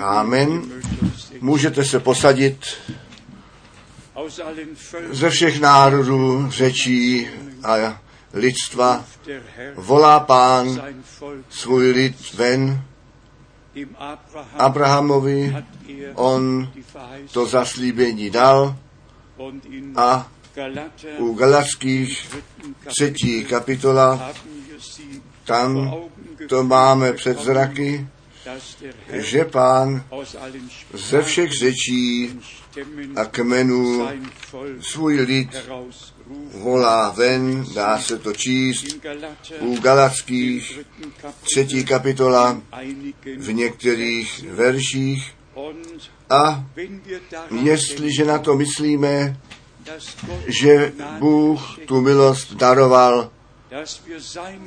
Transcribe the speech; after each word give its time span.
Amen. 0.00 0.62
Můžete 1.40 1.84
se 1.84 2.00
posadit 2.00 2.64
ze 5.10 5.30
všech 5.30 5.60
národů, 5.60 6.46
řečí 6.50 7.28
a 7.64 8.00
lidstva. 8.32 9.04
Volá 9.74 10.20
pán 10.20 10.82
svůj 11.50 11.90
lid 11.90 12.34
ven 12.34 12.82
Abrahamovi. 14.56 15.56
On 16.14 16.72
to 17.32 17.46
zaslíbení 17.46 18.30
dal 18.30 18.76
a 19.96 20.28
u 21.18 21.34
Galackých 21.34 22.36
třetí 22.86 23.44
kapitola, 23.44 24.32
tam 25.44 25.94
to 26.48 26.64
máme 26.64 27.12
před 27.12 27.40
zraky, 27.40 28.08
že 29.12 29.44
pán 29.44 30.04
ze 30.92 31.22
všech 31.22 31.52
řečí 31.52 32.40
a 33.16 33.24
kmenů 33.24 34.08
svůj 34.80 35.20
lid 35.20 35.56
volá 36.54 37.10
ven, 37.10 37.64
dá 37.74 37.98
se 37.98 38.18
to 38.18 38.32
číst, 38.32 38.86
u 39.60 39.80
Galackých 39.80 40.78
třetí 41.42 41.84
kapitola 41.84 42.62
v 43.38 43.52
některých 43.52 44.44
verších. 44.50 45.34
A 46.30 46.64
jestliže 47.62 48.24
na 48.24 48.38
to 48.38 48.56
myslíme, 48.56 49.40
že 50.46 50.92
Bůh 51.18 51.78
tu 51.86 52.00
milost 52.00 52.54
daroval, 52.54 53.30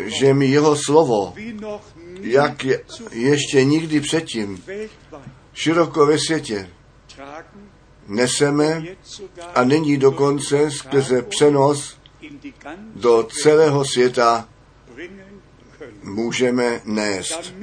že 0.06 0.34
mi 0.34 0.46
jeho 0.48 0.76
slovo, 0.76 1.34
jak 2.22 2.64
je, 2.64 2.84
ještě 3.12 3.64
nikdy 3.64 4.02
předtím, 4.02 4.64
široko 5.54 6.06
ve 6.06 6.20
světě 6.20 6.70
neseme 8.08 8.84
a 9.56 9.64
nyní 9.64 9.98
dokonce 9.98 10.72
skrze 10.72 11.22
přenos 11.22 11.98
do 12.96 13.24
celého 13.24 13.86
světa 13.86 14.48
můžeme 16.04 16.82
nést. 16.86 17.54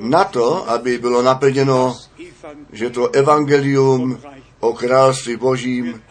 Na 0.00 0.24
to, 0.24 0.70
aby 0.70 0.98
bylo 0.98 1.22
naplněno, 1.22 1.96
že 2.72 2.90
to 2.90 3.10
evangelium 3.10 4.20
o 4.60 4.72
království 4.72 5.36
božím 5.36 6.02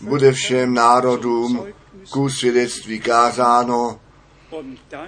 bude 0.00 0.32
všem 0.32 0.74
národům 0.74 1.66
ku 2.10 2.28
svědectví 2.28 3.00
kázáno 3.00 4.00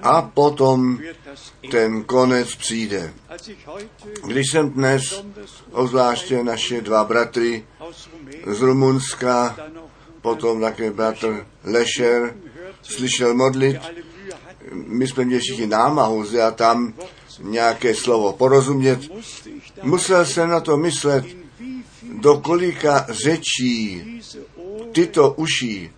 a 0.03 0.23
potom 0.23 0.99
ten 1.71 2.05
konec 2.05 2.55
přijde. 2.55 3.15
Když 4.27 4.51
jsem 4.51 4.71
dnes, 4.71 5.25
obzvláště 5.73 6.45
naše 6.45 6.81
dva 6.81 7.05
bratry 7.05 7.67
z 8.47 8.61
Rumunska, 8.61 9.57
potom 10.23 10.61
také 10.61 10.91
bratr 10.91 11.47
Lešer, 11.65 12.37
slyšel 12.83 13.35
modlit, 13.35 13.77
my 14.73 15.09
jsme 15.09 15.25
měli 15.25 15.41
všichni 15.41 15.67
námahu 15.67 16.25
a 16.47 16.51
tam 16.51 16.95
nějaké 17.41 17.95
slovo 17.95 18.33
porozumět. 18.33 19.01
Musel 19.83 20.25
jsem 20.25 20.49
na 20.49 20.61
to 20.61 20.77
myslet, 20.77 21.25
do 22.13 22.39
kolika 22.39 23.07
řečí 23.09 24.03
tyto 24.93 25.33
uší, 25.33 25.91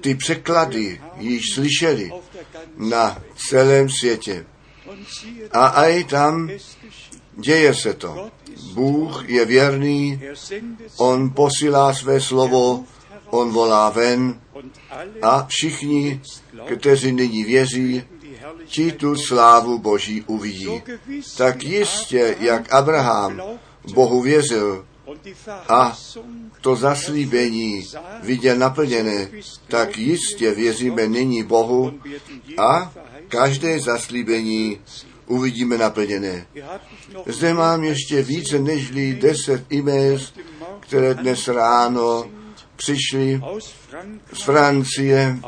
ty 0.00 0.14
překlady 0.14 1.00
již 1.16 1.42
slyšeli 1.54 2.12
na 2.76 3.22
celém 3.48 3.88
světě. 3.90 4.46
A 5.52 5.66
aj 5.66 6.04
tam 6.04 6.50
děje 7.36 7.74
se 7.74 7.94
to. 7.94 8.30
Bůh 8.74 9.28
je 9.28 9.44
věrný, 9.44 10.22
on 10.96 11.30
posílá 11.30 11.94
své 11.94 12.20
slovo, 12.20 12.84
on 13.30 13.50
volá 13.50 13.90
ven 13.90 14.40
a 15.22 15.46
všichni, 15.48 16.20
kteří 16.76 17.12
nyní 17.12 17.44
věří, 17.44 18.04
ti 18.64 18.92
tu 18.92 19.16
slávu 19.16 19.78
Boží 19.78 20.22
uvidí. 20.22 20.82
Tak 21.36 21.62
jistě, 21.62 22.36
jak 22.40 22.72
Abraham 22.72 23.42
Bohu 23.94 24.22
věřil 24.22 24.86
a 25.68 25.98
to 26.60 26.76
zaslíbení 26.76 27.86
viděl 28.22 28.56
naplněné, 28.56 29.28
tak 29.68 29.98
jistě 29.98 30.50
věříme 30.50 31.08
nyní 31.08 31.42
Bohu 31.42 31.92
a 32.58 32.92
každé 33.28 33.80
zaslíbení 33.80 34.80
uvidíme 35.26 35.78
naplněné. 35.78 36.46
Zde 37.26 37.54
mám 37.54 37.84
ještě 37.84 38.22
více 38.22 38.58
než 38.58 38.90
deset 39.20 39.72
e-mail, 39.72 40.18
které 40.80 41.14
dnes 41.14 41.48
ráno 41.48 42.24
přišly 42.82 43.40
aus 43.42 43.74
z 44.32 44.42
Francie, 44.42 45.38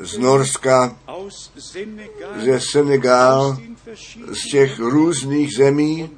z 0.00 0.18
Norska, 0.18 0.96
ze 2.36 2.60
Senegal, 2.60 3.58
z 4.26 4.50
těch 4.50 4.78
různých 4.78 5.56
zemí 5.56 6.10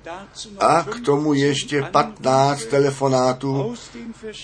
a 0.59 0.83
k 0.83 1.01
tomu 1.01 1.33
50 1.33 1.47
ještě 1.47 1.83
15 1.83 2.61
andere 2.61 2.71
telefonátů 2.71 3.75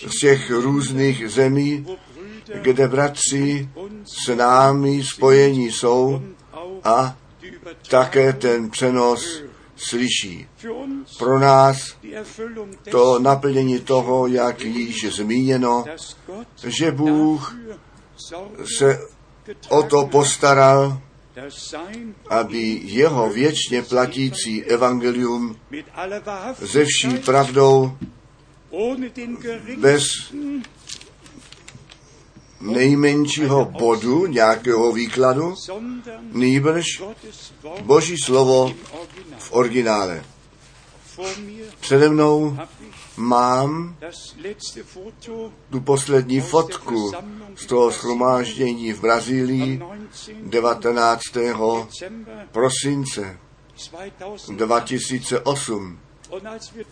z 0.09 0.21
těch 0.21 0.51
různých 0.51 1.31
zemí, 1.31 1.87
kde 2.63 2.89
bratři 2.89 3.69
s 4.05 4.35
námi 4.35 5.05
spojení 5.05 5.73
jsou 5.73 6.23
a 6.85 7.17
také 7.89 8.33
ten 8.33 8.71
přenos 8.71 9.43
slyší. 9.77 10.49
Pro 11.19 11.39
nás 11.39 11.97
to 12.91 13.19
naplnění 13.19 13.79
toho, 13.81 14.27
jak 14.27 14.61
již 14.61 15.13
zmíněno, 15.13 15.85
že 16.67 16.91
Bůh 16.91 17.57
se 18.79 18.99
o 19.69 19.83
to 19.83 20.07
postaral, 20.07 21.01
aby 22.29 22.81
jeho 22.85 23.31
věčně 23.31 23.83
platící 23.83 24.65
evangelium 24.65 25.57
ze 26.59 26.85
vší 26.85 27.19
pravdou, 27.19 27.99
bez 29.79 30.03
nejmenšího 32.61 33.65
bodu 33.65 34.27
nějakého 34.27 34.93
výkladu, 34.93 35.55
nýbrž 36.33 37.03
Boží 37.83 38.17
slovo 38.19 38.75
v 39.39 39.53
originále. 39.53 40.25
Přede 41.81 42.09
mnou 42.09 42.59
mám 43.16 43.97
tu 45.71 45.81
poslední 45.81 46.41
fotku 46.41 47.12
z 47.56 47.66
toho 47.66 47.93
schromáždění 47.93 48.93
v 48.93 49.00
Brazílii 49.00 49.83
am 49.83 50.09
19. 50.50 50.50
19. 50.50 51.22
Dezember 51.33 52.49
prosince 52.53 53.39
2000. 54.49 54.53
2008. 54.53 55.99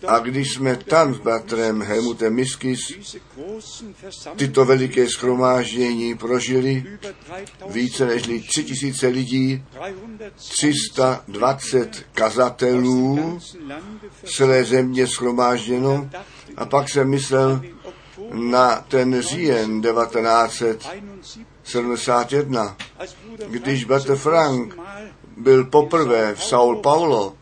A 0.07 0.19
když 0.19 0.55
jsme 0.55 0.77
tam 0.77 1.15
s 1.15 1.19
bratrem 1.19 1.83
Helmutem 1.83 2.35
Miskis 2.35 2.81
tyto 4.37 4.65
veliké 4.65 5.09
schromáždění 5.09 6.15
prožili, 6.15 6.85
über 6.87 7.15
3000 7.15 7.73
více 7.73 8.07
než 8.07 8.23
3000 8.23 9.07
lidí, 9.09 9.65
320 10.37 11.25
320 11.85 12.07
kazatelů, 12.13 13.39
celé 14.37 14.65
země 14.65 15.07
schromážděno. 15.07 16.11
A 16.57 16.67
pak 16.67 16.89
jsem 16.89 17.11
myslel 17.11 17.63
na 18.33 18.85
ten 18.89 19.23
říjen 19.23 19.83
71, 19.83 21.01
1971, 21.63 22.77
als 22.99 23.17
Bruder 23.27 23.49
když 23.49 23.85
bratr 23.85 24.17
Frank 24.17 24.77
byl 25.37 25.65
poprvé 25.65 26.35
v 26.35 26.41
São 26.41 26.81
Paulo 26.81 27.33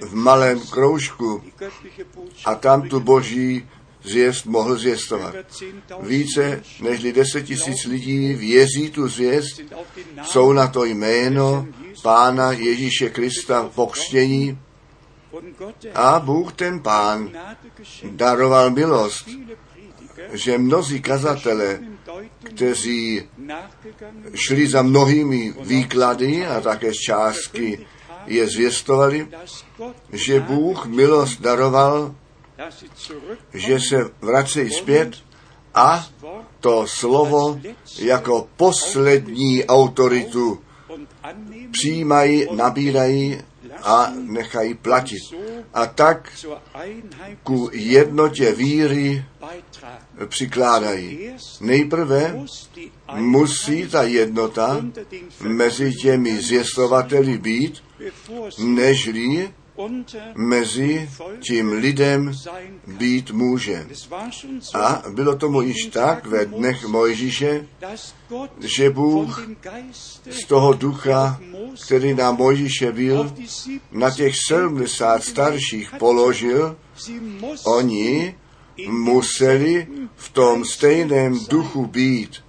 v 0.00 0.14
malém 0.14 0.60
kroužku 0.60 1.42
a 2.44 2.54
tam 2.54 2.88
tu 2.88 3.00
boží 3.00 3.68
zvěst 4.02 4.46
mohl 4.46 4.76
zvěstovat. 4.76 5.34
über 5.34 5.44
10.000 5.44 6.06
Více 6.06 6.62
než 6.80 7.02
10 7.12 7.42
tisíc 7.42 7.84
lidí 7.84 8.34
věří 8.34 8.90
tu 8.90 9.08
zvěst, 9.08 9.60
jsou 10.22 10.52
na 10.52 10.66
to 10.66 10.84
jméno 10.84 11.66
Pána 12.02 12.52
Ježíše 12.52 13.10
Krista 13.10 13.70
pokřtění 13.74 14.58
a 15.94 16.20
Bůh 16.20 16.52
ten 16.52 16.80
Pán 16.80 17.30
daroval 18.10 18.70
milost, 18.70 19.28
že 20.32 20.58
mnozí 20.58 21.00
kazatele, 21.00 21.80
kteří 22.44 23.28
šli 24.34 24.68
za 24.68 24.82
mnohými 24.82 25.54
výklady 25.60 26.46
a 26.46 26.60
také 26.60 26.94
částky 26.94 27.86
je 28.26 28.48
zvěstovali, 28.48 29.28
že 30.12 30.40
Bůh 30.40 30.86
milost 30.86 31.40
daroval, 31.40 32.14
že 33.54 33.80
se 33.80 34.10
vracejí 34.20 34.70
zpět 34.70 35.16
a 35.74 36.06
to 36.60 36.86
slovo 36.86 37.60
jako 37.98 38.48
poslední 38.56 39.64
autoritu 39.64 40.58
přijímají, 41.70 42.46
nabírají 42.52 43.38
a 43.82 44.12
nechají 44.14 44.74
platit. 44.74 45.22
A 45.74 45.86
tak 45.86 46.32
ku 47.42 47.70
jednotě 47.72 48.52
víry 48.52 49.24
přikládají. 50.26 51.34
Nejprve 51.60 52.38
musí 53.14 53.88
ta 53.88 54.02
jednota 54.02 54.84
mezi 55.42 55.92
těmi 55.94 56.40
zvěstovateli 56.42 57.38
být, 57.38 57.82
nežli 58.58 59.52
mezi 60.34 61.10
tím 61.46 61.72
lidem 61.72 62.32
být 62.86 63.30
může. 63.30 63.86
A 64.74 65.02
bylo 65.10 65.36
tomu 65.36 65.62
již 65.62 65.86
tak 65.86 66.26
ve 66.26 66.46
dnech 66.46 66.86
Mojžíše, 66.86 67.66
že 68.60 68.90
Bůh 68.90 69.48
z 70.30 70.44
toho 70.46 70.72
ducha, 70.72 71.40
který 71.84 72.14
na 72.14 72.32
Mojžíše 72.32 72.92
byl, 72.92 73.20
auf 73.20 73.32
die 73.32 73.48
70 73.48 73.92
na 73.92 74.10
těch 74.10 74.36
70 74.36 75.24
starších 75.24 75.92
položil, 75.98 76.76
oni 77.64 78.34
museli 78.88 79.86
v 80.16 80.28
tom 80.28 80.64
stejném 80.64 81.46
duchu 81.48 81.86
být. 81.86 82.44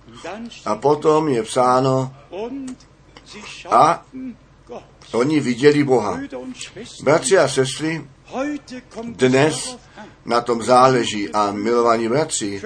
A 0.66 0.76
potom 0.76 1.30
je 1.30 1.44
psáno, 1.44 2.14
A-. 3.70 4.06
oni 5.14 5.40
viděli 5.40 5.84
Boha. 5.84 6.20
Bratři 7.04 7.38
a 7.38 7.48
sestry, 7.48 8.08
dnes 9.04 9.78
na 10.26 10.42
tom 10.42 10.64
záleží 10.64 11.30
a 11.30 11.52
milovaní 11.52 12.10
bratři, 12.10 12.62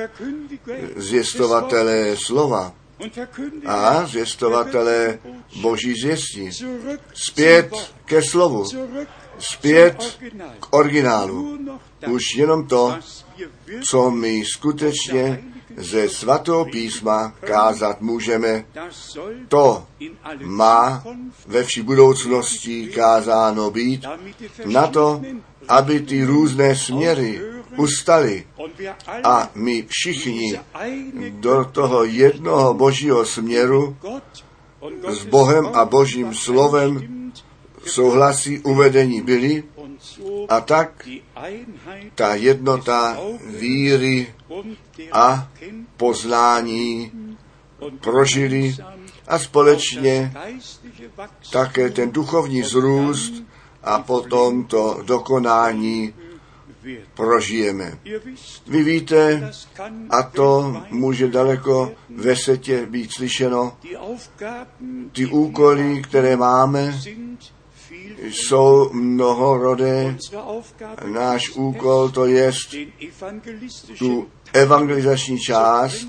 zvěstovatelé 0.95 2.15
slova 2.17 2.73
a 3.65 4.05
zvěstovatelé 4.05 5.19
boží 5.61 5.93
zvěstí. 6.01 6.49
Zpět 7.13 7.93
ke 8.05 8.21
slovu, 8.21 8.65
zpět 9.39 10.19
k 10.59 10.73
originálu. 10.73 11.59
Už 12.07 12.23
jenom 12.37 12.67
to, 12.67 12.99
co 13.89 14.11
my 14.11 14.43
skutečně 14.45 15.43
ze 15.77 16.09
svatého 16.09 16.65
písma 16.65 17.33
kázat 17.39 18.01
můžeme, 18.01 18.65
to 19.47 19.85
má 20.43 21.03
ve 21.47 21.63
vší 21.63 21.81
budoucnosti 21.81 22.87
kázáno 22.87 23.71
být 23.71 24.05
na 24.65 24.87
to, 24.87 25.21
aby 25.67 25.99
ty 25.99 26.23
různé 26.23 26.75
směry 26.75 27.41
alle 28.07 28.43
a 29.23 29.49
my 29.55 29.85
všichni 29.89 30.59
do 31.29 31.65
toho 31.71 32.03
jednoho 32.03 32.73
božího 32.73 33.25
směru 33.25 33.97
s 35.07 35.25
Bohem 35.25 35.69
a 35.73 35.85
božím 35.85 36.33
slovem 36.33 37.07
souhlasí 37.85 38.59
uvedení 38.59 39.21
byli 39.21 39.63
a 40.49 40.61
tak 40.61 41.09
ta 42.15 42.35
jednota 42.35 43.17
víry 43.59 44.33
a 45.11 45.51
poznání 45.97 47.11
prožili 48.01 48.75
a 49.27 49.39
společně 49.39 50.33
také 51.51 51.89
ten 51.89 52.11
duchovní 52.11 52.63
zrůst 52.63 53.43
a 53.83 53.99
potom 53.99 54.65
to 54.65 54.99
dokonání 55.05 56.13
prožijeme. 57.13 57.99
Vy 58.67 58.83
víte, 58.83 59.51
a 60.09 60.23
to 60.23 60.81
může 60.89 61.27
daleko 61.27 61.91
ve 62.09 62.35
světě 62.35 62.85
být 62.85 63.11
slyšeno, 63.11 63.77
ty 65.11 65.25
úkoly, 65.25 66.01
které 66.01 66.37
máme, 66.37 67.01
jsou 68.19 68.89
mnohorodé. 68.93 70.17
Náš 71.05 71.49
úkol 71.49 72.09
to 72.09 72.25
evangelistischen 72.99 73.97
tu 73.99 74.27
evangelizační 74.53 75.39
část 75.39 76.07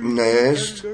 nést 0.00 0.84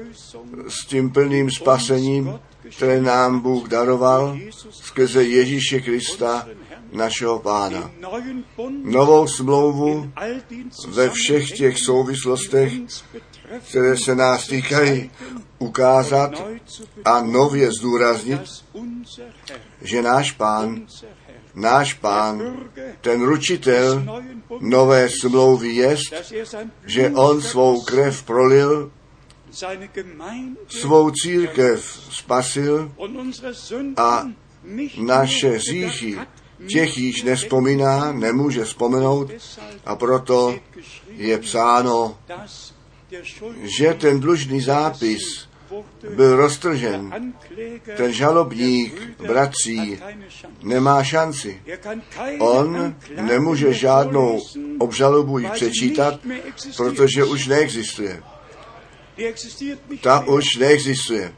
s 0.67 0.85
tím 0.85 1.09
plným 1.09 1.51
spasením, 1.51 2.39
které 2.75 3.01
nám 3.01 3.39
Bůh 3.39 3.67
daroval 3.67 4.37
skrze 4.71 5.23
Ježíše 5.23 5.81
Krista, 5.81 6.47
našeho 6.93 7.39
Pána. 7.39 7.91
Novou 8.83 9.27
smlouvu 9.27 10.11
ve 10.87 11.09
všech 11.09 11.51
těch 11.51 11.79
souvislostech, 11.79 12.73
které 13.69 13.97
se 13.97 14.15
nás 14.15 14.47
týkají, 14.47 15.11
ukázat 15.59 16.31
a 17.05 17.21
nově 17.21 17.71
zdůraznit, 17.71 18.41
že 19.81 20.01
náš 20.01 20.31
Pán, 20.31 20.87
náš 21.55 21.93
Pán, 21.93 22.69
ten 23.01 23.21
ručitel 23.21 24.05
nové 24.59 25.09
smlouvy 25.09 25.69
jest, 25.69 26.13
že 26.85 27.09
on 27.09 27.41
svou 27.41 27.81
krev 27.81 28.23
prolil, 28.23 28.91
svou 30.67 31.11
církev 31.11 32.01
spasil 32.11 32.91
a 33.97 34.27
naše 34.97 35.49
hříchy, 35.49 36.19
těch 36.67 36.97
již 36.97 37.23
nespomíná, 37.23 38.11
nemůže 38.11 38.65
vzpomenout 38.65 39.31
a 39.85 39.95
proto 39.95 40.55
je 41.07 41.37
psáno, 41.37 42.17
že 43.61 43.93
ten 43.93 44.19
dlužný 44.19 44.61
zápis 44.61 45.49
byl 46.15 46.35
roztržen. 46.35 47.33
Ten 47.97 48.13
žalobník 48.13 49.01
bratří 49.27 49.99
nemá 50.63 51.03
šanci. 51.03 51.61
On 52.39 52.95
nemůže 53.21 53.73
žádnou 53.73 54.41
obžalobu 54.77 55.39
přečítat, 55.51 56.19
protože 56.77 57.23
už 57.23 57.47
neexistuje. 57.47 58.23
Ta 60.01 60.19
už 60.19 60.55
neexistuje. 60.55 61.33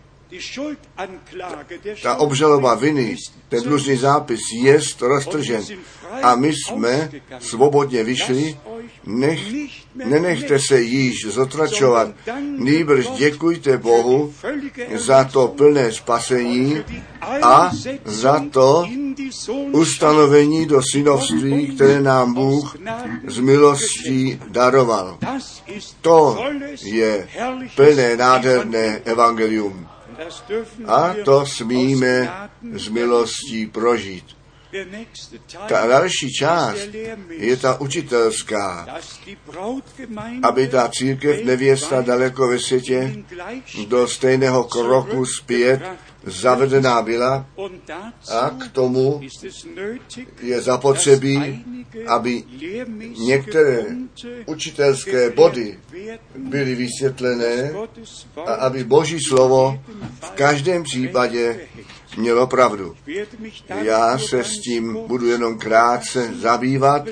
Ta 2.04 2.16
obžaloba 2.16 2.76
viny, 2.76 3.18
ten 3.50 3.64
dlužný 3.64 3.98
zápis 3.98 4.40
je 4.54 4.80
roztržen. 5.02 5.64
A 6.22 6.36
my 6.36 6.54
jsme 6.54 7.12
svobodně 7.40 8.04
vyšli, 8.04 8.58
nech, 9.06 9.40
nenechte 9.96 10.60
se 10.60 10.82
již 10.82 11.26
zotračovat, 11.26 12.08
nýbrž 12.58 13.08
děkujte 13.08 13.78
Bohu 13.78 14.34
za 14.96 15.24
to 15.24 15.48
plné 15.48 15.92
spasení 15.92 16.84
a 17.42 17.72
za 18.06 18.46
to 18.52 18.86
ustanovení 19.72 20.66
do 20.66 20.82
synovství, 20.92 21.68
které 21.76 22.02
nám 22.02 22.34
Bůh 22.34 22.78
z 23.28 23.40
milostí 23.40 24.40
daroval. 24.48 25.18
To 26.02 26.46
je 26.84 27.28
plné 27.76 28.18
nádherné 28.18 29.02
evangelium. 29.06 29.91
A 30.88 31.16
to 31.26 31.46
smíme 31.46 32.32
z 32.74 32.88
milostí 32.88 33.66
prožít. 33.66 34.41
Ta 35.68 35.88
další 35.88 36.34
část 36.34 36.88
je 37.30 37.58
ta 37.58 37.82
učitelská, 37.82 38.88
aby 40.44 40.68
ta 40.68 40.90
církev 40.94 41.44
nevěsta 41.44 42.02
daleko 42.02 42.48
ve 42.48 42.60
světě 42.60 43.16
do 43.88 44.08
stejného 44.08 44.64
kroku 44.64 45.26
zpět 45.26 45.82
zavedená 46.24 47.02
byla 47.02 47.46
a 48.32 48.50
k 48.50 48.72
tomu 48.72 49.22
je 50.42 50.62
zapotřebí, 50.62 51.66
aby 52.08 52.44
některé 53.18 53.86
učitelské 54.46 55.30
body 55.30 55.80
byly 56.38 56.76
vysvětlené 56.76 57.72
a 58.46 58.54
aby 58.54 58.84
Boží 58.84 59.18
slovo 59.30 59.82
v 60.22 60.30
každém 60.30 60.84
případě 60.84 61.60
mělo 62.18 62.48
pravdu. 62.48 62.96
Já 63.82 64.18
se 64.18 64.44
s 64.44 64.60
tím 64.60 64.98
budu 65.08 65.28
jenom 65.28 65.60
krátce 65.60 66.32
zabývat, 66.36 67.04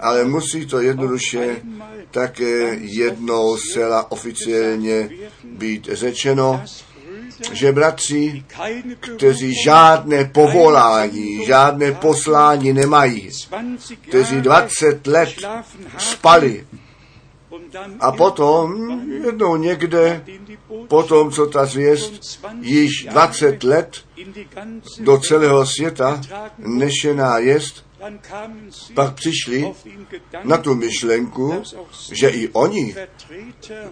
ale 0.00 0.24
musí 0.24 0.66
to 0.66 0.80
jednoduše 0.80 1.56
také 2.10 2.74
jednou 2.80 3.56
zcela 3.56 4.12
oficiálně 4.12 5.10
být 5.44 5.88
řečeno, 5.92 6.64
že 7.52 7.72
bratři, 7.72 8.44
kteří 9.16 9.62
žádné 9.64 10.24
povolání, 10.24 11.46
žádné 11.46 11.92
poslání 11.92 12.72
nemají, 12.72 13.30
kteří 14.08 14.40
20 14.40 15.06
let 15.06 15.34
spali 15.98 16.66
a 18.00 18.12
potom 18.12 18.90
jednou 19.24 19.56
někde, 19.56 20.24
potom 20.88 21.30
co 21.30 21.46
ta 21.46 21.66
zvěst 21.66 22.40
již 22.60 23.06
20 23.10 23.64
let 23.64 24.04
do 25.00 25.18
celého 25.18 25.66
světa 25.66 26.20
nešená 26.58 27.38
jest, 27.38 27.84
pak 28.94 29.14
přišli 29.14 29.72
na 30.44 30.56
tu 30.56 30.74
myšlenku, 30.74 31.62
že 32.12 32.28
i 32.28 32.48
oni 32.48 32.96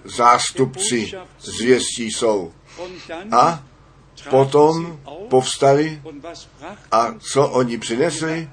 zástupci 0.04 1.12
zvěstí 1.40 2.10
jsou. 2.10 2.52
A 3.32 3.64
potom 4.30 5.00
povstali 5.28 6.02
a 6.92 7.14
co 7.32 7.48
oni 7.48 7.78
přinesli? 7.78 8.48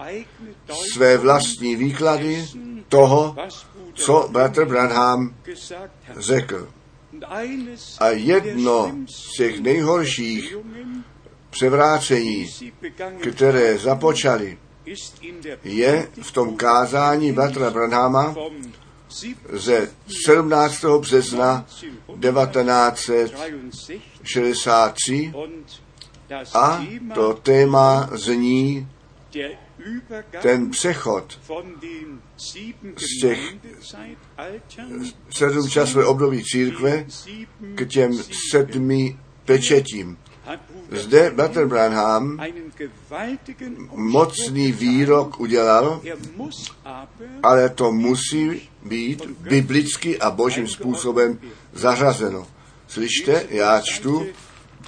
Své 0.94 1.18
vlastní 1.18 1.76
výklady 1.76 2.46
toho, 2.90 3.36
co 3.94 4.28
bratr 4.32 4.66
Branham 4.66 5.36
řekl. 6.18 6.70
A 8.00 8.10
jedno 8.10 8.96
z 9.08 9.38
těch 9.38 9.60
nejhorších 9.60 10.56
převrácení, 11.50 12.50
které 13.32 13.78
započali, 13.78 14.58
je 15.64 16.08
v 16.22 16.32
tom 16.32 16.56
kázání 16.56 17.32
bratra 17.32 17.70
Branhama 17.70 18.28
vom 18.28 18.54
7. 18.64 18.85
ze 19.54 19.90
17. 20.26 20.86
března 21.00 21.66
1963 22.20 24.02
63 24.24 25.32
und 25.36 25.82
das 26.30 26.56
a 26.56 26.86
to 27.14 27.34
téma 27.34 28.10
zní 28.12 28.88
ten 30.42 30.70
přechod 30.70 31.40
z 32.98 33.22
těch 33.22 33.56
sedm 35.30 35.70
časové 35.70 36.06
období 36.06 36.44
církve 36.44 37.06
k 37.76 37.86
těm 37.88 38.12
sedmi 38.52 39.20
pečetím. 39.46 40.18
Zde 40.92 41.32
bratr 41.32 41.66
Branham 41.66 42.40
mocný 43.96 44.72
výrok 44.72 45.40
udělal, 45.40 46.02
ale 47.44 47.70
to 47.70 47.92
musí 47.92 48.70
být 48.84 49.26
biblicky 49.26 50.20
a 50.20 50.32
božím 50.32 50.68
způsobem 50.68 51.40
zařazeno. 51.74 52.48
Slyšte, 52.88 53.46
já 53.50 53.82
čtu 53.82 54.26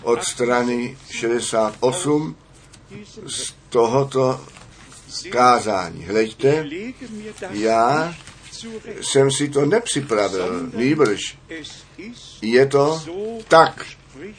od 0.04 0.24
strany 0.24 0.98
68 1.10 2.36
diesen 2.90 3.30
z 3.30 3.54
tohoto 3.70 4.42
kázání. 5.30 6.04
Hleďte, 6.04 6.66
já 7.50 8.16
jsem 9.02 9.32
si 9.32 9.50
to 9.50 9.66
nepřipravil, 9.66 10.70
nýbrž 10.74 11.38
je 12.42 12.66
to 12.66 13.04
tak, 13.48 13.86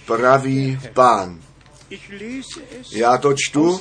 pravý 0.06 0.80
pán. 0.92 1.40
Já 2.92 3.18
to 3.18 3.34
čtu 3.36 3.80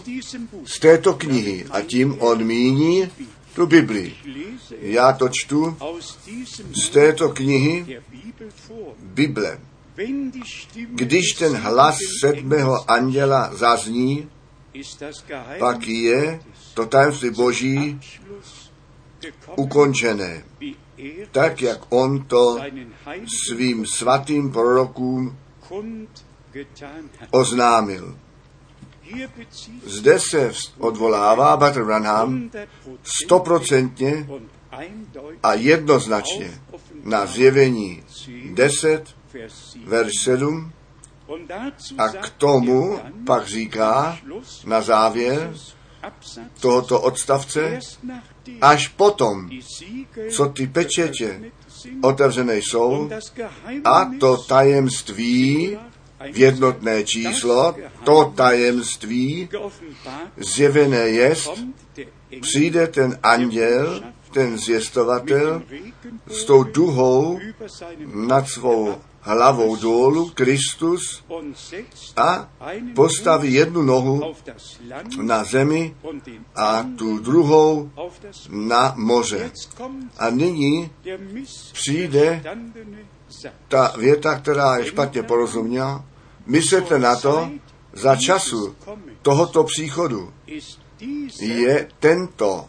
z 0.66 0.80
této 0.80 1.14
knihy 1.14 1.66
a 1.72 1.82
tím 1.82 2.22
on 2.22 2.44
míní 2.44 3.12
tu 3.56 3.66
Bibli. 3.66 4.16
Já 4.82 5.14
to 5.14 5.30
čtu 5.32 5.78
z 6.84 6.90
této 6.90 7.30
knihy. 7.30 8.02
Bible. 9.00 9.60
Když 10.90 11.34
ten 11.40 11.56
hlas 11.56 11.98
sedmého 12.22 12.92
anděla 12.92 13.56
zazní, 13.56 14.30
pak 15.60 15.88
je 15.88 16.40
to 16.74 16.86
tajemství 16.86 17.30
boží 17.30 18.00
ukončené. 19.56 20.44
Tak, 21.32 21.62
jak 21.62 21.80
on 21.90 22.24
to 22.24 22.60
svým 23.46 23.86
svatým 23.86 24.52
prorokům. 24.52 25.38
Oznámil. 27.32 28.18
Zde 29.86 30.20
se 30.20 30.52
odvolává 30.78 31.58
Bater 31.58 31.86
Branham 31.86 32.50
100% 32.50 32.68
stoprocentně 33.04 34.28
a 35.44 35.54
jednoznačně 35.54 36.62
na 37.04 37.26
zjevení 37.26 38.04
10, 38.54 39.04
Vers 39.34 39.72
7. 39.72 39.86
verš 39.86 40.14
7 40.24 40.72
Und 41.28 41.48
dazu 41.48 41.96
a 41.98 42.08
k 42.08 42.30
tomu 42.30 43.00
pak 43.26 43.48
říká 43.48 44.18
na 44.66 44.82
závěr 44.82 45.54
tohoto 46.62 47.02
odstavce, 47.02 47.80
až 48.62 48.88
potom, 48.88 49.50
co 50.32 50.46
ty 50.46 50.68
pečetě 50.68 51.52
otevřené 52.02 52.58
jsou 52.58 53.10
a 53.84 54.12
to 54.20 54.38
tajemství 54.38 55.78
v 56.32 56.38
jednotné 56.38 57.04
číslo, 57.04 57.76
to 58.04 58.34
tajemství 58.36 59.50
zjevené 60.38 60.98
jest, 61.10 61.52
přijde 62.42 62.88
ten 62.88 63.20
anděl, 63.24 64.04
ten 64.32 64.58
Regen 64.58 65.64
s 66.28 66.44
tou 66.44 66.64
duhou 66.64 67.40
nad 68.06 68.48
svou 68.48 68.96
hlavou 69.22 69.76
dolů, 69.76 70.32
Kristus, 70.34 71.24
a 72.16 72.50
postaví 72.96 73.54
jednu 73.54 73.82
nohu 73.82 74.34
na 75.22 75.44
zemi 75.44 75.96
a 76.56 76.86
tu 76.98 77.20
druhou 77.20 77.92
na 78.50 78.94
moře. 78.98 79.52
A 80.18 80.30
nyní 80.30 80.92
přijde. 81.74 82.44
Ta 83.68 83.94
věta, 83.98 84.40
která 84.40 84.78
je 84.78 84.86
špatně 84.86 85.24
porozuměla. 85.24 86.06
Myslete 86.46 87.00
na 87.00 87.16
to, 87.16 87.52
za 87.94 88.16
času 88.16 88.76
tohoto 89.22 89.64
příchodu 89.64 90.34
je 91.42 91.90
tento, 92.00 92.66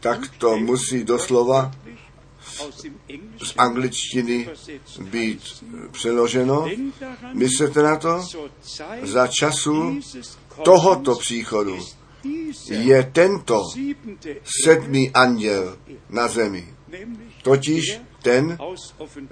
tak 0.00 0.18
to 0.38 0.56
musí 0.56 1.04
doslova 1.04 1.72
z 3.42 3.54
angličtiny 3.58 4.48
být 5.00 5.64
přeloženo. 5.90 6.66
Myslete 7.32 7.82
na 7.82 7.96
to, 7.96 8.26
za 9.02 9.26
času 9.26 10.00
tohoto 10.64 11.16
příchodu 11.16 11.78
je 12.70 13.10
tento 13.12 13.62
sedmý 14.64 15.10
anděl 15.10 15.78
na 16.08 16.28
zemi. 16.28 16.74
Totiž 17.42 18.00
ten 18.22 18.58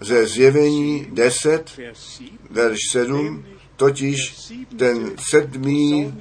ze 0.01 0.27
zjevení 0.27 1.07
10, 1.11 1.77
Vers 1.77 1.99
7, 2.17 2.39
verš 2.51 2.79
7, 2.93 3.45
totiž 3.77 4.35
ten 4.77 5.13
sedmý 5.31 6.15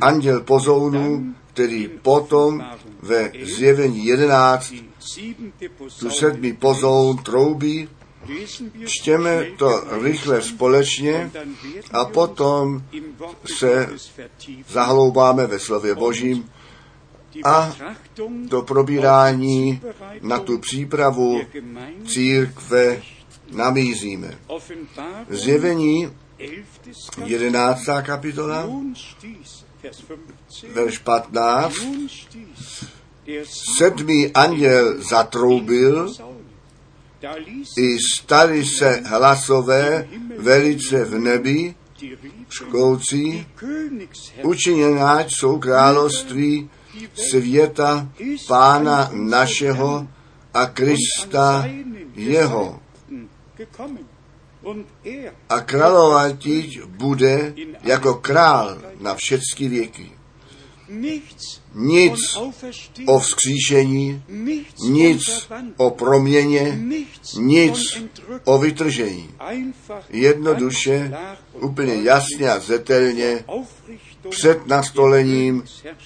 anděl 0.00 0.40
pozounů, 0.40 1.34
který 1.52 1.88
potom 1.88 2.64
ve 3.02 3.32
zjevení 3.42 4.06
11 4.06 4.70
die 4.70 4.82
siebente 4.98 5.68
tu 6.00 6.10
sedmý 6.10 6.52
pozoun 6.52 7.18
troubí, 7.18 7.88
čtěme 8.84 9.46
to 9.58 9.84
rychle 10.02 10.42
společně 10.42 11.30
a 11.92 12.04
potom 12.04 12.82
se 13.58 13.88
zahloubáme 14.68 15.46
ve 15.46 15.58
slově 15.58 15.94
Božím 15.94 16.50
a 17.44 17.76
to 18.48 18.62
probírání 18.62 19.80
na 20.20 20.38
tu 20.38 20.58
přípravu 20.58 21.40
církve. 22.06 23.02
Offenbarung 24.46 25.26
Zjevení 25.28 26.10
11. 26.38 27.18
11. 27.24 27.80
kapitola, 28.02 28.66
Nun 28.66 28.94
stieß, 28.94 29.64
Vers 29.82 30.00
15, 30.00 30.74
verš 30.74 30.98
15, 30.98 31.82
nun 31.82 32.08
stieß 32.08 32.98
der 33.28 33.44
sedmý 33.78 34.32
anděl 34.34 35.02
zatroubil, 35.02 36.14
i 37.78 37.98
stali 38.14 38.64
se 38.64 39.02
hlasové 39.04 40.08
velice 40.38 41.04
v 41.04 41.18
nebi, 41.18 41.74
škoucí, 42.48 43.46
učiněnáč 44.42 45.34
jsou 45.34 45.58
království 45.58 46.70
světa 47.14 48.08
Pána 48.48 49.10
našeho 49.12 50.08
a 50.54 50.66
Krista 50.66 51.68
jeho. 52.14 52.80
A 55.48 55.60
královatíč 55.60 56.78
bude 56.86 57.54
jako 57.82 58.14
král 58.14 58.82
na 59.00 59.14
všechny 59.14 59.68
věky. 59.68 60.10
Nic 61.74 62.38
o 63.06 63.18
vzkříšení, 63.18 64.22
nic 64.88 65.48
o 65.76 65.90
proměně, 65.90 66.78
nic 67.38 68.02
o 68.44 68.58
vytržení. 68.58 69.30
Jednoduše, 70.10 71.12
úplně 71.52 71.94
jasně 71.94 72.50
a 72.50 72.58
zetelně 72.58 73.44
před 74.28 74.66
nastolením 74.66 75.64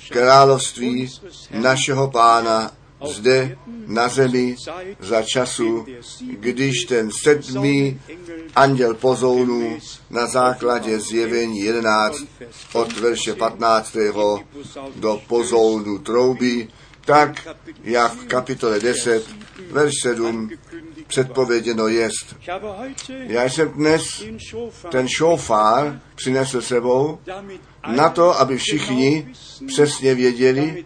království 0.08 1.10
našeho 1.50 2.10
pána 2.10 2.70
zde 3.08 3.56
na 3.86 4.08
zemi 4.08 4.56
za 5.00 5.22
času, 5.22 5.86
když 6.20 6.84
ten 6.84 7.10
sedmý 7.22 8.00
anděl 8.56 8.94
pozounů 8.94 9.78
na 10.10 10.26
základě 10.26 11.00
zjevení 11.00 11.60
11 11.60 12.16
od 12.72 13.00
verše 13.00 13.34
15. 13.34 13.96
do 14.96 15.22
pozounu 15.28 15.98
troubí, 15.98 16.68
tak 17.04 17.48
jak 17.84 18.12
v 18.12 18.26
kapitole 18.26 18.80
10, 18.80 19.26
verš 19.70 19.92
7 20.02 20.50
předpověděno 21.06 21.88
jest. 21.88 22.36
Já 23.08 23.44
jsem 23.44 23.68
dnes 23.68 24.24
ten 24.90 25.08
šofár 25.08 26.00
přinesl 26.14 26.60
sebou 26.60 27.18
na 27.96 28.08
to, 28.08 28.40
aby 28.40 28.58
všichni 28.58 29.28
přesně 29.66 30.14
věděli, 30.14 30.84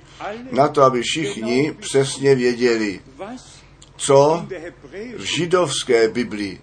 na 0.52 0.68
to, 0.68 0.82
aby 0.82 1.02
všichni 1.02 1.74
přesně 1.80 2.34
věděli, 2.34 3.00
co 3.96 4.46
v 5.16 5.22
židovské 5.22 6.08
Biblii, 6.08 6.60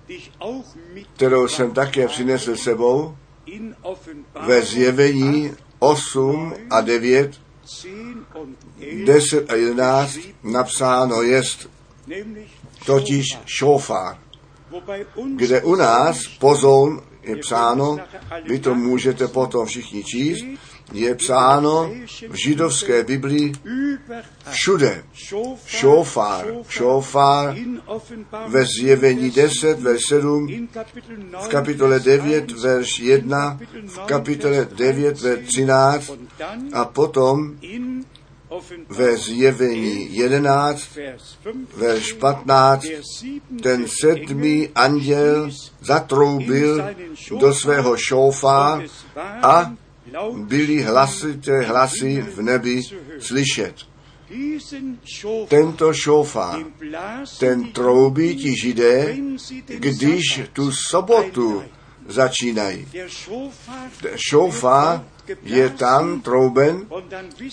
kterou 1.16 1.48
jsem 1.48 1.72
také 1.72 2.08
přinesl 2.08 2.56
sebou, 2.56 3.16
ve 4.42 4.62
zjevení 4.62 5.52
8 5.80 6.54
a 6.70 6.82
9, 6.82 7.40
10 7.64 7.90
und 8.34 8.58
11, 8.80 9.06
10 9.06 9.50
a 9.50 9.56
11 9.56 10.20
napsáno 10.44 11.22
jest 11.22 11.70
totiž 12.86 13.26
šofár, 13.46 14.18
kde 15.36 15.62
u 15.62 15.76
nás 15.76 16.28
pozoun 16.40 17.02
je 17.24 17.36
psáno, 17.36 17.98
vy 18.46 18.60
to 18.60 18.76
můžete 18.76 19.28
potom 19.28 19.66
všichni 19.66 20.04
číst, 20.04 20.46
je 20.94 21.16
psáno 21.16 21.92
v 22.30 22.36
židovské 22.36 23.04
Biblii 23.04 23.54
všude. 24.52 25.04
Šofár, 25.66 26.46
šofár 26.70 27.56
ve 28.48 28.66
zjevení 28.66 29.32
10, 29.32 29.80
verš 29.80 30.02
7, 30.08 30.50
in 30.50 30.68
Kapitel 30.68 31.18
9, 31.20 31.42
v 31.42 31.48
kapitole 31.48 32.00
9, 32.00 32.52
verš 32.52 33.00
1, 33.00 33.60
v 33.88 34.00
kapitole 34.06 34.68
9, 34.76 35.22
verš 35.22 35.48
13 35.48 36.10
und 36.10 36.30
dann 36.40 36.70
a 36.74 36.86
potom 36.86 37.58
ve 38.90 39.18
zjevení 39.18 40.16
11, 40.16 40.96
Vers 40.96 41.38
5, 41.44 41.56
verš 41.78 42.14
15, 42.14 42.84
der 42.84 43.02
siebente 43.04 43.64
ten 43.64 43.88
sedmý 43.88 44.70
anděl 44.76 45.50
zatroubil 45.82 46.84
do 47.40 47.54
svého 47.54 47.98
waren 48.44 48.88
a 49.42 49.74
byly 50.34 50.82
hlasité 50.82 51.62
hlasy 51.62 52.22
v 52.22 52.42
nebi 52.42 52.82
slyšet. 53.20 53.76
Tento 55.48 55.94
blasen 55.94 56.66
ten 57.40 57.72
troubí 57.72 58.36
ti 58.36 58.56
židé, 58.62 59.18
když 59.68 60.42
tu 60.54 60.72
sobotu 60.72 61.64
začínají. 62.08 62.88
Šófár 64.16 65.04
je 65.44 65.70
tam 65.70 66.22
trouben 66.22 66.88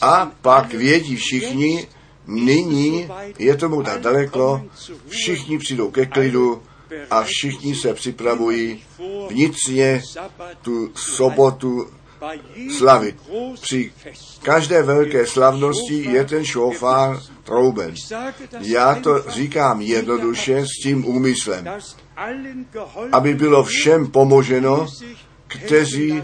a 0.00 0.33
pak 0.42 0.75
vědí 0.75 1.16
všichni, 1.16 1.88
nyní 2.26 3.09
je 3.38 3.57
tomu 3.57 3.83
tak 3.83 4.00
daleko, 4.00 4.62
všichni 5.09 5.59
přijdou 5.59 5.90
ke 5.90 6.07
klidu 6.07 6.62
a 7.11 7.23
všichni 7.23 7.75
se 7.75 7.95
připravují 7.95 8.83
vnitřně 9.28 10.02
tu 10.62 10.92
sobotu 10.95 11.87
slavit. 12.78 13.16
Při 13.60 13.92
každé 14.42 14.82
velké 14.82 15.26
slavnosti 15.26 15.94
je 16.10 16.24
ten 16.24 16.44
šofár 16.44 17.20
trouben. 17.42 17.94
Já 18.60 18.94
to 18.94 19.24
říkám 19.28 19.80
jednoduše 19.80 20.66
s 20.66 20.82
tím 20.82 21.06
úmyslem, 21.06 21.68
aby 23.12 23.34
bylo 23.34 23.64
všem 23.64 24.06
pomoženo, 24.06 24.86
kteří 25.46 26.22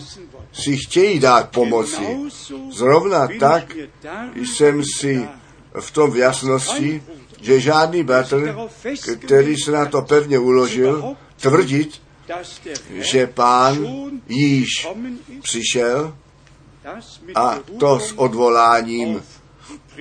si 0.52 0.76
chtějí 0.76 1.18
dát 1.18 1.50
pomoci. 1.50 2.16
Zrovna 2.72 3.28
tak 3.40 3.76
jsem 4.36 4.82
si 4.96 5.28
v 5.80 5.90
tom 5.90 6.10
v 6.10 6.16
jasnosti, 6.16 7.02
že 7.40 7.60
žádný 7.60 8.02
bratr, 8.02 8.56
který 9.18 9.56
se 9.56 9.70
na 9.70 9.86
to 9.86 10.02
pevně 10.02 10.38
uložil, 10.38 11.16
tvrdit, 11.40 12.00
že 12.90 13.26
pán 13.26 13.86
již 14.28 14.88
přišel 15.42 16.14
a 17.34 17.58
to 17.78 18.00
s 18.00 18.12
odvoláním 18.12 19.22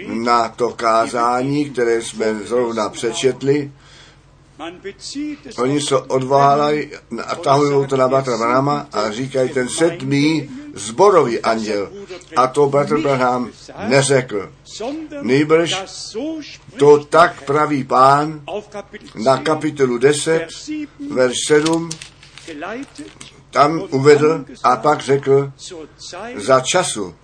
na 0.08 0.50
to 0.50 0.70
kázání, 0.70 1.70
které 1.70 2.02
jsme 2.02 2.36
zrovna 2.36 2.90
přečetli. 2.90 3.72
Oni 5.58 5.82
se 5.82 5.98
odválají 5.98 6.92
a 7.28 7.36
tahují 7.36 7.88
to 7.88 7.98
na 7.98 8.08
Batra 8.08 8.38
Branhama 8.38 8.88
a 8.94 9.12
říkají 9.12 9.50
ten 9.50 9.70
sedmý 9.70 10.50
zborový 10.74 11.40
anděl. 11.40 11.90
A 12.36 12.48
to 12.48 12.70
Bratr 12.70 13.02
Branham 13.02 13.50
neřekl. 13.88 14.52
spricht 15.86 16.62
To 16.78 17.06
tak 17.06 17.44
praví 17.46 17.84
pán 17.84 18.42
na 19.16 19.36
10, 19.36 19.44
kapitolu 19.44 19.98
10, 19.98 20.40
Vers 20.40 20.56
7 20.68 20.98
verš 21.10 21.38
7, 21.48 21.90
geleitet 21.90 22.15
tam 23.52 23.84
uvedl 23.90 24.46
a 24.64 24.76
pak 24.76 25.02
řekl, 25.02 25.52
za 26.36 26.60
času 26.60 27.16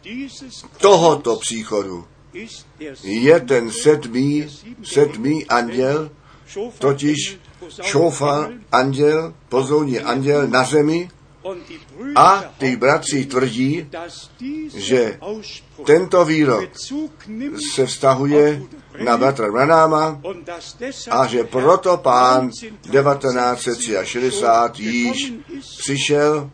tohoto 0.77 1.35
příchodu 1.35 2.05
je 3.03 3.39
ten 3.39 3.71
sedmý, 3.71 4.47
sedmý 4.83 5.45
anděl, 5.45 6.11
totiž 6.79 7.39
šofar 7.81 8.51
anděl, 8.71 9.33
pozouní 9.49 9.99
anděl 9.99 10.47
na 10.47 10.63
zemi 10.63 11.09
a 12.15 12.53
ty 12.57 12.75
bratři 12.75 13.25
tvrdí, 13.25 13.89
že 14.75 15.19
tento 15.85 16.25
výrok 16.25 16.69
se 17.73 17.85
vztahuje 17.85 18.61
na 19.03 19.17
bratra 19.17 19.47
deshalb 20.79 21.07
a 21.09 21.27
že 21.27 21.43
proto 21.43 21.97
pán 21.97 22.49
1963 22.49 24.83
již 24.83 25.33
přišel 25.77 26.49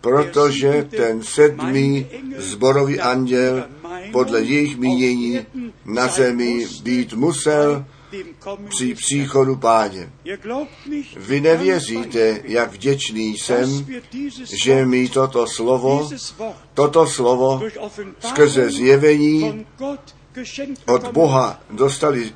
protože 0.00 0.86
ten 0.90 1.22
sedmý 1.22 2.06
zborový 2.36 3.00
anděl 3.00 3.64
podle 4.12 4.42
jejich 4.42 4.78
mínění 4.78 5.46
na 5.84 6.08
zemi 6.08 6.66
být 6.82 7.12
musel 7.12 7.84
při 8.68 8.94
příchodu 8.94 9.56
páně. 9.56 10.12
Vy 11.16 11.40
nevěříte, 11.40 12.40
jak 12.44 12.72
vděčný 12.72 13.38
jsem, 13.38 13.86
že 14.64 14.86
mi 14.86 15.08
toto 15.08 15.46
slovo, 15.46 16.10
toto 16.74 17.06
slovo 17.06 17.62
skrze 18.20 18.70
zjevení 18.70 19.66
od 20.86 21.12
Boha 21.12 21.60
dostali 21.70 22.32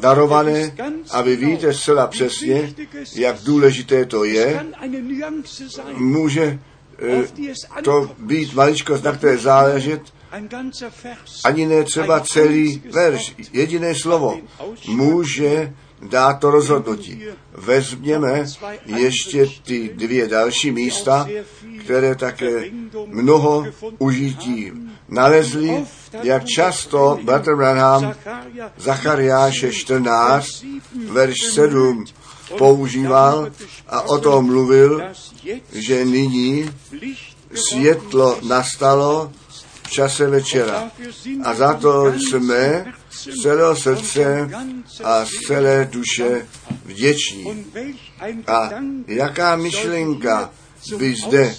darované 0.00 0.74
a 1.10 1.22
vy 1.22 1.36
víte 1.36 1.74
zcela 1.74 2.06
přesně, 2.06 2.74
jak 3.14 3.40
důležité 3.42 4.04
to 4.04 4.24
je. 4.24 4.66
Může 5.94 6.58
eh, 6.98 7.82
to 7.82 8.10
být 8.18 8.54
maličkost, 8.54 9.04
na 9.04 9.12
které 9.12 9.38
záležet, 9.38 10.02
ani 11.44 11.66
ne 11.66 11.84
třeba 11.84 12.20
celý 12.20 12.82
verš, 12.92 13.34
jediné 13.52 13.94
slovo 13.94 14.40
může 14.88 15.74
dát 16.02 16.34
to 16.34 16.50
rozhodnutí. 16.50 17.22
Vezměme 17.52 18.44
ještě 18.86 19.46
ty 19.64 19.88
dvě 19.94 20.28
další 20.28 20.70
místa, 20.70 21.28
které 21.80 22.14
také 22.14 22.64
mnoho 23.06 23.66
užití 23.98 24.72
nalezli, 25.08 25.84
jak 26.22 26.44
často 26.44 27.18
Bratr 27.22 27.56
Branham 27.56 28.14
Zachariáše 28.76 29.72
14, 29.72 30.64
verš 31.10 31.36
7 31.54 32.04
používal 32.58 33.50
a 33.88 34.02
o 34.02 34.18
tom 34.18 34.46
mluvil, 34.46 35.02
že 35.72 36.04
nyní 36.04 36.70
světlo 37.54 38.38
nastalo 38.48 39.32
čase 39.90 40.26
večera. 40.26 40.90
A 41.44 41.54
za 41.54 41.74
to 41.74 42.12
jsme 42.12 42.92
z 43.10 43.42
celého 43.42 43.76
srdce 43.76 44.50
a 45.04 45.24
z 45.24 45.30
celé 45.46 45.88
duše 45.92 46.46
vděční. 46.84 47.66
A 48.46 48.70
jaká 49.06 49.56
myšlenka 49.56 50.50
by 50.98 51.14
zde 51.14 51.54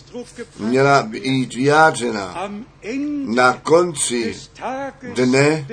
měla 0.59 1.03
být 1.03 1.53
vyjádřena 1.53 2.51
na 3.25 3.53
konci 3.53 4.35
dne 5.13 5.67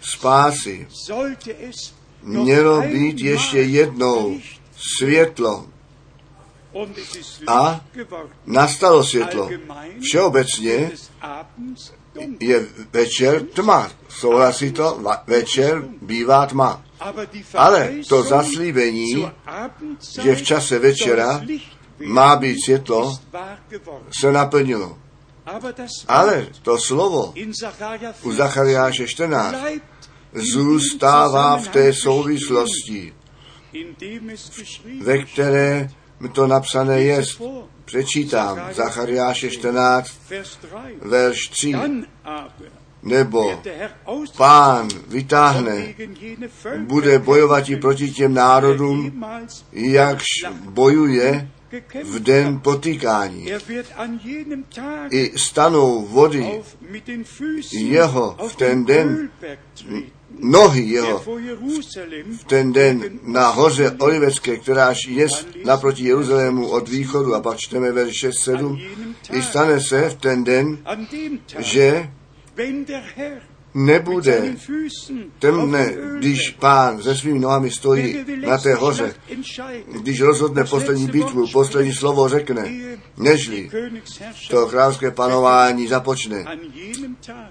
spásy. 0.00 0.86
Mělo 2.22 2.82
být 2.82 3.20
ještě 3.20 3.58
jednou 3.58 4.40
světlo. 4.96 5.71
A 7.46 7.80
nastalo 8.46 9.04
světlo. 9.04 9.50
Všeobecně 10.00 10.90
je 12.40 12.66
večer 12.92 13.42
tma. 13.42 13.90
Souhlasí 14.08 14.72
to? 14.72 15.04
Večer 15.26 15.84
bývá 16.02 16.46
tma. 16.46 16.84
Ale 17.54 17.92
to 18.08 18.22
zaslíbení, 18.22 19.30
že 20.22 20.34
v 20.34 20.42
čase 20.42 20.78
večera 20.78 21.40
má 21.98 22.36
být 22.36 22.56
světlo, 22.64 23.18
se 24.20 24.32
naplnilo. 24.32 24.98
Ale 26.08 26.46
to 26.62 26.78
slovo 26.78 27.34
u 28.22 28.32
Zachariáše 28.32 29.06
14 29.06 29.56
zůstává 30.32 31.56
v 31.56 31.68
té 31.68 31.94
souvislosti. 31.94 33.14
ve 35.02 35.18
které 35.18 35.90
to 36.28 36.46
napsané 36.46 37.00
je. 37.00 37.22
Přečítám 37.84 38.60
Zachariáše 38.72 39.50
14, 39.50 40.12
Vers 40.30 40.56
3. 40.56 40.68
verš 41.02 41.48
3. 41.48 41.72
Dann 41.72 42.06
aber 42.24 42.72
Nebo 43.02 43.62
pán 44.36 44.88
vytáhne, 45.08 45.94
bude 46.78 47.18
bojovat 47.18 47.68
i 47.68 47.76
proti 47.76 48.10
těm 48.10 48.34
národům, 48.34 49.24
jakž 49.72 50.24
bojuje 50.64 51.48
v 52.04 52.18
den 52.18 52.60
potýkání. 52.60 53.50
I 55.10 55.38
stanou 55.38 56.06
vody, 56.06 56.62
Jeho 57.72 58.36
v 58.48 58.56
ten 58.56 58.84
den 58.84 59.30
nohy 60.42 60.82
jeho 60.82 61.22
v 62.38 62.44
ten 62.44 62.72
den 62.72 63.20
na 63.22 63.48
hoře 63.48 63.90
Olivecké, 63.98 64.56
kteráž 64.56 65.06
je 65.08 65.28
naproti 65.64 66.04
Jeruzalému 66.04 66.68
od 66.68 66.88
východu, 66.88 67.34
a 67.34 67.40
pak 67.40 67.58
čteme 67.58 67.92
verš 67.92 68.24
6-7, 68.24 68.80
i 69.32 69.42
stane 69.42 69.80
se 69.80 70.10
v 70.10 70.14
ten 70.14 70.44
den, 70.44 70.78
že 71.58 72.10
nebude 73.74 74.38
auf 74.38 74.68
den 75.40 76.02
když 76.18 76.50
pán 76.50 77.02
se 77.02 77.16
svými 77.16 77.38
nohami 77.38 77.70
stojí 77.70 78.24
na 78.46 78.58
té 78.58 78.74
hoře, 78.74 79.14
když 79.92 80.20
rozhodne 80.20 80.64
poslední 80.64 81.06
bitvu, 81.06 81.46
poslední 81.52 81.92
slovo 81.92 82.28
řekne, 82.28 82.72
nežli 83.16 83.70
to 84.50 84.66
královské 84.66 85.10
panování 85.10 85.88
započne. 85.88 86.44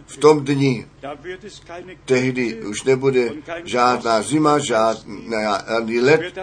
V 0.05 0.17
tom 0.17 0.45
dni 0.45 0.85
tehdy 2.05 2.61
už 2.61 2.83
nebude 2.83 3.29
žádná 3.63 4.21
zima, 4.21 4.59
žádný 4.59 5.35
einziger 5.71 6.33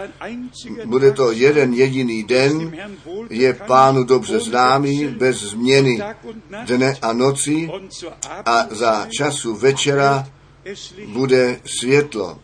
bude 0.85 1.11
to 1.11 1.31
jeden 1.31 1.73
jediný 1.73 2.23
den, 2.23 2.75
je 3.29 3.53
pánu 3.53 4.03
dobře 4.03 4.39
známý, 4.39 5.07
bez 5.07 5.43
změny 5.43 6.01
dne 6.65 6.95
a 7.01 7.13
noci 7.13 7.69
a 8.45 8.67
za 8.71 9.07
času 9.17 9.55
večera 9.69 10.27
bude 11.07 11.59
světlo. 11.65 12.39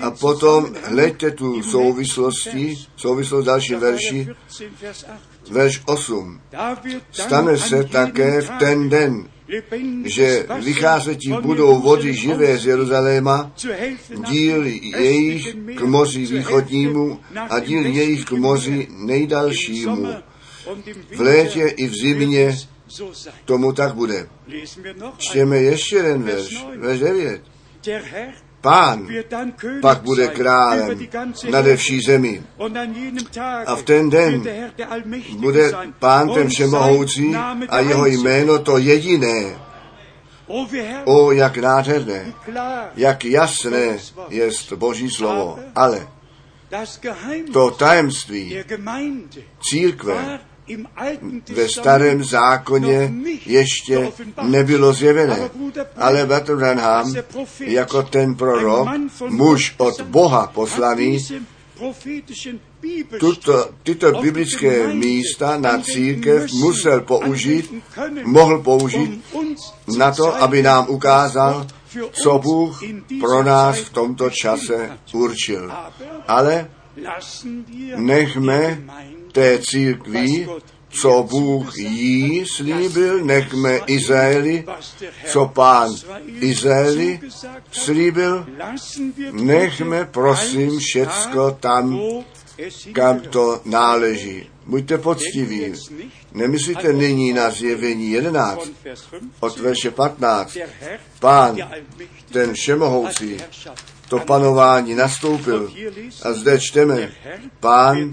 A 0.00 0.10
potom 0.10 0.74
hleďte 0.84 1.30
tu 1.30 1.62
souvislosti, 1.62 2.78
souvislost 2.96 3.46
Vers, 3.46 3.70
verši, 3.70 4.28
Sacharja 4.48 4.92
14, 4.92 5.00
Vers 5.00 5.04
8. 5.04 5.50
verš 5.50 5.82
8. 5.86 6.40
Da 6.50 6.74
wird 6.84 7.02
dann 7.16 7.26
Stane 7.26 7.50
an 7.50 7.58
se 7.58 7.84
také 7.84 8.40
v 8.40 8.50
ten 8.58 8.88
den, 8.88 9.28
že 10.04 10.46
von 10.46 11.42
budou 11.42 11.80
vody 11.80 12.14
živé 12.14 12.58
z 12.58 12.66
Jeruzaléma, 12.66 13.52
díl 14.30 14.66
jejich 14.66 15.56
k 15.74 15.80
moři 15.80 16.26
východnímu 16.26 17.18
a 17.50 17.58
díl 17.58 17.86
jejich 17.86 18.24
k 18.24 18.32
moři 18.32 18.88
nejdalšímu. 18.90 20.06
V 21.16 21.20
létě 21.20 21.66
i 21.66 21.86
v 21.86 21.94
zimě 21.94 22.56
tomu 23.44 23.72
tak 23.72 23.94
bude. 23.94 24.28
Čtěme 25.16 25.58
ještě 25.58 25.96
jeden 25.96 26.22
verš, 26.22 26.64
verš 26.76 27.00
9. 27.00 27.42
Der 27.84 28.02
Herr 28.02 28.32
Pán 28.60 29.08
pak 29.82 30.02
bude 30.02 30.28
králem 30.28 31.08
nade 31.50 31.76
vší 31.76 32.00
zemi. 32.00 32.42
A 33.66 33.76
v 33.76 33.82
ten 33.82 34.10
den 34.10 34.44
Bude 35.36 35.72
pán 35.98 36.30
ten 36.34 36.48
všemohoucí 36.48 37.34
a 37.68 37.80
jeho 37.80 38.06
jméno 38.06 38.58
to 38.58 38.78
jediné. 38.78 39.58
O, 41.04 41.32
jak 41.32 41.56
nádherné, 41.56 42.32
jak 42.96 43.24
jasné 43.24 43.98
je 44.28 44.50
Boží 44.76 45.10
slovo. 45.10 45.58
Ale 45.74 46.08
to 47.52 47.70
tajemství 47.70 48.58
církve 49.70 50.40
ve 51.54 51.68
starém 51.68 52.24
zákoně 52.24 53.12
ještě 53.46 54.12
nebylo 54.42 54.92
zjevené. 54.92 55.50
Ale 55.96 56.26
Bertrand 56.26 56.60
Branham, 56.60 57.14
jako 57.60 58.02
ten 58.02 58.34
prorok, 58.34 58.88
muž 59.28 59.74
od 59.78 60.00
Boha 60.00 60.46
poslaný, 60.46 61.18
tuto, 63.20 63.70
tyto 63.82 64.12
biblické 64.20 64.94
místa 64.94 65.58
na 65.58 65.78
církev 65.78 66.52
musel 66.52 67.00
použít, 67.00 67.74
mohl 68.24 68.58
použít 68.58 69.24
na 69.96 70.12
to, 70.12 70.42
aby 70.42 70.62
nám 70.62 70.86
ukázal, 70.88 71.66
co 72.12 72.38
Bůh 72.38 72.82
pro 73.20 73.42
nás 73.42 73.78
v 73.78 73.90
tomto 73.90 74.30
čase 74.30 74.98
určil. 75.12 75.72
Ale 76.28 76.70
nechme 77.96 78.82
té 79.32 79.58
církvi, 79.58 80.48
co 80.90 81.22
Bůh 81.22 81.78
jí 81.78 82.44
slíbil, 82.46 83.24
nechme 83.24 83.76
Izraeli, 83.86 84.64
co 85.26 85.46
pán 85.46 85.90
Izraeli 86.40 87.20
slíbil, 87.72 88.46
nechme 89.32 90.04
prosím 90.04 90.78
všecko 90.78 91.50
tam, 91.60 92.00
kam 92.92 93.20
to 93.20 93.60
náleží. 93.64 94.46
Buďte 94.66 94.98
poctiví. 94.98 95.72
Nemyslíte 96.32 96.92
nyní 96.92 97.32
na 97.32 97.50
zjevení 97.50 98.10
11 98.10 98.70
od 99.40 99.58
verše 99.58 99.90
15. 99.90 100.56
Pán, 101.20 101.56
ten 102.32 102.54
všemohoucí, 102.54 103.36
to 104.10 104.18
panování 104.18 104.94
nastoupil. 104.94 105.72
A 106.22 106.32
zde 106.32 106.60
čteme, 106.60 107.12
pán 107.60 108.12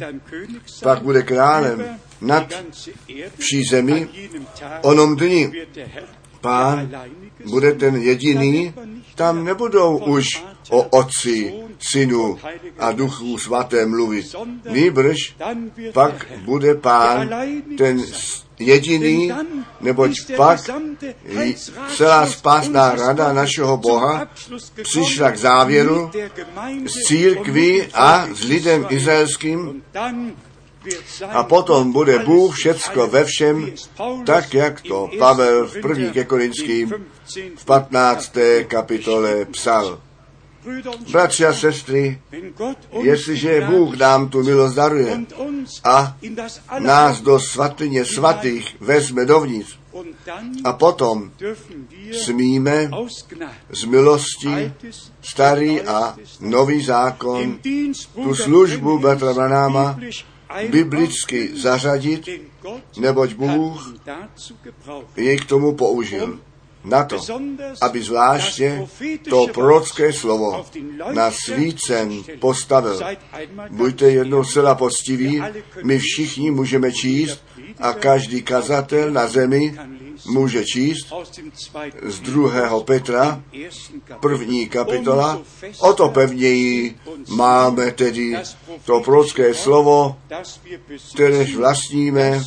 pak 0.83 1.01
bude 1.01 1.23
králem 1.23 1.99
nad 2.21 2.53
vší 3.37 3.63
zemi. 3.71 4.09
Onom 4.81 5.15
dni 5.15 5.51
pán 6.41 6.91
bude 7.45 7.73
ten 7.73 7.95
jediný, 7.95 8.73
tam 9.15 9.45
nebudou 9.45 9.97
už 9.97 10.43
o 10.69 10.83
otci, 10.83 11.53
synu 11.79 12.37
a 12.79 12.91
duchu 12.91 13.37
svaté 13.37 13.85
mluvit. 13.85 14.35
Nýbrž 14.69 15.35
pak 15.93 16.25
bude 16.45 16.75
pán 16.75 17.29
ten 17.77 18.03
jediný, 18.59 19.31
neboť 19.81 20.11
pak 20.35 20.59
celá 21.95 22.27
spásná 22.27 22.95
rada 22.95 23.33
našeho 23.33 23.77
Boha 23.77 24.27
přišla 24.81 25.31
k 25.31 25.37
závěru 25.37 26.11
s 26.85 26.93
církví 27.07 27.83
a 27.93 28.27
s 28.33 28.43
lidem 28.43 28.85
izraelským 28.89 29.81
a 31.29 31.43
potom 31.43 31.91
bude 31.91 32.19
Bůh 32.19 32.55
všecko 32.55 33.07
ve 33.07 33.25
všem, 33.25 33.71
tak 34.25 34.53
jak 34.53 34.81
to 34.81 35.09
Pavel 35.19 35.67
v 35.67 35.81
první 35.81 36.11
ke 36.11 36.23
Korinským 36.23 36.93
v 37.55 37.65
15. 37.65 38.33
kapitole 38.67 39.45
psal. 39.45 40.01
Bratři 41.11 41.45
a 41.45 41.53
sestry, 41.53 42.21
jestliže 43.01 43.61
Bůh 43.61 43.97
nám 43.97 44.29
tu 44.29 44.43
milost 44.43 44.75
daruje 44.75 45.19
a 45.83 46.17
nás 46.79 47.21
do 47.21 47.39
svatyně 47.39 48.05
svatých 48.05 48.75
vezme 48.79 49.25
dovnitř, 49.25 49.77
a 50.63 50.73
potom 50.73 51.31
smíme 52.11 52.89
z 53.69 53.83
milosti 53.83 54.73
starý 55.21 55.81
a 55.81 56.15
nový 56.39 56.85
zákon 56.85 57.59
tu 58.13 58.35
službu 58.35 58.99
Bertra 58.99 59.33
Branáma 59.33 59.99
biblicky 60.69 61.49
zařadit, 61.57 62.29
neboť 62.97 63.33
Bůh 63.33 63.93
jej 65.15 65.37
k 65.37 65.45
tomu 65.45 65.75
použil. 65.75 66.39
Na 66.83 67.03
to, 67.03 67.19
aby 67.81 68.01
zvláště 68.01 68.87
to 69.29 69.47
prorocké 69.53 70.13
slovo 70.13 70.65
na 71.11 71.31
svícen 71.31 72.23
postavil. 72.39 72.99
Buďte 73.69 74.11
jednou 74.11 74.43
zcela 74.43 74.75
postiví, 74.75 75.43
my 75.83 75.99
všichni 75.99 76.51
můžeme 76.51 76.91
číst 76.91 77.43
a 77.79 77.93
každý 77.93 78.41
kazatel 78.41 79.11
na 79.11 79.27
zemi 79.27 79.75
může 80.27 80.65
číst 80.65 81.13
z 82.01 82.19
druhého 82.19 82.83
Petra, 82.83 83.43
první 84.19 84.69
kapitola. 84.69 85.41
O 85.79 85.93
to 85.93 86.09
pevněji 86.09 86.95
máme 87.29 87.91
tedy 87.91 88.37
to 88.85 88.99
prorocké 88.99 89.53
slovo, 89.53 90.17
kteréž 91.13 91.55
vlastníme, 91.55 92.41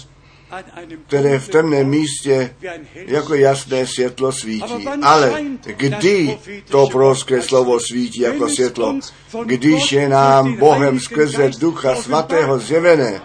které 1.06 1.38
v 1.38 1.48
temném 1.48 1.88
místě 1.88 2.56
jako 2.94 3.34
jasné 3.34 3.86
světlo 3.86 4.32
svítí. 4.32 4.88
Ale 5.02 5.42
kdy 5.62 6.38
to 6.70 6.86
prorocké 6.86 7.42
slovo 7.42 7.80
svítí 7.80 8.20
jako 8.20 8.48
světlo? 8.48 8.98
Když 9.44 9.92
je 9.92 10.08
nám 10.08 10.56
Bohem 10.56 11.00
skrze 11.00 11.50
Ducha 11.58 11.94
Svatého 11.94 12.58
zjevené. 12.58 13.20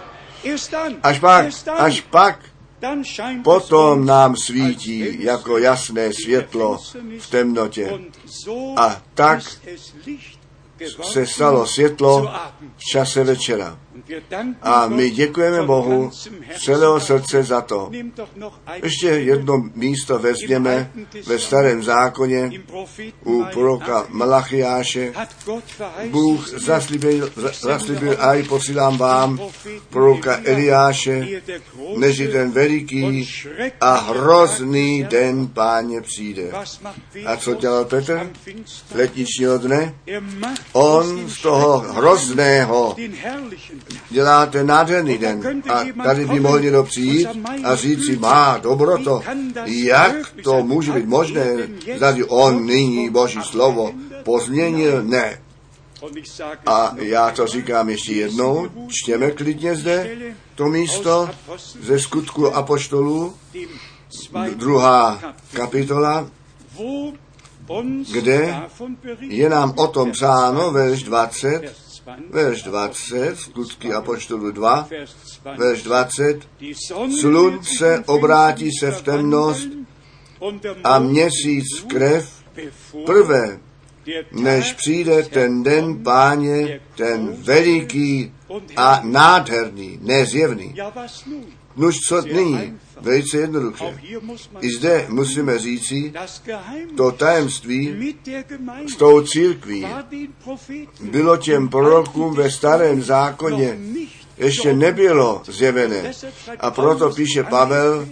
Až 1.03 1.19
pak, 1.19 1.45
až 1.77 2.01
pak 2.01 2.39
potom 3.43 4.05
nám 4.05 4.35
svítí 4.35 5.23
jako 5.23 5.57
jasné 5.57 6.13
světlo 6.13 6.79
v 7.19 7.29
temnotě. 7.29 7.99
A 8.77 9.01
tak 9.13 9.39
se 11.03 11.25
stalo 11.25 11.67
světlo 11.67 12.31
v 12.77 12.83
čase 12.91 13.23
večera. 13.23 13.79
A 14.61 14.87
my 14.87 15.09
děkujeme 15.09 15.63
Bohu 15.63 16.11
z 16.11 16.29
celého 16.63 16.99
srdce 16.99 17.43
za 17.43 17.61
to. 17.61 17.91
Ještě 18.83 19.07
jedno 19.07 19.63
místo 19.75 20.19
vezměme 20.19 20.91
ve 21.25 21.39
starém 21.39 21.83
zákoně 21.83 22.51
u 23.25 23.45
proroka 23.53 24.05
Malachiáše. 24.09 25.13
Bůh 26.09 26.49
zaslíbil, 26.49 27.31
zaslíbil 27.61 28.17
a 28.19 28.33
i 28.33 28.43
posílám 28.43 28.97
vám 28.97 29.39
proroka 29.89 30.39
Eliáše, 30.43 31.27
než 31.97 32.17
ten 32.17 32.51
veliký 32.51 33.29
a 33.81 33.95
hrozný 33.95 35.03
den 35.03 35.47
páně 35.47 36.01
přijde. 36.01 36.51
A 37.25 37.37
co 37.37 37.55
dělal 37.55 37.85
Petr? 37.85 38.31
Letničního 38.95 39.57
dne? 39.57 39.95
On 40.73 41.29
z 41.29 41.41
toho 41.41 41.77
hrozného 41.77 42.95
dělá 44.09 44.45
ten 44.45 44.67
nádherný 44.67 45.17
den. 45.17 45.63
A 45.73 46.03
tady 46.03 46.25
by 46.25 46.39
mohl 46.39 46.59
někdo 46.59 46.83
přijít 46.83 47.27
a 47.63 47.75
říct 47.75 48.05
si, 48.05 48.17
má 48.17 48.57
dobroto, 48.57 49.21
jak 49.65 50.15
to 50.43 50.63
může 50.63 50.91
být 50.91 51.05
možné, 51.05 51.45
zda 51.97 52.15
on 52.27 52.65
nyní 52.65 53.09
Boží 53.09 53.39
slovo 53.43 53.91
pozměnil? 54.23 55.03
Ne. 55.03 55.41
A 56.65 56.95
já 56.97 57.31
to 57.31 57.47
říkám 57.47 57.89
ještě 57.89 58.13
jednou, 58.13 58.67
čtěme 58.89 59.31
klidně 59.31 59.75
zde 59.75 60.17
to 60.55 60.65
místo 60.65 61.29
ze 61.81 61.99
skutku 61.99 62.55
apoštolů, 62.55 63.33
druhá 64.55 65.33
kapitola, 65.53 66.29
kde 68.11 68.55
je 69.19 69.49
nám 69.49 69.73
o 69.77 69.87
tom 69.87 70.11
psáno, 70.11 70.71
verš 70.71 71.03
20, 71.03 71.84
verš 72.29 72.63
20, 72.63 73.35
skutky 73.35 73.93
Apoštolu 73.93 74.51
2, 74.51 74.87
verš 75.57 75.83
20, 75.83 76.39
slunce 77.19 78.03
obrátí 78.05 78.71
se 78.79 78.91
v 78.91 79.01
temnost 79.01 79.67
a 80.83 80.99
měsíc 80.99 81.79
v 81.79 81.85
krev, 81.85 82.43
prvé, 83.05 83.59
než 84.31 84.73
přijde 84.73 85.23
ten 85.23 85.63
den 85.63 86.03
páně, 86.03 86.81
ten 86.95 87.33
veliký 87.33 88.33
a 88.77 89.01
nádherný, 89.03 89.99
nezjevný. 90.01 90.75
Nuž 91.75 91.95
co 92.07 92.21
nyní? 92.21 92.79
Velice 93.01 93.37
jednoduše. 93.37 93.99
I 94.61 94.69
zde 94.69 95.05
musíme 95.09 95.59
říci, 95.59 96.13
to 96.97 97.11
tajemství 97.11 98.15
s 98.93 98.95
tou 98.95 99.21
církví 99.21 99.85
bylo 101.01 101.37
těm 101.37 101.69
prorokům 101.69 102.35
ve 102.35 102.51
starém 102.51 103.03
zákoně 103.03 103.77
ještě 104.37 104.73
nebylo 104.73 105.41
zjevené. 105.45 106.11
A 106.59 106.71
proto 106.71 107.09
píše 107.09 107.43
Pavel 107.43 108.07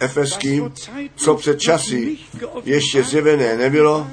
Efeským, 0.00 0.72
co 1.16 1.34
před 1.34 1.60
časy 1.60 2.18
ještě 2.64 3.02
zjevené 3.02 3.56
nebylo, 3.56 4.06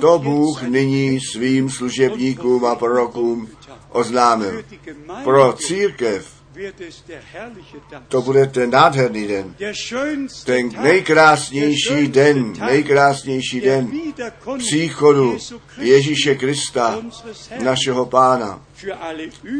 to 0.00 0.18
Bůh 0.18 0.62
nyní 0.62 1.20
svým 1.20 1.70
služebníkům 1.70 2.64
a 2.64 2.74
prorokům 2.74 3.48
oznámil. 3.90 4.64
Pro 5.24 5.52
církev 5.52 6.34
to 8.08 8.22
bude 8.22 8.46
ten 8.46 8.70
nádherný 8.70 9.26
den. 9.26 9.54
Ten 10.44 10.70
nejkrásnější 10.82 12.08
den, 12.08 12.52
nejkrásnější 12.52 13.60
den 13.60 13.90
příchodu 14.58 15.38
Ježíše 15.78 16.34
Krista, 16.34 17.02
našeho 17.62 18.06
pána. 18.06 18.64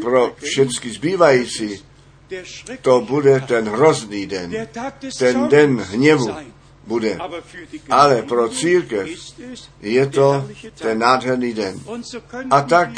Pro 0.02 0.37
všechny 0.42 0.90
zbývající 0.90 1.85
to 2.83 3.00
bude 3.00 3.40
ten 3.40 3.68
hrozný 3.68 4.26
den, 4.26 4.68
ten 5.18 5.48
den 5.48 5.80
hněvu 5.80 6.35
bude. 6.87 7.18
Ale 7.90 8.22
pro 8.22 8.48
církev 8.48 9.09
je 9.80 10.07
to 10.07 10.48
ten 10.74 10.98
nádherný 10.98 11.54
den. 11.54 11.80
A 12.50 12.62
tak 12.62 12.88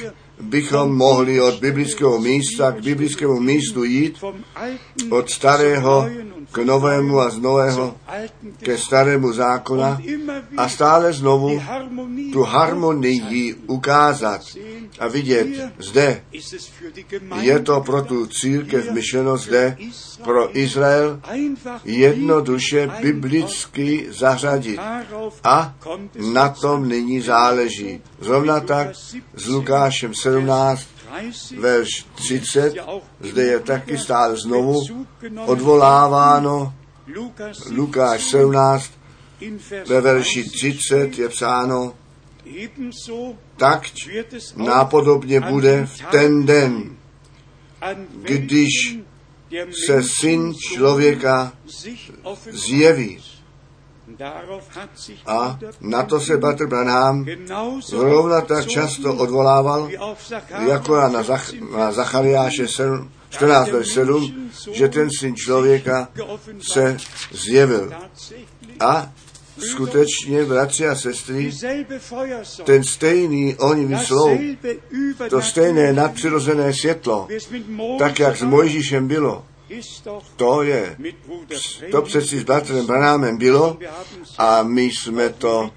bychom 0.41 0.97
mohli 0.97 1.41
od 1.41 1.61
biblického 1.61 2.21
místa 2.21 2.73
k 2.73 2.83
biblickému 2.83 3.41
místu 3.41 3.85
jít, 3.85 4.25
od 5.11 5.31
starého 5.31 6.09
k 6.57 6.65
novému 6.65 7.21
a 7.21 7.29
z 7.31 7.37
nového 7.37 8.01
ke 8.65 8.81
starému 8.81 9.29
zákona 9.33 10.01
a 10.57 10.65
stále 10.69 11.13
znovu 11.13 11.61
tu 12.33 12.43
harmonii 12.43 13.55
ukázat 13.69 14.41
a 14.99 15.05
vidět 15.09 15.49
zde. 15.79 16.25
Je 17.41 17.61
to 17.61 17.81
pro 17.81 18.03
tu 18.03 18.27
církev 18.27 18.91
myšleno 18.91 19.37
zde, 19.37 19.77
pro 20.25 20.59
Izrael 20.59 21.21
jednoduše 21.85 22.89
biblicky 23.01 24.07
zařadit. 24.09 24.81
A 25.45 25.75
na 26.33 26.49
tom 26.49 26.89
nyní 26.89 27.21
záleží. 27.21 28.01
Zrovna 28.21 28.61
tak 28.61 28.97
s 29.37 29.47
Lukášem 29.47 30.15
17, 30.15 30.96
verš 31.59 32.07
30, 32.15 32.75
zde 33.21 33.43
je 33.43 33.61
taky 33.61 33.99
stále 33.99 34.37
znovu 34.37 34.85
odvoláváno. 35.47 36.75
Lukáš 37.71 38.23
17, 38.23 38.91
ve 39.87 40.01
verši 40.01 40.45
30 40.45 41.19
je 41.19 41.29
psáno, 41.29 41.95
tak 43.57 43.83
nápodobně 44.57 45.41
bude 45.41 45.87
v 45.87 46.01
ten 46.11 46.47
den, 46.47 46.97
když 48.23 48.99
se 49.87 50.03
syn 50.03 50.55
člověka 50.55 51.53
zjeví. 52.51 53.23
A 55.27 55.59
na 55.81 56.03
to 56.03 56.21
se 56.21 56.37
Batr 56.37 56.67
Branham 56.67 57.27
zrovna 57.87 58.41
tak 58.41 58.67
často 58.67 59.15
odvolával, 59.15 59.89
jako 60.69 61.01
na, 61.09 61.23
Zach, 61.23 61.53
na 61.77 61.93
Zachariáše 61.93 62.67
14 63.29 63.69
7, 63.83 64.51
že 64.73 64.89
ten 64.89 65.09
syn 65.19 65.37
člověka 65.37 66.09
se 66.61 66.97
zjevil. 67.33 67.93
A 68.81 69.13
skutečně, 69.59 70.45
bratři 70.45 70.89
a 70.89 70.95
sestry, 70.95 71.53
ten 72.65 72.85
stejný 72.85 73.57
ohnivý 73.57 73.99
sloup, 73.99 74.41
to 75.31 75.43
stejné 75.43 75.93
nadpřirozené 75.93 76.75
světlo, 76.75 77.29
tak 77.99 78.19
jak 78.19 78.37
s 78.37 78.43
Mojžíšem 78.43 79.09
bylo, 79.09 79.45
to 80.37 80.63
je, 80.63 80.97
to 81.91 82.03
přeci 82.03 82.39
s 82.41 82.45
bratrem 82.45 82.87
Branámem 82.87 83.39
bylo 83.39 83.79
a 84.39 84.63
my 84.63 84.83
jsme 84.83 85.29
to 85.29 85.71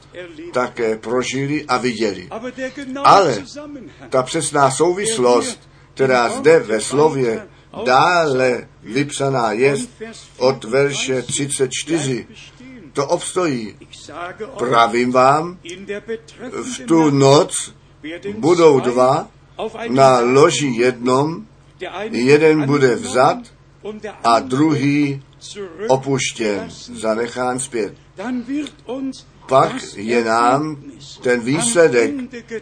také 0.54 0.98
prožili 0.98 1.66
a 1.66 1.78
viděli. 1.78 2.30
Ale 3.04 3.44
ta 4.10 4.24
přesná 4.24 4.72
souvislost, 4.72 5.70
která 5.94 6.30
zde 6.30 6.60
ve 6.60 6.82
slově 6.82 7.48
dále 7.86 8.68
vypsaná 8.84 9.52
je 9.52 9.76
od 10.38 10.64
verše 10.64 11.22
34, 11.22 12.28
to 12.94 13.08
obstojí. 13.08 13.76
Pravím 14.58 15.12
vám, 15.12 15.58
v 16.52 16.86
tu 16.86 17.10
noc 17.10 17.74
budou 18.38 18.80
dva 18.80 19.28
na 19.90 20.20
loži 20.20 20.68
jednom, 20.68 21.46
jeden 22.12 22.66
bude 22.66 22.96
vzat 22.96 23.38
a 24.24 24.40
druhý 24.40 25.24
opuštěn, 25.88 26.70
zanechán 26.94 27.60
zpět. 27.60 27.94
Pak 29.48 29.76
je 29.96 30.24
nám 30.24 30.84
ten 31.22 31.40
výsledek 31.40 32.12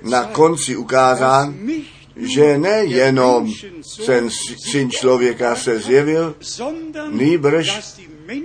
na 0.03 0.23
konci 0.23 0.75
ukázán, 0.75 1.55
že 2.15 2.57
nejenom 2.57 3.53
ten 4.05 4.29
syn 4.71 4.91
člověka 4.91 5.55
se 5.55 5.79
zjevil, 5.79 6.35
nýbrž 7.11 7.97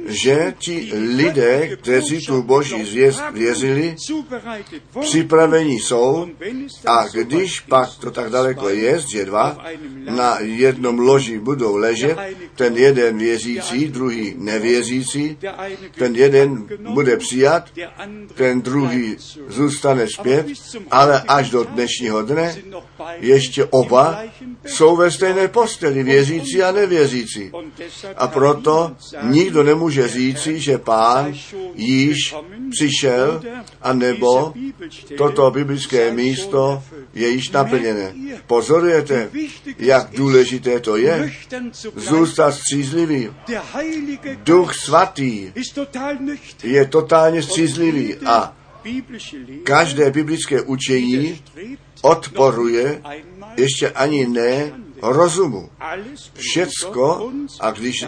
že 0.06 0.54
ti 0.58 0.92
lidé, 1.16 1.76
kteří 1.76 2.26
tu 2.26 2.42
boží 2.42 2.84
zvěst 2.84 3.22
věřili, 3.32 3.96
připraveni 5.00 5.74
jsou 5.74 6.28
a 6.86 7.08
když 7.08 7.60
pak 7.60 7.88
to 8.00 8.10
tak 8.10 8.30
daleko 8.30 8.68
je, 8.68 8.98
že 8.98 9.24
dva 9.24 9.64
na 10.10 10.38
jednom 10.40 10.98
loži 10.98 11.38
budou 11.38 11.76
ležet, 11.76 12.18
ten 12.56 12.76
jeden 12.76 13.18
věřící, 13.18 13.88
druhý 13.88 14.34
nevěřící, 14.38 15.38
ten 15.98 16.14
jeden 16.16 16.68
bude 16.92 17.16
přijat, 17.16 17.70
ten 18.34 18.62
druhý 18.62 19.16
zůstane 19.48 20.06
zpět, 20.08 20.46
ale 20.90 21.22
až 21.28 21.50
do 21.50 21.64
dnešního 21.64 22.22
dne 22.22 22.56
ještě 23.18 23.64
oba 23.64 24.22
jsou 24.66 24.96
ve 24.96 25.10
stejné 25.10 25.48
posteli, 25.48 26.02
věřící 26.02 26.62
a 26.62 26.72
nevěřící. 26.72 27.50
A 28.16 28.28
proto 28.28 28.96
nikdo 29.22 29.62
nemůže 29.72 30.08
říci, 30.08 30.60
že 30.60 30.78
pán 30.78 31.34
již 31.74 32.34
přišel, 32.70 33.42
anebo 33.82 34.54
toto 35.18 35.50
biblické 35.50 36.12
místo 36.12 36.82
je 37.14 37.28
již 37.28 37.50
naplněné. 37.50 38.14
Pozorujete, 38.46 39.30
jak 39.78 40.10
důležité 40.16 40.80
to 40.80 40.96
je 40.96 41.32
zůstat 41.96 42.52
střízlivý. 42.52 43.30
Duch 44.44 44.74
svatý 44.74 45.52
je 46.62 46.84
totálně 46.86 47.42
střízlivý 47.42 48.16
a 48.26 48.56
každé 49.64 50.10
biblické 50.10 50.62
učení 50.62 51.40
odporuje 52.02 53.02
ještě 53.56 53.90
ani 53.90 54.26
ne 54.26 54.72
rozumu. 55.02 55.70
Všecko, 56.34 57.32
a 57.60 57.70
když 57.70 58.04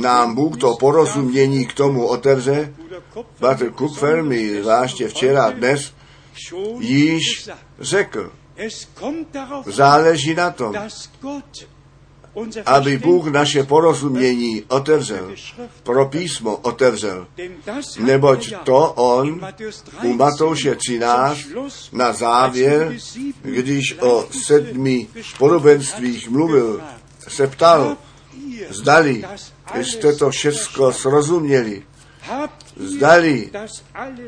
nám 0.00 0.34
Bůh 0.34 0.56
to 0.56 0.76
porozumění 0.76 1.66
k 1.66 1.74
tomu 1.74 2.06
otevře, 2.06 2.74
Bratr 3.40 3.70
Kupfer 3.70 4.22
mi 4.22 4.62
zvláště 4.62 5.08
včera 5.08 5.44
a 5.44 5.50
dnes 5.50 5.92
již 6.78 7.48
řekl, 7.78 8.32
záleží 9.66 10.34
na 10.34 10.50
tom, 10.50 10.74
aby 12.66 12.98
Bůh 12.98 13.26
naše 13.26 13.62
porozumění 13.62 14.64
otevřel, 14.68 15.30
pro 15.82 16.06
písmo 16.06 16.56
otevřel. 16.56 17.26
Neboť 17.98 18.52
to 18.64 18.92
on 18.92 19.40
u 20.02 20.12
Matouše 20.12 20.74
13 20.74 21.38
na 21.92 22.12
závěr, 22.12 22.94
když 23.42 23.96
o 24.00 24.28
sedmi 24.30 25.08
podobenstvích 25.38 26.30
mluvil, 26.30 26.80
se 27.28 27.46
ptal, 27.46 27.96
zdali 28.68 29.24
jste 29.82 30.12
to 30.12 30.30
všecko 30.30 30.92
srozuměli, 30.92 31.82
zdali 32.76 33.50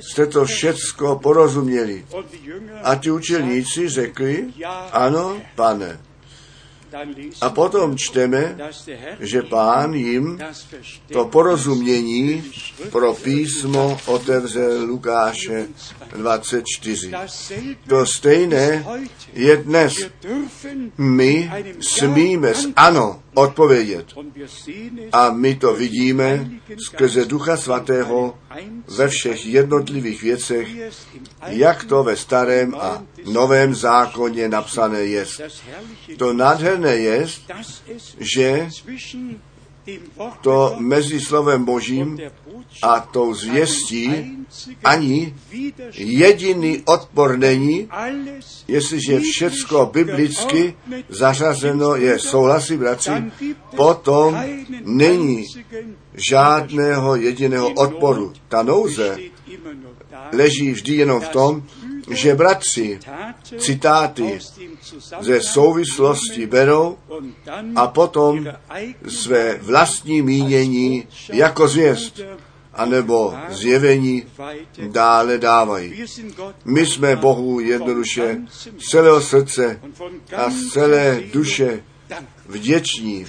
jste 0.00 0.26
to 0.26 0.44
všecko 0.44 1.16
porozuměli. 1.22 2.06
A 2.82 2.94
ti 2.94 3.10
učeníci 3.10 3.88
řekli, 3.88 4.46
ano, 4.92 5.40
pane. 5.54 6.00
A 7.40 7.50
potom 7.50 7.96
čteme, 7.96 8.56
že 9.20 9.42
pán 9.42 9.94
jim 9.94 10.38
to 11.12 11.24
porozumění 11.24 12.44
pro 12.90 13.14
písmo 13.14 13.98
otevřel 14.06 14.84
Lukáše 14.84 15.66
24. 16.16 17.12
To 17.88 18.06
stejné 18.06 18.86
je 19.32 19.56
dnes. 19.56 20.10
My 20.98 21.50
smíme 21.80 22.54
s 22.54 22.68
ano 22.76 23.22
odpovědět. 23.38 24.06
A 25.12 25.30
my 25.30 25.54
to 25.54 25.74
vidíme 25.74 26.50
skrze 26.86 27.24
Ducha 27.24 27.56
Svatého 27.56 28.38
ve 28.96 29.08
všech 29.08 29.46
jednotlivých 29.46 30.22
věcech, 30.22 30.68
jak 31.46 31.84
to 31.84 32.02
ve 32.02 32.16
starém 32.16 32.74
a 32.74 33.02
novém 33.32 33.74
zákoně 33.74 34.48
napsané 34.48 35.00
je. 35.00 35.26
To 36.16 36.32
nádherné 36.32 36.96
je, 36.96 37.26
že 38.18 38.68
to 40.40 40.76
mezi 40.78 41.20
slovem 41.20 41.64
Božím 41.64 42.18
a 42.82 43.00
tou 43.00 43.34
zvěstí 43.34 44.10
ani 44.84 45.34
jediný 45.94 46.82
odpor 46.84 47.38
není, 47.38 47.88
jestliže 48.68 49.20
všecko 49.20 49.90
biblicky 49.92 50.74
zařazeno 51.08 51.96
je, 51.96 52.18
souhlasí 52.18 52.76
bratři, 52.76 53.10
potom 53.76 54.38
není 54.84 55.44
žádného 56.14 57.16
jediného 57.16 57.70
odporu. 57.70 58.32
Ta 58.48 58.62
nouze 58.62 59.18
leží 60.32 60.72
vždy 60.72 60.94
jenom 60.94 61.20
v 61.20 61.28
tom, 61.28 61.62
že 62.10 62.34
bratři 62.34 63.00
citáty 63.58 64.38
ze 65.20 65.40
souvislosti 65.40 66.46
berou 66.46 66.98
a 67.76 67.86
potom 67.86 68.46
své 69.08 69.54
vlastní 69.54 70.22
mínění 70.22 71.08
jako 71.32 71.68
zvěst 71.68 72.20
anebo 72.74 73.34
zjevení 73.48 74.22
dále 74.88 75.38
dávají. 75.38 76.04
My 76.64 76.86
jsme 76.86 77.16
Bohu 77.16 77.60
jednoduše 77.60 78.38
z 78.78 78.90
celého 78.90 79.20
srdce 79.20 79.80
a 80.36 80.50
z 80.50 80.66
celé 80.66 81.22
duše 81.32 81.82
vděční 82.46 83.26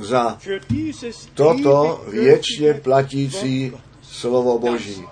za 0.00 0.38
toto 1.34 2.04
věčně 2.08 2.74
platící 2.74 3.72
slovo 4.20 4.58
Boží, 4.58 5.04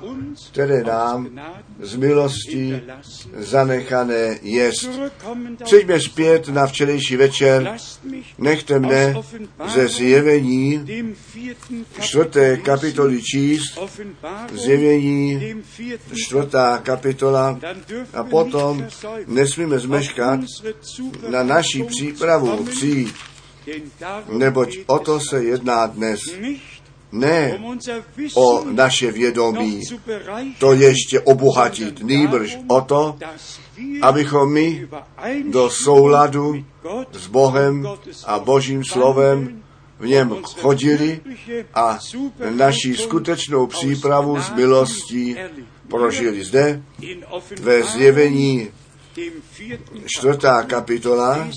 které 0.53 0.83
nám 0.83 1.29
z 1.81 1.97
milosti 1.97 2.83
zanechané 3.37 4.39
jest. 4.43 4.91
Přijďme 5.65 6.01
zpět 6.01 6.49
na 6.49 6.67
včerejší 6.67 7.17
večer, 7.17 7.77
nechte 8.39 8.79
mne 8.79 9.15
ze 9.67 9.89
zjevení 9.89 10.85
čtvrté 12.01 12.57
kapitoly 12.57 13.23
číst, 13.23 13.79
zjevení 14.53 15.55
čtvrtá 16.15 16.79
kapitola. 16.79 17.59
A 18.15 18.25
potom 18.25 18.87
nesmíme 19.27 19.79
zmeškat 19.79 20.41
na 21.29 21.43
naší 21.43 21.83
přípravu 21.83 22.65
přijít, 22.65 23.15
neboť 24.29 24.79
o 24.87 24.99
to 24.99 25.21
se 25.21 25.45
jedná 25.45 25.87
dnes 25.87 26.21
ne 27.19 27.61
o 28.35 28.65
naše 28.65 29.13
vědomí, 29.13 29.83
to 30.59 30.73
ještě 30.73 31.21
obohatit, 31.21 32.03
nýbrž 32.03 32.59
o 32.69 32.81
to, 32.81 33.19
abychom 34.03 34.53
my 34.53 34.89
do 35.51 35.71
souladu 35.71 36.65
s 37.13 37.27
Bohem 37.27 37.89
a 38.25 38.39
Božím 38.39 38.85
slovem 38.85 39.63
v 39.99 40.07
něm 40.07 40.37
chodili 40.61 41.21
a 41.75 41.99
naší 42.51 42.97
skutečnou 42.97 43.67
přípravu 43.67 44.41
s 44.41 44.51
milostí 44.51 45.37
prožili. 45.89 46.45
Zde 46.45 46.83
ve 47.61 47.83
zjevení 47.83 48.71
čtvrtá 50.07 50.63
kapitola 50.63 51.49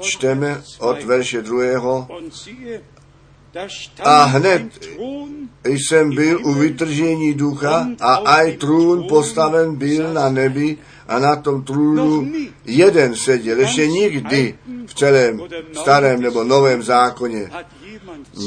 čteme 0.00 0.62
od 0.78 1.02
verše 1.02 1.42
druhého 1.42 2.08
a 4.02 4.24
hned 4.24 4.62
jsem 5.64 6.14
byl 6.14 6.40
u 6.46 6.54
vytržení 6.54 7.34
ducha 7.34 7.88
a 8.00 8.14
aj 8.14 8.56
trůn 8.56 9.06
postaven 9.08 9.74
byl 9.74 10.12
na 10.12 10.28
nebi 10.28 10.78
a 11.08 11.18
na 11.18 11.36
tom 11.36 11.62
trůnu 11.62 12.32
jeden 12.64 13.14
seděl. 13.14 13.60
Ještě 13.60 13.86
nikdy 13.86 14.58
v 14.86 14.94
celém 14.94 15.40
starém 15.72 16.22
nebo 16.22 16.44
novém 16.44 16.82
zákoně 16.82 17.50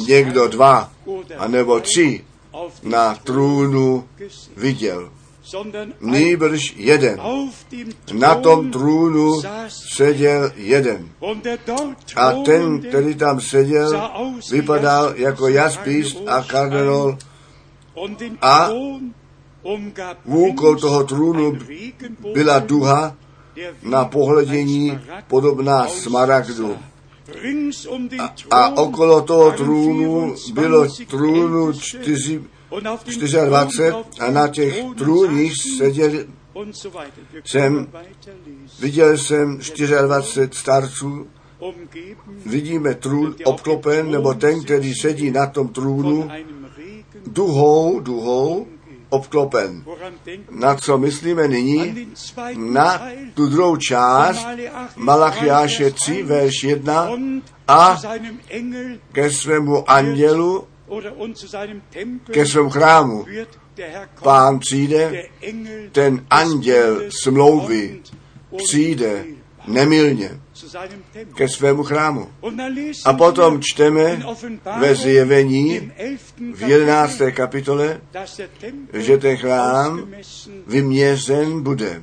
někdo 0.08 0.48
dva 0.48 0.92
a 1.38 1.48
nebo 1.48 1.80
tři 1.80 2.24
na 2.84 3.16
trůnu 3.16 4.08
viděl 4.58 5.10
nýbrž 6.02 6.74
jeden. 6.78 7.20
Na 8.14 8.36
tom 8.36 8.72
trůnu 8.72 9.42
seděl 9.68 10.52
jeden. 10.56 11.10
A 12.16 12.32
ten, 12.32 12.82
který 12.82 13.16
tam 13.16 13.42
seděl, 13.42 14.12
vypadal 14.52 15.14
jako 15.16 15.48
jaspis 15.48 16.18
a 16.28 16.44
kardinál 16.44 17.18
a 18.42 18.70
v 20.26 20.36
úkol 20.36 20.76
toho 20.76 21.04
trůnu 21.04 21.58
byla 22.34 22.60
duha 22.60 23.16
na 23.84 24.06
pohledění 24.06 25.00
podobná 25.28 25.88
smaragdu. 25.88 26.78
A, 28.20 28.34
a 28.52 28.70
okolo 28.70 29.22
toho 29.22 29.52
trůnu 29.52 30.36
bylo 30.54 30.88
trůnu 31.08 31.74
čtyři 31.74 32.42
24 32.80 33.38
a 34.20 34.32
na 34.32 34.48
těch 34.48 34.84
trůních 34.98 35.54
seděl 35.78 36.12
jsem, 37.46 37.88
viděl 38.80 39.18
jsem 39.18 39.60
24 40.08 40.50
starců, 40.54 41.28
vidíme 42.46 42.96
trůn 42.96 43.36
obklopen, 43.44 44.12
nebo 44.12 44.34
ten, 44.34 44.64
který 44.64 44.94
sedí 44.94 45.32
na 45.32 45.48
tom 45.48 45.68
trůnu, 45.68 46.30
duhou, 47.28 48.00
duhou, 48.00 48.68
obklopen. 49.10 49.84
Na 50.52 50.76
co 50.76 50.98
myslíme 50.98 51.48
nyní? 51.48 52.08
Na 52.58 53.02
tu 53.34 53.48
druhou 53.48 53.78
část 53.78 54.48
Malachiáše 54.96 55.92
3, 55.92 56.24
verš 56.24 56.64
1 56.64 57.10
a 57.68 58.02
ke 59.12 59.32
svému 59.32 59.90
andělu 59.90 60.68
ke 62.32 62.46
svému 62.46 62.70
chrámu. 62.70 63.26
Pán 64.24 64.60
přijde, 64.60 65.24
ten 65.92 66.26
anděl 66.30 67.02
smlouvy 67.24 68.00
přijde 68.58 69.26
nemilně. 69.68 70.42
ke 71.36 71.50
svému 71.50 71.84
chrámu. 71.84 72.30
A 73.06 73.14
potom 73.14 73.62
čteme 73.62 74.24
ve 74.80 74.96
zjevení 74.96 75.92
v 76.54 76.62
11. 76.62 77.22
kapitole, 77.32 78.02
že 78.94 79.18
ten 79.18 79.38
chrám 79.38 80.08
vyměřen 80.68 81.64
bude. 81.64 82.02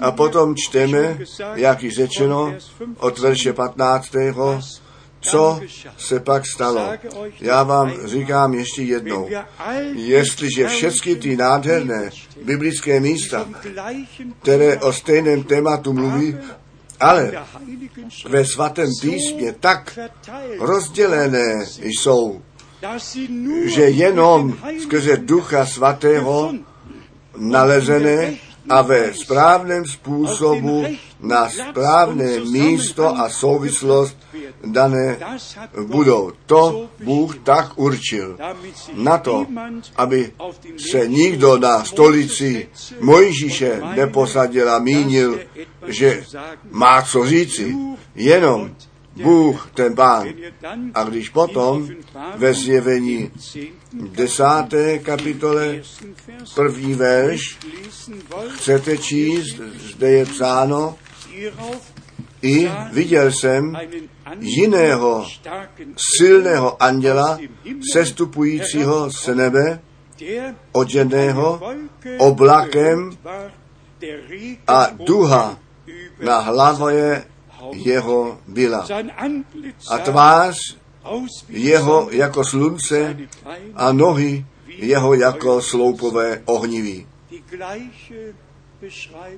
A 0.00 0.10
potom 0.10 0.54
čteme, 0.56 1.18
jak 1.54 1.82
již 1.82 1.94
řečeno, 1.94 2.54
od 2.98 3.18
verše 3.18 3.52
15. 3.52 4.16
Co 5.20 5.60
se 5.98 6.20
pak 6.20 6.46
stalo? 6.46 6.92
Já 7.40 7.62
vám 7.62 7.92
říkám 8.04 8.54
ještě 8.54 8.82
jednou, 8.82 9.28
jestliže 9.94 10.68
všechny 10.68 11.16
ty 11.16 11.36
nádherné 11.36 12.10
biblické 12.44 13.00
místa, 13.00 13.48
které 14.42 14.78
o 14.78 14.92
stejném 14.92 15.42
tématu 15.42 15.92
mluví, 15.92 16.36
ale 17.00 17.32
ve 18.28 18.44
svatém 18.44 18.88
písmě 19.00 19.52
tak 19.60 19.98
rozdělené 20.58 21.66
jsou, 21.80 22.42
že 23.64 23.82
jenom 23.82 24.58
skrze 24.82 25.16
Ducha 25.16 25.66
Svatého 25.66 26.54
nalezené 27.36 28.34
a 28.68 28.82
ve 28.82 29.14
správném 29.14 29.84
způsobu 29.84 30.84
na 31.20 31.48
správné 31.50 32.40
místo 32.40 33.16
a 33.16 33.28
souvislost 33.28 34.16
dané 34.64 35.18
budou. 35.86 36.32
To 36.46 36.88
Bůh 37.04 37.38
tak 37.38 37.78
určil. 37.78 38.36
Na 38.94 39.18
to, 39.18 39.46
aby 39.96 40.32
se 40.90 41.08
nikdo 41.08 41.58
na 41.58 41.84
stolici 41.84 42.68
Mojžíše 43.00 43.82
neposadil 43.94 44.70
a 44.70 44.78
mínil, 44.78 45.40
že 45.86 46.24
má 46.70 47.02
co 47.02 47.26
říci. 47.26 47.76
Jenom 48.14 48.70
Bůh, 49.16 49.70
ten 49.74 49.94
pán. 49.94 50.28
A 50.94 51.04
když 51.04 51.28
potom 51.28 51.88
ve 52.36 52.54
zjevení 52.54 53.30
desáté 53.94 54.98
kapitole 54.98 55.82
první 56.54 56.94
verš 56.94 57.58
chcete 58.48 58.98
číst, 58.98 59.60
zde 59.76 60.10
je 60.10 60.26
psáno, 60.26 60.96
i 62.42 62.70
viděl 62.92 63.32
jsem 63.32 63.76
jiného 64.40 65.26
silného 66.16 66.82
anděla 66.82 67.38
sestupujícího 67.92 69.10
z 69.10 69.26
nebe, 69.26 69.80
oděného 70.72 71.60
oblakem 72.18 73.10
a 74.66 74.86
duha 75.06 75.58
na 76.20 76.38
hlavě 76.38 77.24
jeho 77.72 78.38
byla. 78.48 78.86
A 79.88 79.98
tvář 79.98 80.76
jeho 81.48 82.08
jako 82.10 82.44
slunce 82.44 83.16
a 83.74 83.92
nohy 83.92 84.46
jeho 84.66 85.14
jako 85.14 85.62
sloupové 85.62 86.42
ohniví. 86.44 87.06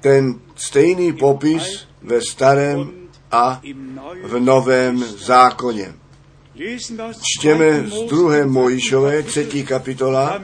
Ten 0.00 0.40
stejný 0.54 1.12
popis 1.12 1.86
ve 2.02 2.20
starém 2.20 2.92
a 3.30 3.60
v 4.24 4.40
novém 4.40 5.04
zákoně. 5.04 5.94
Čtěme 7.22 7.84
z 7.88 8.02
druhé 8.08 8.46
Mojišové, 8.46 9.22
třetí 9.22 9.64
kapitola, 9.64 10.42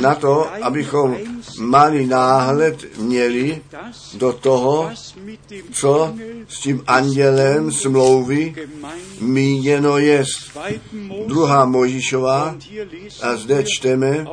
na 0.00 0.14
to, 0.14 0.50
abychom 0.62 1.16
malý 1.60 2.06
náhled 2.06 2.98
měli 2.98 3.62
do 4.14 4.32
toho, 4.32 4.90
co 5.72 6.14
s 6.48 6.60
tím 6.60 6.84
andělem 6.86 7.72
smlouvy 7.72 8.54
míněno 9.20 9.98
jest. 9.98 10.58
Druhá 11.26 11.64
Mojišová, 11.64 12.56
a 13.22 13.36
zde 13.36 13.64
čteme 13.66 14.26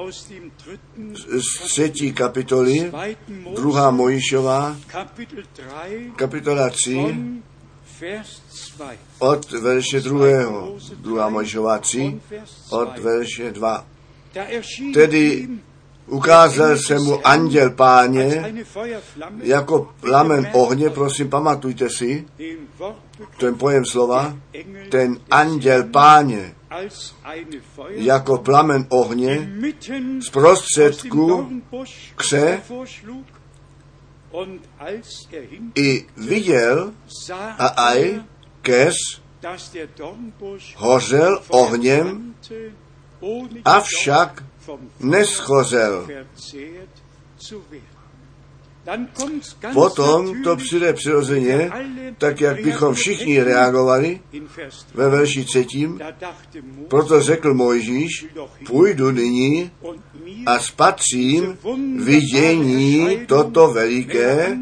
z 1.31 1.59
třetí 1.59 2.13
kapitoly, 2.13 2.91
druhá 3.55 3.91
Mojišová, 3.91 4.77
kapitola 6.15 6.69
3, 6.69 7.15
od 9.19 9.51
verše 9.51 10.01
druhého, 10.01 10.77
druhá 10.97 11.29
Mojžová 11.29 11.77
3, 11.77 12.21
od 12.69 12.97
verše 12.97 13.51
2. 13.51 13.85
Tedy 14.93 15.47
ukázal 16.07 16.77
se 16.77 16.99
mu 16.99 17.27
anděl 17.27 17.69
páně 17.69 18.55
jako 19.43 19.93
plamen 19.99 20.47
ohně, 20.53 20.89
prosím, 20.89 21.29
pamatujte 21.29 21.89
si, 21.89 22.25
ten 23.37 23.57
pojem 23.57 23.85
slova, 23.85 24.37
ten 24.89 25.17
anděl 25.31 25.83
páně 25.83 26.55
jako 27.89 28.37
plamen 28.37 28.85
ohně 28.89 29.49
z 30.19 30.29
prostředku 30.29 31.49
kse 32.15 32.61
i 35.75 36.05
viděl 36.17 36.93
a 37.59 37.67
aj 37.67 38.21
kes 38.65 38.95
hořel 40.75 41.41
ohněm, 41.49 42.35
avšak 43.65 44.43
neschořel. 44.99 46.07
Potom 49.73 50.43
to 50.43 50.55
přijde 50.55 50.93
přirozeně, 50.93 51.71
tak 52.17 52.41
jak 52.41 52.63
bychom 52.63 52.93
všichni 52.93 53.43
reagovali 53.43 54.21
ve 54.93 55.09
verši 55.09 55.45
třetím. 55.45 55.99
Proto 56.87 57.21
řekl 57.21 57.53
Mojžíš, 57.53 58.25
půjdu 58.67 59.11
nyní 59.11 59.71
a 60.45 60.59
spatřím 60.59 61.57
vidění 62.05 63.25
toto 63.27 63.67
veliké, 63.67 64.57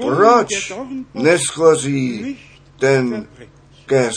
proč 0.00 0.72
neschoří 1.14 2.38
ten 2.78 3.28
kes. 3.86 4.14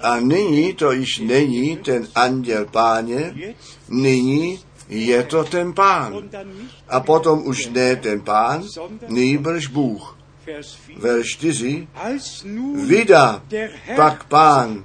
A 0.00 0.20
nyní 0.20 0.74
to 0.74 0.92
již 0.92 1.18
není 1.18 1.76
ten 1.76 2.08
anděl 2.14 2.66
páně, 2.66 3.34
nyní 3.88 4.60
je 4.88 5.22
to 5.22 5.44
ten 5.44 5.72
pán. 5.72 6.30
A 6.88 7.00
potom 7.00 7.46
už 7.46 7.66
ne 7.66 7.96
ten 7.96 8.20
pán, 8.20 8.64
nýbrž 9.08 9.66
Bůh. 9.66 10.16
Verš 10.96 11.26
4. 11.26 11.88
Vydá 12.86 13.42
pak 13.96 14.24
pán, 14.24 14.84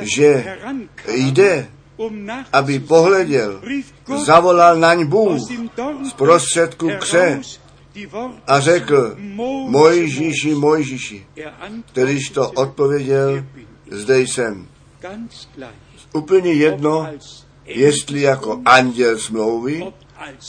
že 0.00 0.58
jde, 1.06 1.70
aby 2.52 2.78
pohleděl, 2.78 3.62
zavolal 4.24 4.76
naň 4.76 5.06
Bůh 5.06 5.38
z 6.10 6.12
prostředku 6.12 6.90
kře 6.98 7.40
a 8.46 8.60
řekl, 8.60 9.16
Mojžíši, 9.68 10.54
Mojžíši, 10.54 11.26
kterýž 11.86 12.30
to 12.30 12.50
odpověděl, 12.50 13.44
zde 13.90 14.20
jsem. 14.20 14.68
Úplně 16.12 16.52
jedno, 16.52 17.08
jestli 17.64 18.20
jako 18.20 18.60
anděl 18.64 19.18
smlouvy, 19.18 19.92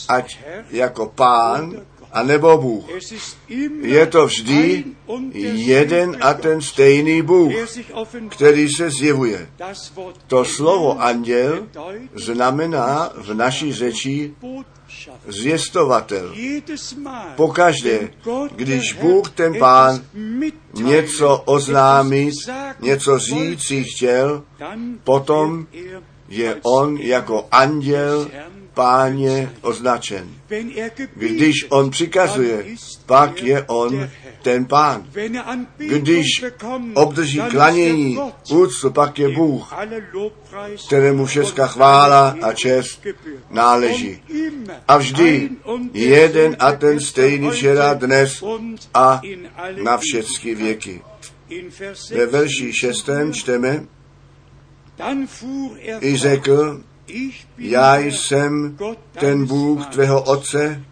ať 0.08 0.38
jako 0.70 1.06
pán, 1.06 1.74
a 2.14 2.22
nebo 2.22 2.58
Bůh. 2.58 2.84
Je 3.82 4.06
to 4.06 4.26
vždy 4.26 4.84
jeden 5.52 6.16
a 6.20 6.34
ten 6.34 6.60
stejný 6.60 7.22
Bůh, 7.22 7.52
který 8.28 8.68
se 8.68 8.90
zjevuje. 8.90 9.48
To 10.26 10.44
slovo 10.44 11.00
anděl 11.02 11.66
znamená 12.14 13.10
v 13.16 13.34
naší 13.34 13.72
řeči 13.72 14.34
zvěstovatel. 15.26 16.34
Pokaždé, 17.36 18.10
když 18.56 18.92
Bůh, 18.92 19.30
ten 19.30 19.58
pán, 19.58 20.00
něco 20.74 21.42
oznámit, 21.44 22.34
něco 22.80 23.18
říct 23.18 23.66
si 23.66 23.84
chtěl, 23.84 24.42
potom 25.04 25.66
je 26.28 26.60
on 26.62 26.96
jako 26.96 27.46
anděl 27.50 28.30
páně 28.74 29.52
označen. 29.60 30.28
Když 31.14 31.66
on 31.68 31.90
přikazuje, 31.90 32.64
pak 33.06 33.42
je 33.42 33.62
on 33.62 34.08
ten 34.42 34.64
pán. 34.64 35.06
Když 35.76 36.44
obdrží 36.94 37.40
klanění, 37.50 38.18
úctu, 38.50 38.90
pak 38.90 39.18
je 39.18 39.28
Bůh, 39.28 39.74
kterému 40.86 41.26
všechna 41.26 41.66
chvála 41.66 42.36
a 42.42 42.52
čest 42.52 43.06
náleží. 43.50 44.22
A 44.88 44.96
vždy 44.96 45.50
jeden 45.92 46.56
a 46.58 46.72
ten 46.72 47.00
stejný 47.00 47.50
včera, 47.50 47.94
dnes 47.94 48.44
a 48.94 49.20
na 49.82 49.98
všechny 49.98 50.54
věky. 50.54 51.02
Ve 52.10 52.26
verši 52.26 52.72
šestém 52.72 53.32
čteme, 53.32 53.84
i 56.00 56.16
řekl, 56.16 56.82
já 57.58 57.96
jsem 57.98 58.78
ten 59.12 59.46
Bůh 59.46 59.86
tvého 59.86 60.22
otce, 60.22 60.84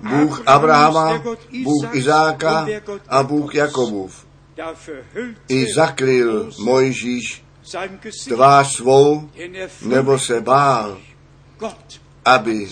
Bůh 0.00 0.42
Abrahama, 0.46 1.22
Bůh 1.62 1.94
Izáka 1.94 2.66
a 3.08 3.22
Bůh. 3.22 3.54
Jakobův. 3.54 4.26
I 5.48 5.72
zakryl 5.72 6.50
Mojžíš 6.58 7.44
tvář 8.28 8.76
svou, 8.76 9.30
nebo 9.82 10.18
se 10.18 10.40
bál, 10.40 10.98
aby 12.24 12.68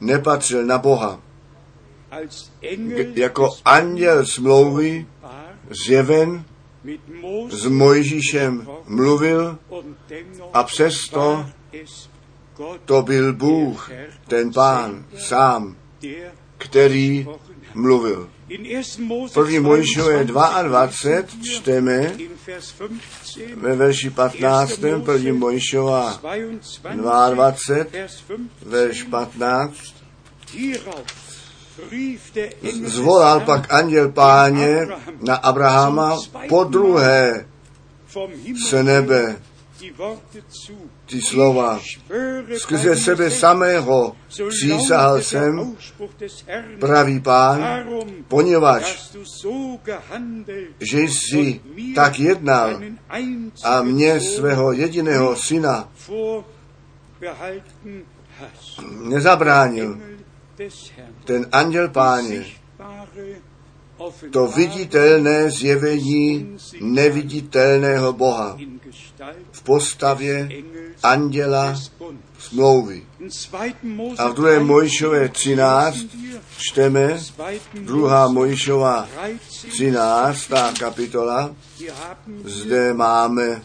nepatřil 0.00 0.66
na 0.66 0.78
Boha. 0.78 1.20
Engel 2.62 3.06
jako 3.14 3.50
anděl 3.64 4.26
smlouvy 4.26 5.06
zjeven 5.84 6.44
s 7.50 7.66
Mojžíšem 7.66 8.68
mluvil 8.86 9.58
a 10.52 10.62
přesto 10.62 11.46
to 12.84 13.02
byl 13.02 13.32
Bůh, 13.32 13.90
ten 14.28 14.52
pán 14.52 15.04
sám, 15.18 15.76
který 16.58 17.26
mluvil. 17.74 18.28
In 18.48 18.66
1. 18.66 18.82
Mose 18.98 19.34
První 19.34 19.60
Mojžíšové 19.60 20.24
22 20.24 20.62
22 20.62 21.44
čteme 21.54 22.12
in 22.18 22.30
Vers 22.46 22.72
15, 22.72 23.38
ve 23.56 23.76
verši 23.76 24.10
15. 24.10 24.80
První 25.04 25.32
Mojžíšova 25.32 26.20
22, 26.96 27.30
22, 27.30 27.84
Vers 27.92 28.22
15, 28.22 28.62
verš 28.62 29.02
15. 29.02 29.74
hierauf 30.52 31.30
rief 31.90 32.32
der 32.34 32.52
Engel 32.62 32.82
des 32.82 32.92
Zvolal 32.92 33.40
pak 33.40 33.72
anděl 33.72 34.12
páně 34.12 34.86
na 35.20 35.34
Abrahama 35.36 36.18
po 36.48 36.64
druhé 36.64 37.46
z 38.68 38.82
nebe. 38.82 39.36
Ty 41.06 41.20
slova. 41.20 41.80
Skrze 42.56 42.96
sebe 42.96 43.30
samého 43.30 44.16
přísahal 44.48 45.22
jsem, 45.22 45.76
pravý 46.80 47.20
pán, 47.20 47.64
poněvadž, 48.28 49.12
že 50.80 51.00
jsi 51.00 51.60
tak 51.94 52.18
jednal 52.18 52.80
a 53.64 53.82
mě 53.82 54.20
svého 54.20 54.72
jediného 54.72 55.36
syna 55.36 55.88
nezabránil. 59.02 60.00
Ten 61.24 61.46
anděl 61.52 61.88
páně, 61.88 62.44
to 64.30 64.46
viditelné 64.46 65.50
zjevení 65.50 66.56
neviditelného 66.80 68.12
Boha 68.12 68.58
v 69.52 69.62
postavě 69.62 70.48
anděla 71.02 71.74
smlouvy. 72.38 73.02
In 73.20 73.28
2. 73.50 73.60
Mose 73.82 74.22
A 74.22 74.28
v 74.28 74.34
2. 74.34 74.60
Mojžíšové 74.60 75.28
13 75.28 75.96
lesen 75.96 76.08
wir, 76.22 76.40
čteme 76.56 77.18
2. 77.34 77.50
2. 77.74 78.28
Mojžíšova 78.28 79.08
13, 79.68 79.68
13. 79.68 80.78
kapitola. 80.78 81.54
Zde 82.44 82.94
máme 82.94 83.62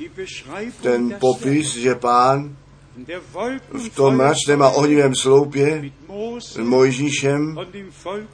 ten 0.82 1.16
popis, 1.20 1.76
že 1.76 1.96
pán 1.96 2.56
v 3.74 3.90
tom 3.96 4.16
mračném 4.16 4.62
a 4.62 4.70
ohnivém 4.70 5.16
sloupě 5.16 5.92
Mojžíšem 6.62 7.58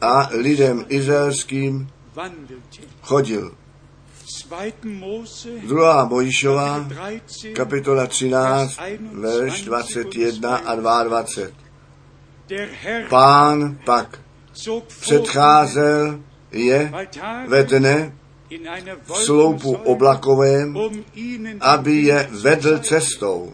a 0.01 0.30
lidem 0.32 0.86
izraelským 0.89 1.88
chodil. 3.01 3.55
2. 4.49 4.62
Mose 4.84 5.49
2. 5.49 6.05
Mojžíšova, 6.05 6.86
13, 6.89 7.45
kapitola 7.53 8.07
13, 8.07 8.80
verš 9.12 9.62
21 9.62 10.55
a 10.55 10.76
22. 10.76 11.51
der 12.51 12.70
Herr 12.84 13.07
Pán 13.09 13.78
pak 13.86 14.20
předcházel 14.99 16.20
je 16.51 16.91
ve 17.47 17.64
dne 17.64 18.14
v 19.03 19.18
sloupu 19.18 19.72
oblakovém, 19.72 20.76
um 20.76 21.05
aby 21.59 22.01
je 22.01 22.30
vedl 22.32 22.80
cestou. 22.80 23.53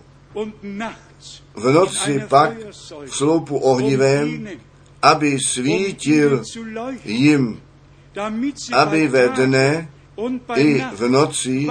V 1.56 1.72
noci 1.74 2.22
pak 2.30 2.52
v 3.06 3.16
sloupu 3.16 3.58
ohnivém, 3.58 4.48
aby 5.02 5.40
svítil 5.40 6.44
jim, 7.06 7.62
damit 8.14 8.60
sie 8.60 8.76
aby 8.76 9.08
ve 9.08 9.30
dne 9.30 9.90
i 10.56 10.82
v 10.94 11.02
noci 11.10 11.68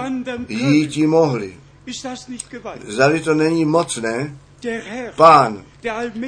jíti 0.49 1.07
mohli. 1.07 1.55
Zdali 2.87 3.21
to 3.21 3.35
není 3.35 3.65
mocné, 3.65 4.39
pán, 5.17 5.65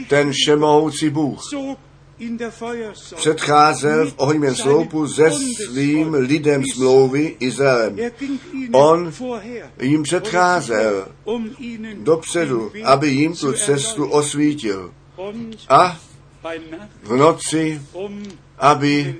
ten 0.08 0.32
všemohoucí 0.32 1.10
Bůh, 1.10 1.40
předcházel 3.16 4.10
v 4.10 4.14
ohnivém 4.16 4.54
sloupu 4.54 5.08
se 5.08 5.30
svým 5.66 6.14
lidem 6.14 6.62
smlouvy 6.74 7.36
Izraelem. 7.40 7.98
On 8.72 9.12
jim 9.80 10.02
předcházel 10.02 11.08
dopředu, 11.94 12.72
aby 12.84 13.08
jim 13.08 13.34
tu 13.34 13.52
cestu 13.52 14.06
osvítil. 14.06 14.94
A 15.68 15.98
v 17.02 17.16
noci, 17.16 17.82
aby 18.58 19.14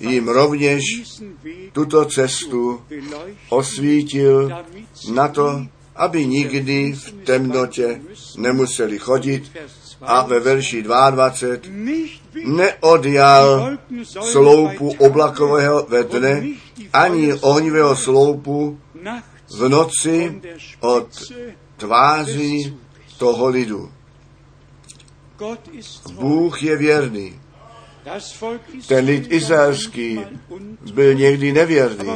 jim 0.00 0.28
rovněž 0.28 0.82
tuto 1.72 2.04
cestu 2.04 2.82
osvítil 3.48 4.50
na 5.12 5.28
to, 5.28 5.66
aby 5.96 6.26
nikdy 6.26 6.92
v 6.92 7.12
temnotě 7.24 8.00
nemuseli 8.36 8.98
chodit. 8.98 9.52
A 10.02 10.26
ve 10.26 10.40
verši 10.40 10.82
22 10.82 11.68
nicht 11.70 12.19
wie 12.19 12.19
neodjal 12.44 13.76
sloupu 14.04 14.94
oblakového 14.98 15.86
ve 15.88 16.04
dne, 16.04 16.46
ani 16.92 17.34
ohnivého 17.34 17.96
sloupu 17.96 18.78
v 19.58 19.68
noci 19.68 20.40
od 20.80 21.08
tváří 21.76 22.76
toho 23.18 23.48
lidu. 23.48 23.92
Bůh 26.12 26.62
je 26.62 26.76
věrný. 26.76 27.40
Ten 28.88 29.04
lid 29.04 29.32
izraelský 29.32 30.20
byl 30.94 31.14
někdy 31.14 31.52
nevěrný, 31.52 32.10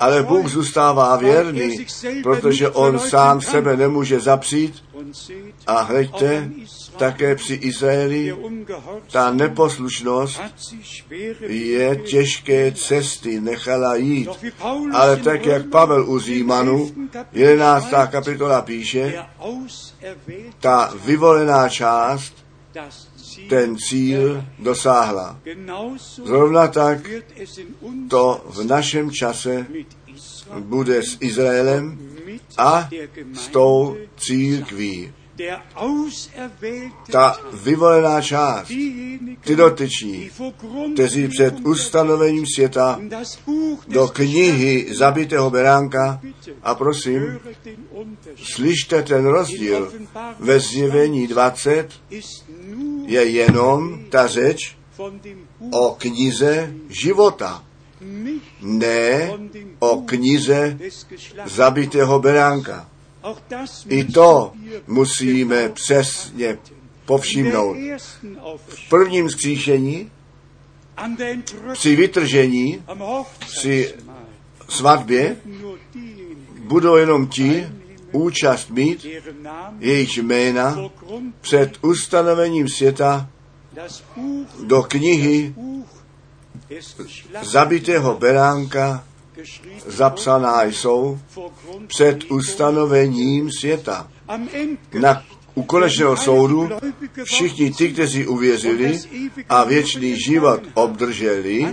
ale 0.00 0.22
Bůh 0.22 0.48
zůstává 0.48 1.14
er 1.14 1.24
věrný, 1.24 1.86
protože 2.22 2.64
nicht 2.64 2.76
on 2.76 2.98
sám 2.98 3.40
sebe 3.40 3.76
nemůže 3.76 4.20
zapřít. 4.20 4.84
A 5.66 5.80
hleďte, 5.80 6.50
také 6.96 7.34
při 7.34 7.54
Izraeli 7.54 8.36
ta 9.12 9.30
neposlušnost 9.30 10.40
je 11.40 11.96
těžké 11.96 12.72
cesty 12.72 13.40
nechala 13.40 13.96
jít. 13.96 14.28
Ale 14.92 15.16
tak, 15.16 15.46
jak 15.46 15.66
Pavel 15.66 16.10
u 16.10 16.18
im 16.18 16.20
Římanů, 16.20 16.90
11. 17.32 17.84
Kapitel 17.90 17.90
11. 17.90 17.90
schreibt, 17.90 18.10
kapitola 18.10 18.62
píše, 18.62 19.24
ta 20.60 20.92
vyvolená 21.04 21.68
část 21.68 22.34
ten 23.48 23.76
cíl 23.78 24.44
dosáhla. 24.58 25.40
Zrovna 26.24 26.68
tak 26.68 26.98
to 28.08 28.44
v 28.44 28.64
našem 28.64 29.10
čase 29.10 29.66
bude 30.58 31.02
s 31.02 31.16
Izraelem 31.20 31.98
a 32.58 32.88
s 33.34 33.48
tou 33.48 33.96
církví. 34.16 35.12
Ta 37.10 37.36
vyvolená 37.52 38.22
část, 38.22 38.72
ty 39.44 39.56
dotyční, 39.56 40.30
kteří 40.94 41.28
před 41.28 41.54
ustanovením 41.66 42.44
světa 42.54 43.00
do 43.88 44.08
knihy 44.08 44.94
zabitého 44.94 45.50
beránka 45.50 46.20
a 46.62 46.74
prosím, 46.74 47.40
slyšte 48.36 49.02
ten 49.02 49.26
rozdíl. 49.26 49.92
Ve 50.38 50.60
zjevení 50.60 51.26
20 51.26 51.88
Ist 52.10 52.44
nur 52.48 53.08
je 53.10 53.24
jenom 53.24 54.04
ta 54.10 54.26
řeč 54.26 54.76
o 55.70 55.94
knize 55.98 56.72
života, 56.88 57.64
ne 58.60 59.32
o 59.78 60.02
knize 60.02 60.78
zabitého 61.44 62.18
beránka. 62.18 62.88
I 63.88 64.04
to 64.04 64.52
musíme 64.86 65.68
přesně 65.68 66.58
povšimnout. 67.06 67.76
V 68.66 68.88
prvním 68.88 69.28
Entrückung, 69.28 70.10
při 71.72 71.96
vytržení, 71.96 72.82
při 73.38 73.94
svatbě, 74.68 75.36
budou 76.58 76.96
jenom 76.96 77.26
ti 77.26 77.68
účast 78.12 78.70
mít, 78.70 79.06
jejichž 79.78 80.16
jména 80.16 80.78
před 81.40 81.78
ustanovením 81.82 82.68
světa 82.68 83.28
do 84.64 84.82
knihy 84.82 85.54
zabitého 87.42 88.14
beránka 88.14 89.04
zapsaná 89.86 90.64
jsou 90.64 91.18
před 91.86 92.30
ustanovením 92.30 93.50
světa. 93.60 94.08
Na 95.00 95.22
u 95.54 95.62
konečného 95.62 96.16
soudu 96.16 96.68
všichni 97.24 97.72
ty, 97.72 97.92
kteří 97.92 98.26
uvěřili 98.26 98.98
a 99.48 99.64
věčný 99.64 100.16
život 100.20 100.60
obdrželi, 100.74 101.66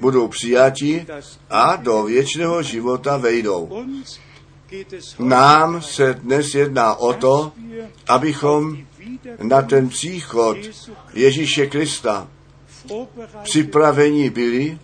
budou 0.00 0.28
přijati 0.28 1.06
a 1.50 1.76
do 1.76 2.02
věčného 2.02 2.62
života 2.62 3.16
vejdou. 3.16 3.84
Nám 5.18 5.82
se 5.82 6.14
dnes 6.22 6.54
jedná 6.54 6.94
o 6.94 7.12
to, 7.12 7.52
abychom 8.08 8.76
na 9.42 9.62
ten 9.62 9.88
příchod 9.88 10.56
Ježíše 11.14 11.66
Krista 11.66 12.28
připraveni 13.42 14.30
byli, 14.30 14.78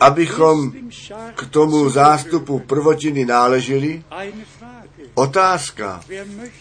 abychom 0.00 0.72
k 1.34 1.46
tomu 1.46 1.90
zástupu 1.90 2.58
prvotiny 2.58 3.24
náleželi. 3.24 4.02
Otázka, 5.14 6.00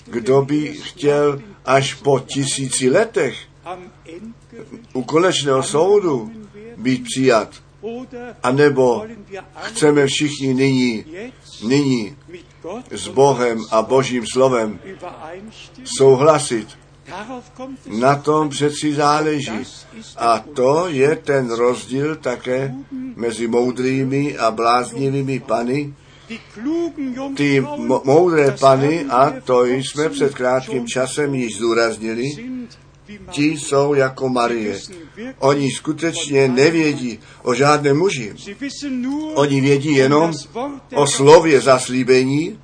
kdo 0.06 0.42
by 0.42 0.74
chtěl 0.74 1.42
až 1.66 1.94
po 1.94 2.20
tisíci 2.20 2.90
letech 2.90 3.36
u 4.94 5.04
konečného 5.04 5.64
soudu 5.64 6.32
být 6.78 7.04
přijat, 7.04 7.50
anebo 8.44 9.06
chceme 9.62 10.08
všichni 10.08 10.54
nyní, 10.54 11.06
nyní 11.64 12.18
s 12.92 13.08
Bohem 13.08 13.66
a 13.72 13.82
Božím 13.82 14.26
slovem 14.34 14.80
souhlasit. 15.98 16.68
Na 17.86 18.16
tom 18.16 18.50
přeci 18.50 18.94
záleží. 18.94 19.66
A 20.18 20.40
to 20.40 20.88
je 20.88 21.16
ten 21.16 21.52
rozdíl 21.52 22.16
také 22.16 22.76
mezi 23.16 23.48
moudrými 23.48 24.38
a 24.38 24.52
bláznivými 24.52 25.40
pany. 25.40 25.94
Ty 27.36 27.66
moudré 28.04 28.52
pany, 28.52 29.06
a 29.06 29.34
to 29.44 29.66
jsme 29.66 30.10
před 30.10 30.36
krátkým 30.36 30.88
časem 30.88 31.36
již 31.36 31.56
zdůraznili, 31.56 32.26
ti 33.32 33.46
jsou 33.46 33.94
jako 33.94 34.30
Marie. 34.30 34.80
Oni 35.40 35.72
skutečně 35.72 36.48
nevědí 36.48 37.20
o 37.44 37.54
žádném 37.54 37.98
muži. 37.98 38.34
Oni 39.34 39.62
vědí 39.62 39.94
jenom 39.94 40.34
o 40.96 41.08
slově 41.08 41.62
zaslíbení, 41.62 42.60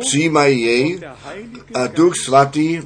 přijímají 0.00 0.60
jej 0.60 1.00
a 1.74 1.86
Duch 1.86 2.16
Svatý 2.16 2.80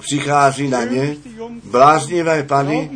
přichází 0.00 0.68
na 0.68 0.84
ně. 0.84 1.16
Bláznivé 1.64 2.42
pany 2.42 2.90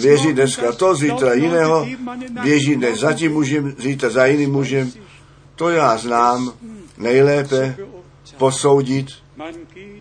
věří 0.00 0.32
dneska 0.32 0.72
to, 0.72 0.94
zítra 0.94 1.32
jiného, 1.32 1.86
běží 2.42 2.76
dnes 2.76 3.00
za 3.00 3.12
tím 3.12 3.32
mužem, 3.32 3.74
zítra 3.78 4.10
za 4.10 4.26
jiným 4.26 4.52
mužem. 4.52 4.92
To 5.54 5.70
já 5.70 5.96
znám 5.96 6.52
nejlépe 6.98 7.76
posoudit. 8.36 9.06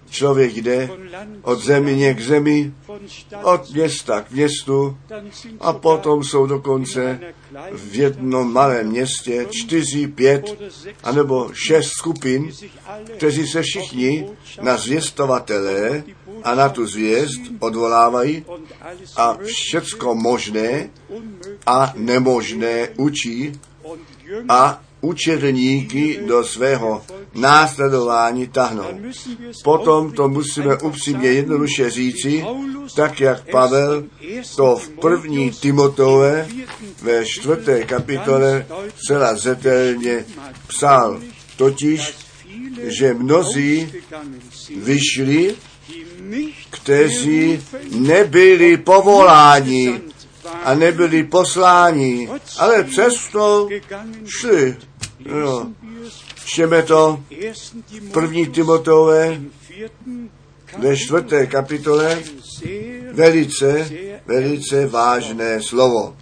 Člověk 0.10 0.56
jde 0.56 0.90
od 1.42 1.60
země 1.60 2.14
k 2.14 2.22
zemi, 2.22 2.74
od 3.44 3.74
města 3.74 4.22
k 4.22 4.32
městu 4.32 4.98
a 5.60 5.74
potom 5.74 6.24
jsou 6.24 6.46
dokonce 6.46 7.20
v 7.72 7.96
jednom 7.96 8.54
malém 8.54 8.88
městě 8.88 9.48
čtyři, 9.52 10.08
pět 10.08 10.46
anebo 11.04 11.50
šest 11.54 11.90
skupin, 11.90 12.52
kteří 13.18 13.48
se 13.48 13.62
všichni 13.62 14.30
na 14.62 14.78
zvěstovatelé 14.78 16.04
a 16.44 16.56
na 16.56 16.70
tu 16.70 16.88
zvěst 16.88 17.42
odvolávají 17.60 18.46
a 19.16 19.38
všecko 19.44 20.16
možné 20.16 20.90
a 21.66 21.94
nemožné 21.96 22.90
učí 22.98 23.60
a 24.50 24.82
učedníky 25.02 26.20
do 26.26 26.44
svého 26.44 27.02
následování 27.34 28.48
tahnou. 28.48 29.00
Potom 29.64 30.12
to 30.12 30.30
musíme 30.30 30.78
upřímně 30.78 31.30
jednoduše 31.30 31.90
říci, 31.90 32.46
tak 32.96 33.20
jak 33.20 33.50
Pavel 33.52 34.04
to 34.56 34.76
v 34.76 34.90
první 34.90 35.52
Timotové 35.52 36.48
ve 37.02 37.26
čtvrté 37.26 37.84
kapitole 37.84 38.66
celá 39.08 39.36
zetelně 39.36 40.26
psal. 40.68 41.20
Totiž, 41.58 42.16
že 42.84 43.14
mnozí 43.14 43.94
vyšli, 44.76 45.56
kteří 46.70 47.62
nebyli 47.92 48.78
povoláni 48.78 50.02
a 50.64 50.74
nebyli 50.74 51.24
posláni, 51.24 52.30
ale 52.58 52.84
přesto 52.84 53.68
šli. 54.26 54.78
No. 55.26 55.74
Čteme 56.50 56.84
to 56.84 57.24
první 58.14 58.48
Timotové 58.48 59.42
ve 60.78 60.98
čtvrté 60.98 61.48
kapitole 61.48 62.24
velice, 63.14 63.90
velice 64.26 64.88
vážné 64.88 65.62
slovo. 65.62 66.18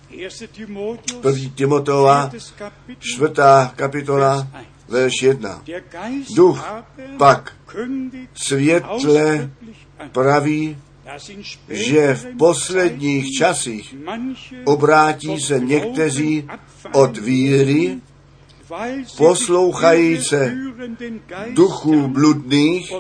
První 1.22 1.50
Timotova, 1.50 2.32
čtvrtá 3.00 3.74
kapitola, 3.76 4.48
verš 4.88 5.22
jedna. 5.22 5.64
Duch 6.36 6.66
pak 7.18 7.54
světle 8.34 9.52
praví, 10.12 10.78
že 11.70 12.14
v 12.14 12.38
posledních 12.38 13.32
časích 13.38 13.96
obrátí 14.66 15.40
se 15.40 15.60
někteří 15.60 16.50
od 16.94 17.18
víry, 17.18 18.00
poslouchají 19.18 20.24
se 20.24 20.58
duchů 21.54 22.08
bludných 22.08 22.94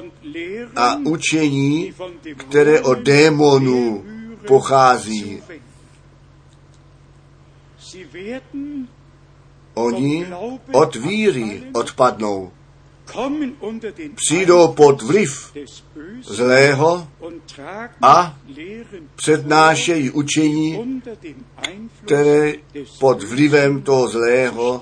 a 0.75 0.95
učení, 0.95 1.93
které 2.37 2.81
od 2.81 2.99
démonů 2.99 4.05
pochází. 4.47 5.43
Oni 9.73 10.27
od 10.71 10.95
víry 10.95 11.63
odpadnou 11.73 12.51
přijdou 14.15 14.67
pod 14.67 15.01
vliv 15.01 15.53
zlého 16.21 17.07
a 18.01 18.37
přednášejí 19.15 20.11
učení, 20.11 21.01
které 22.05 22.53
pod 22.99 23.23
vlivem 23.23 23.81
toho 23.81 24.07
zlého 24.07 24.81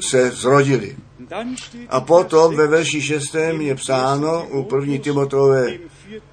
se 0.00 0.30
zrodili. 0.30 0.96
A 1.88 2.00
potom 2.00 2.56
ve 2.56 2.66
verši 2.66 3.02
6. 3.02 3.34
je 3.58 3.74
psáno 3.74 4.48
u 4.48 4.76
1. 4.76 4.98
Timotové 4.98 5.78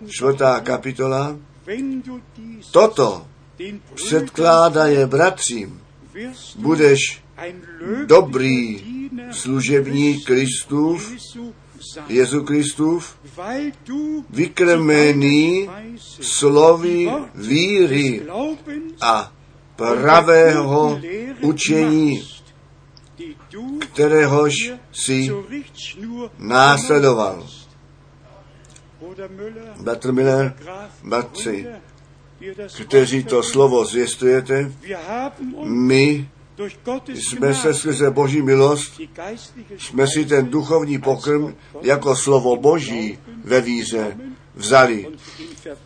4. 0.07 0.37
kapitola, 0.63 1.37
toto 2.71 3.25
předkládaje 3.95 5.07
bratřím, 5.07 5.81
budeš 6.55 7.21
dobrý 8.05 8.98
služebník 9.31 10.25
Kristův, 10.25 11.13
Jezu 12.07 12.43
Kristův, 12.43 13.15
vykrmený 14.29 15.69
slovy 16.21 17.11
víry 17.35 18.21
a 19.01 19.33
pravého 19.75 21.01
učení, 21.41 22.23
kteréhož 23.79 24.53
si 24.91 25.31
následoval. 26.37 27.47
Bratr 29.81 30.11
Miller, 30.11 30.55
bratři, 31.03 31.67
kteří 32.85 33.23
to 33.23 33.43
slovo 33.43 33.85
zvěstujete, 33.85 34.71
my 35.63 36.29
jsme 37.07 37.55
se 37.55 37.73
skrze 37.73 38.11
Boží 38.11 38.41
milost, 38.41 39.01
jsme 39.77 40.07
si 40.07 40.25
ten 40.25 40.49
duchovní 40.49 41.01
pokrm 41.01 41.55
jako 41.81 42.15
slovo 42.15 42.55
Boží 42.55 43.19
ve 43.43 43.61
víře 43.61 44.17
vzali 44.55 45.07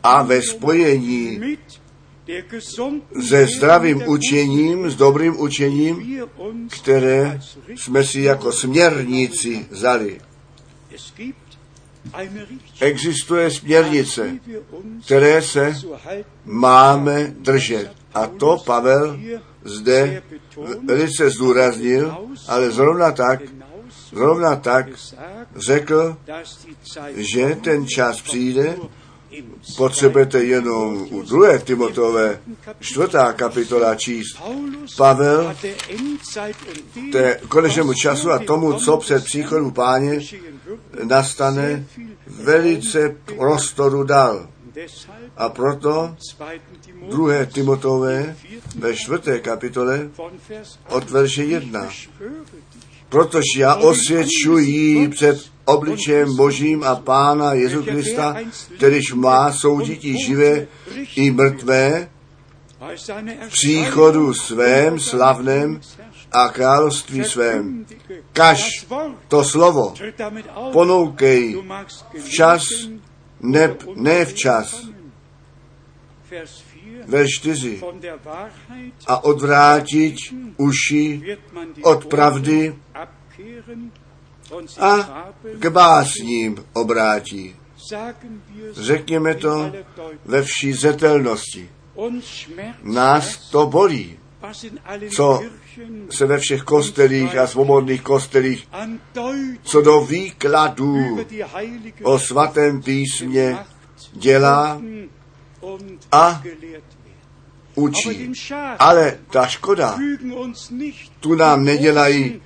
a 0.03 0.23
ve 0.23 0.41
spojení 0.41 1.57
se 3.27 3.47
zdravým 3.47 4.07
učením, 4.07 4.89
s 4.89 4.95
dobrým 4.95 5.41
učením, 5.41 6.21
které 6.81 7.39
jsme 7.75 8.03
si 8.03 8.21
jako 8.21 8.51
směrníci 8.51 9.65
vzali. 9.69 10.21
Existuje 12.79 13.51
směrnice, 13.51 14.39
které 15.05 15.41
se 15.41 15.75
máme 16.45 17.33
držet. 17.39 17.91
A 18.13 18.27
to 18.27 18.57
Pavel 18.65 19.19
zde 19.63 20.23
velice 20.87 21.29
zdůraznil, 21.29 22.17
ale 22.47 22.71
zrovna 22.71 23.11
tak, 23.11 23.41
zrovna 24.11 24.55
tak 24.55 24.85
řekl, 25.55 26.17
že 27.15 27.57
ten 27.63 27.87
čas 27.87 28.21
přijde, 28.21 28.77
potřebujete 29.77 30.43
jenom 30.43 31.07
u 31.11 31.21
druhé 31.21 31.59
Timotové 31.59 32.39
čtvrtá 32.79 33.33
kapitola 33.33 33.95
číst. 33.95 34.37
Pavel 34.97 35.55
té 37.11 37.39
konečnému 37.47 37.93
času 37.93 38.31
a 38.31 38.39
tomu, 38.39 38.73
co 38.73 38.97
před 38.97 39.23
příchodem 39.23 39.71
páně 39.71 40.19
nastane, 41.03 41.85
velice 42.27 43.15
prostoru 43.37 44.03
dal. 44.03 44.47
A 45.37 45.49
proto 45.49 46.15
druhé 47.09 47.45
Timotové 47.45 48.35
ve 48.75 48.95
čtvrté 48.95 49.39
kapitole 49.39 50.09
od 50.89 51.09
verše 51.09 51.43
1. 51.43 51.89
Protože 53.09 53.59
já 53.59 53.75
osvědčuji 53.75 55.07
před 55.07 55.45
obličejem 55.65 56.35
Božím 56.35 56.83
a 56.83 56.95
Pána 56.95 57.53
Jezu 57.53 57.83
Krista, 57.83 58.35
kterýž 58.77 59.13
má 59.13 59.53
soudití 59.53 60.25
živé 60.25 60.67
i 61.15 61.31
mrtvé, 61.31 62.09
v 63.47 63.49
příchodu 63.49 64.33
svém 64.33 64.99
slavném 64.99 65.81
a 66.31 66.49
království 66.49 67.23
svém. 67.23 67.85
Kaž 68.33 68.85
to 69.27 69.43
slovo 69.43 69.93
ponoukej 70.71 71.63
včas, 72.23 72.67
ne, 73.41 73.75
ne 73.95 74.25
včas. 74.25 74.87
Ve 77.07 77.27
čtyři. 77.27 77.81
A 79.07 79.23
odvrátit 79.23 80.15
uši 80.57 81.37
od 81.83 82.05
pravdy 82.05 82.75
a 84.79 85.29
k 85.59 85.69
básním 85.69 86.65
obrátí. 86.73 87.55
Řekněme 88.71 89.35
to 89.35 89.71
ve 90.25 90.41
vší 90.41 90.73
zetelnosti. 90.73 91.69
Nás 92.83 93.37
to 93.37 93.67
bolí, 93.67 94.19
co 95.15 95.41
se 96.09 96.25
ve 96.25 96.37
všech 96.37 96.63
kostelích 96.63 97.37
a 97.37 97.47
svobodných 97.47 98.01
kostelích, 98.01 98.67
co 99.63 99.81
do 99.81 100.01
výkladů 100.01 101.19
o 102.03 102.19
svatém 102.19 102.81
písmě 102.81 103.57
dělá 104.13 104.81
a 106.11 106.43
učí. 107.75 108.31
Ale 108.79 109.19
ta 109.31 109.47
škoda, 109.47 109.99
tu 111.19 111.35
nám 111.35 111.63
nedělají 111.63 112.41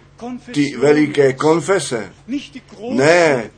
ty 0.54 0.78
veliké 0.78 1.34
konfese, 1.34 2.14
ne 2.90 3.52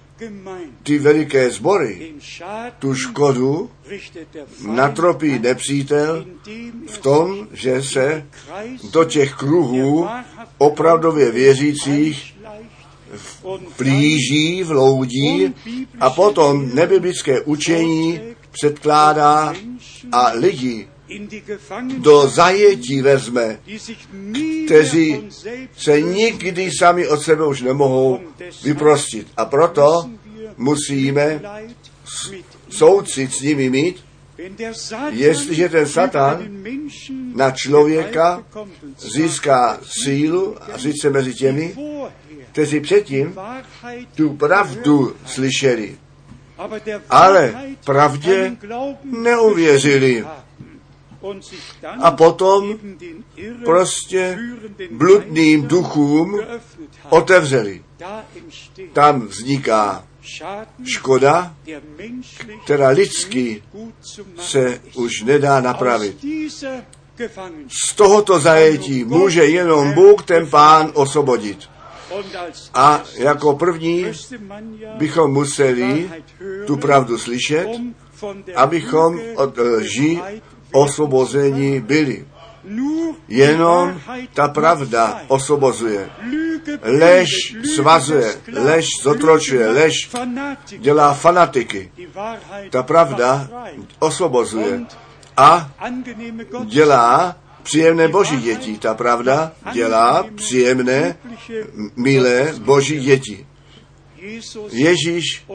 ty 0.84 1.00
veliké 1.00 1.52
sbory, 1.52 2.14
tu 2.80 2.96
škodu 2.96 3.70
natropí 4.68 5.40
nepřítel 5.40 6.26
v 6.88 6.98
tom, 6.98 7.48
že 7.54 7.84
se 7.84 8.26
do 8.92 9.04
těch 9.04 9.34
kruhů 9.34 10.08
opravdově 10.58 11.32
věřících 11.32 12.36
vlíží, 13.78 14.64
vloudí 14.64 15.56
a 16.00 16.10
potom 16.10 16.76
nebiblické 16.76 17.42
učení 17.42 18.20
předkládá 18.52 19.54
a 20.12 20.32
lidi 20.34 20.88
do 21.98 22.28
zajetí 22.28 23.02
vezme, 23.02 23.60
kteří 24.66 25.24
se 25.78 26.02
nikdy 26.02 26.72
sami 26.72 27.08
od 27.08 27.22
sebe 27.22 27.46
už 27.46 27.62
nemohou 27.62 28.20
vyprostit. 28.64 29.28
A 29.38 29.46
proto 29.46 30.10
musíme 30.58 31.42
soucit 32.70 33.34
s 33.34 33.42
nimi 33.42 33.70
mít, 33.70 34.06
jestliže 35.10 35.70
ten 35.70 35.88
Satan 35.88 36.64
na 37.36 37.52
člověka 37.52 38.44
získá 38.98 39.80
sílu, 39.84 40.56
a 40.74 40.78
sice 40.78 41.10
mezi 41.10 41.34
těmi, 41.34 41.76
kteří 42.52 42.80
předtím 42.80 43.36
tu 44.16 44.30
pravdu 44.30 45.16
slyšeli, 45.26 45.98
ale 47.10 47.56
pravdě 47.86 48.58
neuvěřili. 49.04 50.26
A 52.02 52.12
potom 52.12 52.80
prostě 53.66 54.40
bludným 54.92 55.68
duchům 55.68 56.40
otevřeli. 57.10 57.84
Tam 58.94 59.28
vzniká 59.28 60.06
škoda, 60.84 61.56
která 62.64 62.90
lidsky 62.90 63.64
se 64.38 64.82
už 64.96 65.22
nedá 65.22 65.62
napravit. 65.62 66.26
Z 67.86 67.94
tohoto 67.94 68.40
zajetí 68.40 69.04
může 69.04 69.46
jenom 69.46 69.94
Bůh, 69.94 70.24
ten 70.24 70.48
pán, 70.48 70.92
osvobodit. 70.94 71.70
A 72.74 73.04
jako 73.14 73.56
první 73.56 74.06
bychom 74.98 75.32
museli 75.32 76.12
tu 76.68 76.78
pravdu 76.78 77.18
slyšet, 77.18 77.68
abychom 78.56 79.20
od 79.36 79.58
lži 79.58 80.22
osvobození 80.72 81.80
byli. 81.80 82.26
Jenom 83.28 84.02
ta 84.34 84.48
pravda 84.48 85.22
osvobozuje. 85.28 86.10
Lež 86.84 87.30
svazuje, 87.76 88.36
lež 88.54 88.86
zotročuje, 89.04 89.70
lež 89.70 90.10
dělá 90.78 91.14
fanatiky. 91.14 91.92
Ta 92.70 92.84
pravda 92.84 93.50
osvobozuje 94.00 94.82
a 95.38 95.72
dělá 96.66 97.36
příjemné 97.64 98.08
boží 98.08 98.38
děti. 98.38 98.78
Ta 98.78 98.94
pravda 98.94 99.52
dělá 99.74 100.26
příjemné, 100.36 101.18
milé 101.96 102.54
boží 102.60 103.00
děti. 103.00 103.46
Ježíš, 104.72 105.46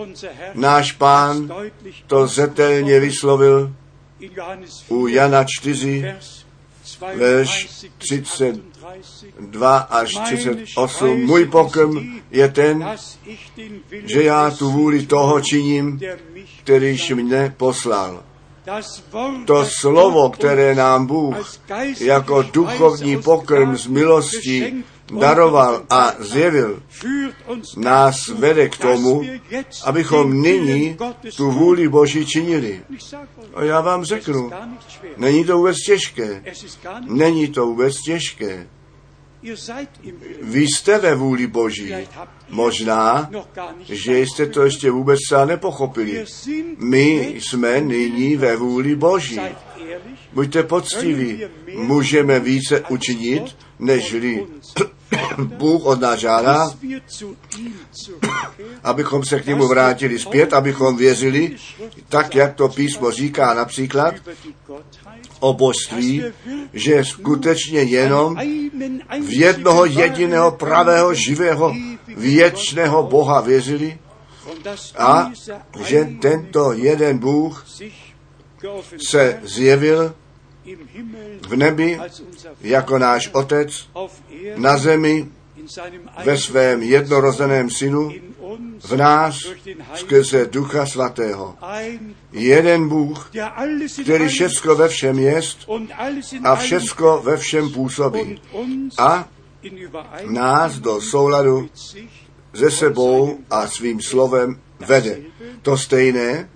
náš 0.55 0.93
pán, 0.93 1.53
to 2.07 2.27
zetelně 2.27 3.01
vyslovil 3.01 3.73
u 4.89 5.07
Jana 5.09 5.45
4, 5.45 6.15
verš 7.15 7.69
32 7.99 9.79
až 9.79 10.19
38. 10.25 11.25
Můj 11.25 11.45
pokrm 11.45 12.21
je 12.31 12.49
ten, 12.49 12.97
že 14.05 14.23
já 14.23 14.51
tu 14.51 14.71
vůli 14.71 15.07
toho 15.07 15.41
činím, 15.41 16.01
kterýž 16.63 17.11
mne 17.11 17.55
poslal. 17.57 18.25
To 19.45 19.67
slovo, 19.67 20.31
které 20.31 20.75
nám 20.75 21.07
Bůh 21.07 21.59
jako 22.01 22.43
duchovní 22.43 23.23
pokrm 23.23 23.77
z 23.77 23.87
milostí 23.87 24.85
daroval 25.13 25.83
a 25.91 26.15
zjevil, 26.19 26.83
nás 27.77 28.29
vede 28.29 28.69
k 28.69 28.79
tomu, 28.79 29.23
abychom 29.85 30.43
nyní 30.43 30.97
tu 31.37 31.51
vůli 31.51 31.89
Boží 31.89 32.27
činili. 32.27 32.83
A 33.55 33.65
já 33.65 33.81
vám 33.81 34.05
řeknu, 34.05 34.51
není 35.17 35.45
to 35.45 35.57
vůbec 35.57 35.77
těžké. 35.87 36.43
Není 37.07 37.49
to 37.49 37.67
vůbec 37.67 37.95
těžké. 38.05 38.67
Vy 40.43 40.61
jste 40.63 40.99
ve 40.99 41.15
vůli 41.15 41.47
Boží. 41.47 41.95
Možná, 42.49 43.31
že 43.81 44.19
jste 44.19 44.47
to 44.47 44.63
ještě 44.63 44.91
vůbec 44.91 45.19
sám 45.29 45.49
nepochopili. 45.49 46.25
My 46.79 47.35
jsme 47.39 47.81
nyní 47.81 48.37
ve 48.37 48.57
vůli 48.57 48.97
Boží. 48.97 49.41
Buďte 50.33 50.63
poctiví. 50.63 51.41
Můžeme 51.75 52.41
více 52.41 52.85
učinit, 52.89 53.57
nežli 53.79 54.47
Bůh 55.39 55.85
od 55.85 56.01
nás 56.01 56.19
žádá, 56.19 56.71
abychom 58.85 59.25
se 59.25 59.41
k 59.41 59.47
němu 59.47 59.69
vrátili 59.69 60.19
zpět, 60.19 60.53
abychom 60.53 60.97
věřili, 60.97 61.57
tak 62.09 62.35
jak 62.35 62.55
to 62.55 62.69
písmo 62.69 63.11
říká 63.11 63.55
například 63.55 64.15
o 65.41 65.55
božství, 65.55 66.25
že 66.73 67.05
skutečně 67.05 67.81
jenom 67.81 68.37
v 69.21 69.31
jednoho 69.31 69.85
jediného 69.85 70.51
pravého, 70.51 71.15
živého, 71.15 71.75
věčného 72.17 73.03
Boha 73.03 73.41
věřili 73.41 73.99
a 74.99 75.31
že 75.85 76.09
tento 76.21 76.73
jeden 76.73 77.19
Bůh 77.19 77.67
se 79.09 79.41
zjevil 79.43 80.15
v 81.49 81.57
nebi 81.57 82.01
jako 82.61 82.99
náš 82.99 83.31
Otec, 83.33 83.89
na 84.57 84.79
zemi 84.79 85.29
ve 86.25 86.39
svém 86.39 86.83
jednorozeném 86.83 87.71
synu, 87.71 88.13
v 88.85 88.97
nás 88.97 89.39
skrze 89.95 90.47
Ducha 90.47 90.87
Svatého. 90.87 91.55
Jeden 92.33 92.89
Bůh, 92.89 93.31
který 94.03 94.29
všecko 94.29 94.75
ve 94.75 94.89
všem 94.89 95.19
jest 95.19 95.59
a 96.45 96.57
všecko 96.57 97.21
ve 97.25 97.37
všem 97.37 97.71
působí. 97.71 98.41
A 98.99 99.29
nás 100.27 100.79
do 100.79 101.01
souladu 101.01 101.69
se 102.55 102.71
sebou 102.71 103.39
a 103.51 103.69
svým 103.69 104.01
slovem 104.01 104.61
vede. 104.87 105.19
To 105.63 105.79
stejné, 105.79 106.49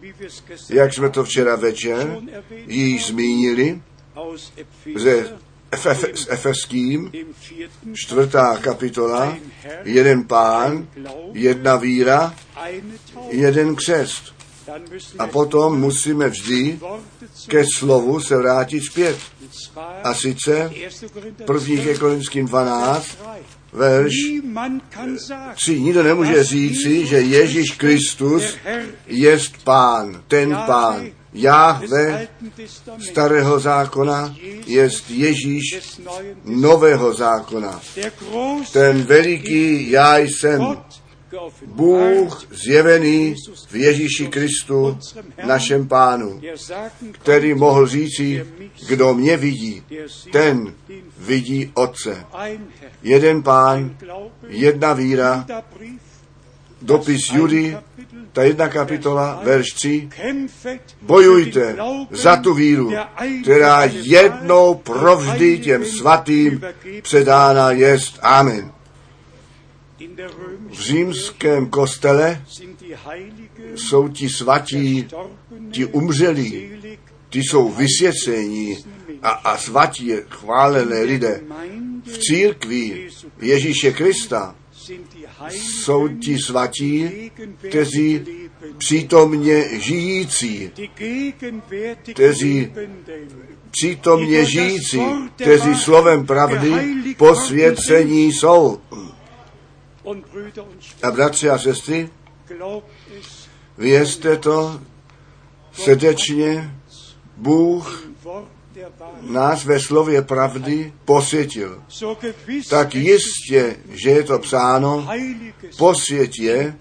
jak 0.71 0.95
jsme 0.95 1.11
to 1.11 1.25
včera 1.25 1.57
večer 1.57 2.19
již 2.67 3.07
zmínili, 3.07 3.81
ze 4.97 5.39
Efes, 5.71 6.27
Efeským, 6.29 7.13
čtvrtá 7.93 8.57
kapitola, 8.57 9.37
jeden 9.85 10.25
pán, 10.25 10.89
jedna 11.33 11.77
víra, 11.77 12.35
jeden 13.31 13.77
křest. 13.77 14.35
A 15.19 15.27
potom 15.27 15.81
musíme 15.81 16.29
vždy 16.29 16.81
ke 17.49 17.65
slovu 17.75 18.21
se 18.21 18.37
vrátit 18.37 18.81
zpět. 18.81 19.19
A 20.05 20.15
sice 20.15 20.73
prvních 21.45 21.85
ke 21.85 21.99
Korinským 21.99 22.47
12, 22.47 23.19
verš 23.73 24.15
3. 25.55 25.81
Nikdo 25.81 26.03
nemůže 26.03 26.45
říci, 26.45 27.07
že 27.07 27.21
Ježíš 27.21 27.71
Kristus 27.71 28.57
je 29.07 29.39
pán, 29.65 30.23
ten 30.29 30.57
pán. 30.67 31.11
Jahve 31.33 32.29
starého 33.11 33.59
zákona 33.61 34.37
je 34.67 34.89
Ježíš 35.09 35.63
nového 36.45 37.15
zákona. 37.15 37.81
Ten 38.73 39.03
veliký 39.03 39.91
já 39.91 40.19
jsem, 40.19 40.79
Bůh 41.67 42.47
zjevený 42.51 43.35
v 43.71 43.77
Ježíši 43.77 44.27
Kristu, 44.27 44.99
našem 45.47 45.89
pánu, 45.89 46.41
který 47.13 47.55
mohl 47.55 47.87
říci, 47.87 48.47
kdo 48.89 49.15
mě 49.15 49.37
vidí, 49.37 49.83
ten 50.33 50.75
vidí 51.19 51.71
Otce. 51.75 52.27
Jeden 53.03 53.43
pán, 53.43 53.97
jedna 54.49 54.93
víra, 54.93 55.47
dopis 56.83 57.31
Judy, 57.33 57.77
ta 58.33 58.43
jedna 58.43 58.69
kapitola, 58.69 59.41
verš 59.45 59.67
3, 59.75 60.09
bojujte 61.03 61.77
za 62.11 62.37
tu 62.37 62.55
víru, 62.55 62.93
která 63.43 63.85
jednou 63.85 64.75
provždy 64.75 65.59
těm 65.59 65.85
svatým 65.85 66.61
předána 67.03 67.71
jest. 67.71 68.19
Amen. 68.23 68.73
V 70.69 70.81
římském 70.81 71.67
kostele 71.67 72.43
jsou 73.75 74.09
ti 74.09 74.29
svatí, 74.29 75.09
ti 75.71 75.85
umřelí, 75.85 76.71
ti 77.31 77.39
jsou 77.39 77.69
vysvěcení 77.69 78.77
a, 79.23 79.31
a 79.31 79.59
svatí 79.59 80.13
chválené 80.29 81.01
lidé. 81.01 81.41
V 82.05 82.19
církvi 82.19 83.09
Ježíše 83.41 83.93
Krista 83.93 84.55
jsou 85.51 86.09
ti 86.09 86.39
svatí, 86.39 87.31
kteří 87.69 88.27
přítomně 88.79 89.81
žijící, 89.81 90.71
kteří 92.13 92.73
přítomně 93.71 94.45
žijící, 94.45 95.01
kteří 95.37 95.75
slovem 95.75 96.27
pravdy 96.27 96.71
posvěcení 97.17 98.33
jsou. 98.33 98.81
A 101.03 101.11
bratři 101.11 101.51
a 101.51 101.59
sestry, 101.59 102.11
vězte 103.79 104.37
to 104.37 104.81
srdečně, 105.73 106.75
Bůh 107.37 108.09
nás 109.23 109.65
ve 109.65 109.81
slově 109.81 110.23
pravdy 110.23 110.93
posvětil. 111.05 111.83
Tak 112.69 112.95
jistě, 112.95 113.77
že 113.91 114.11
je 114.11 114.23
to 114.23 114.39
psáno, 114.39 115.09
posvěť 115.79 116.39
je 116.39 116.75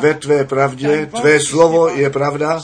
ve 0.00 0.14
tvé 0.14 0.44
pravdě, 0.44 1.10
tvé 1.20 1.40
slovo 1.40 1.88
je 1.88 2.10
pravda, 2.10 2.62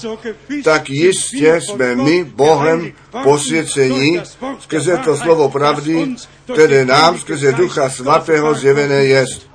tak 0.65 0.91
jistě 0.91 1.61
jsme 1.61 1.95
my 1.95 2.25
Bohem 2.25 2.93
posvěcení 3.23 4.21
skrze 4.59 4.97
to 4.97 5.17
slovo 5.17 5.49
pravdy, 5.49 6.15
které 6.53 6.85
nám 6.85 7.19
skrze 7.19 7.53
Ducha 7.53 7.91
Svatého 7.91 8.55
zjevené 8.55 9.05
jest. 9.05 9.51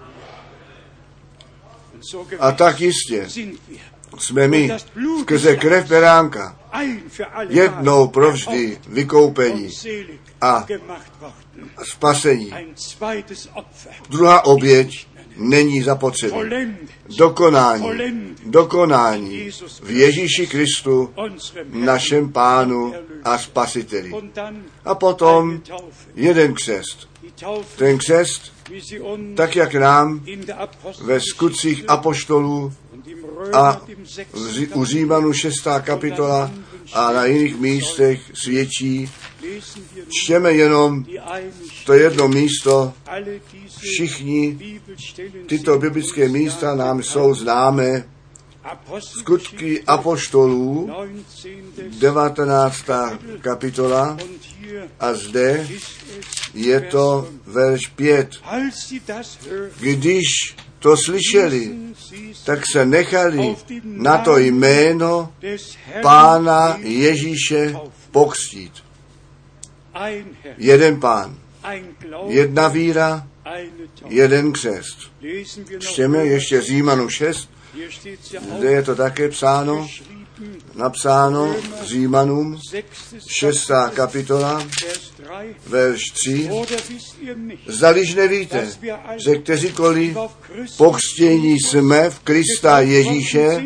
A 2.40 2.52
tak 2.52 2.82
jistě 2.82 3.28
jsme 4.18 4.48
my 4.48 4.72
skrze 5.22 5.56
krev 5.56 5.88
beránka 5.88 6.59
jednou 7.50 8.08
provždy 8.08 8.78
vykoupení 8.88 9.70
a 10.42 10.66
spasení. 11.84 12.52
Druhá 14.10 14.46
oběť 14.46 15.08
není 15.40 15.82
zapotřebí. 15.82 16.36
Dokonání, 17.18 17.90
dokonání 18.46 19.50
v 19.84 19.90
Ježíši 19.90 20.48
Kristu, 20.48 21.14
našem 21.70 22.32
pánu 22.32 22.94
a 23.24 23.38
spasiteli. 23.38 24.12
A 24.86 24.96
potom 24.96 25.62
jeden 26.16 26.54
křest. 26.54 27.10
Ten 27.76 27.98
křest, 27.98 28.54
tak 29.36 29.56
jak 29.56 29.76
nám 29.76 30.26
ve 31.02 31.20
skutcích 31.20 31.84
apoštolů 31.88 32.74
a 33.54 33.82
u 34.74 34.86
Římanu 34.86 35.34
6. 35.34 35.68
kapitola 35.82 36.52
a 36.94 37.12
na 37.12 37.26
jiných 37.26 37.60
místech 37.60 38.22
svědčí, 38.34 39.12
čtěme 40.10 40.54
jenom 40.54 41.06
to 41.86 41.94
jedno 41.94 42.28
místo, 42.28 42.94
všichni 43.78 44.60
tyto 45.48 45.78
biblické 45.80 46.30
místa 46.30 46.76
nám 46.76 47.04
jsou 47.04 47.34
známé, 47.34 48.06
skutky 49.00 49.84
apoštolů, 49.84 50.90
19. 52.00 52.86
kapitola, 53.42 54.18
a 55.00 55.14
zde 55.14 55.68
je 56.54 56.82
to 56.82 57.30
verš 57.46 57.88
5. 57.88 58.30
Když 59.80 60.26
to 60.80 60.96
slyšeli, 61.06 61.72
tak 62.46 62.66
se 62.72 62.86
nechali 62.86 63.56
na 63.84 64.18
to 64.18 64.38
jméno 64.38 65.34
Pána 66.02 66.78
Ježíše 66.80 67.76
pokřtít. 68.12 68.74
Jeden 70.58 71.00
pán, 71.00 71.38
jedna 72.28 72.68
víra, 72.68 73.28
jeden 74.08 74.52
křest. 74.52 74.98
Čtěme 75.80 76.26
ještě 76.26 76.62
Římanu 76.62 77.10
6, 77.10 77.50
kde 78.58 78.72
je 78.72 78.84
to 78.84 78.96
také 78.96 79.30
psáno, 79.30 79.88
napsáno 80.76 81.56
Římanům, 81.82 82.60
6. 83.28 83.72
kapitola, 83.94 84.68
verš 85.68 86.04
3. 86.14 86.50
Zdaliž 87.68 88.16
nevíte, 88.16 88.68
že 89.26 89.36
kteříkoliv 89.36 90.18
pokřtění 90.78 91.60
jsme 91.60 92.10
v 92.10 92.20
Krista 92.20 92.80
Ježíše, 92.80 93.64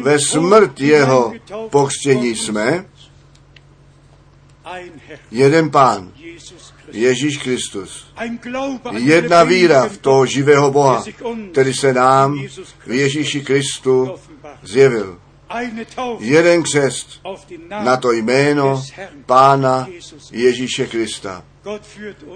ve 0.00 0.18
smrt 0.18 0.80
jeho 0.80 1.32
pokřtění 1.70 2.36
jsme, 2.36 2.84
jeden 5.30 5.70
pán, 5.70 6.12
Ježíš 6.92 7.36
Kristus. 7.36 8.06
Jedna 8.92 9.42
víra 9.42 9.88
v 9.88 9.98
toho 9.98 10.26
živého 10.26 10.70
Boha, 10.70 11.04
který 11.52 11.74
se 11.74 11.92
nám 11.92 12.46
v 12.86 12.92
Ježíši 12.92 13.40
Kristu 13.40 14.14
zjevil. 14.62 15.18
Jeden 16.18 16.62
křest 16.62 17.08
na 17.68 17.96
to 17.96 18.12
jméno 18.12 18.82
Pána 19.26 19.88
Ježíše 20.32 20.86
Krista. 20.86 21.44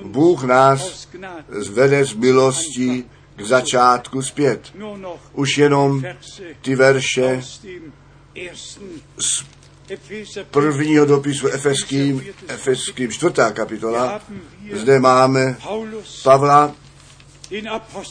Bůh 0.02 0.44
nás 0.44 1.08
zvede 1.48 2.04
z 2.04 2.14
milostí 2.14 3.04
k 3.36 3.42
začátku 3.42 4.22
zpět. 4.22 4.72
Už 5.32 5.58
jenom 5.58 6.02
ty 6.60 6.74
verše 6.74 7.42
z 9.18 9.44
prvního 10.50 11.04
dopisu 11.04 11.48
Efeským, 11.48 12.22
Efeským 12.48 13.10
čtvrtá 13.10 13.52
kapitola. 13.52 14.20
Zde 14.72 15.00
máme 15.00 15.56
Pavla, 16.22 16.74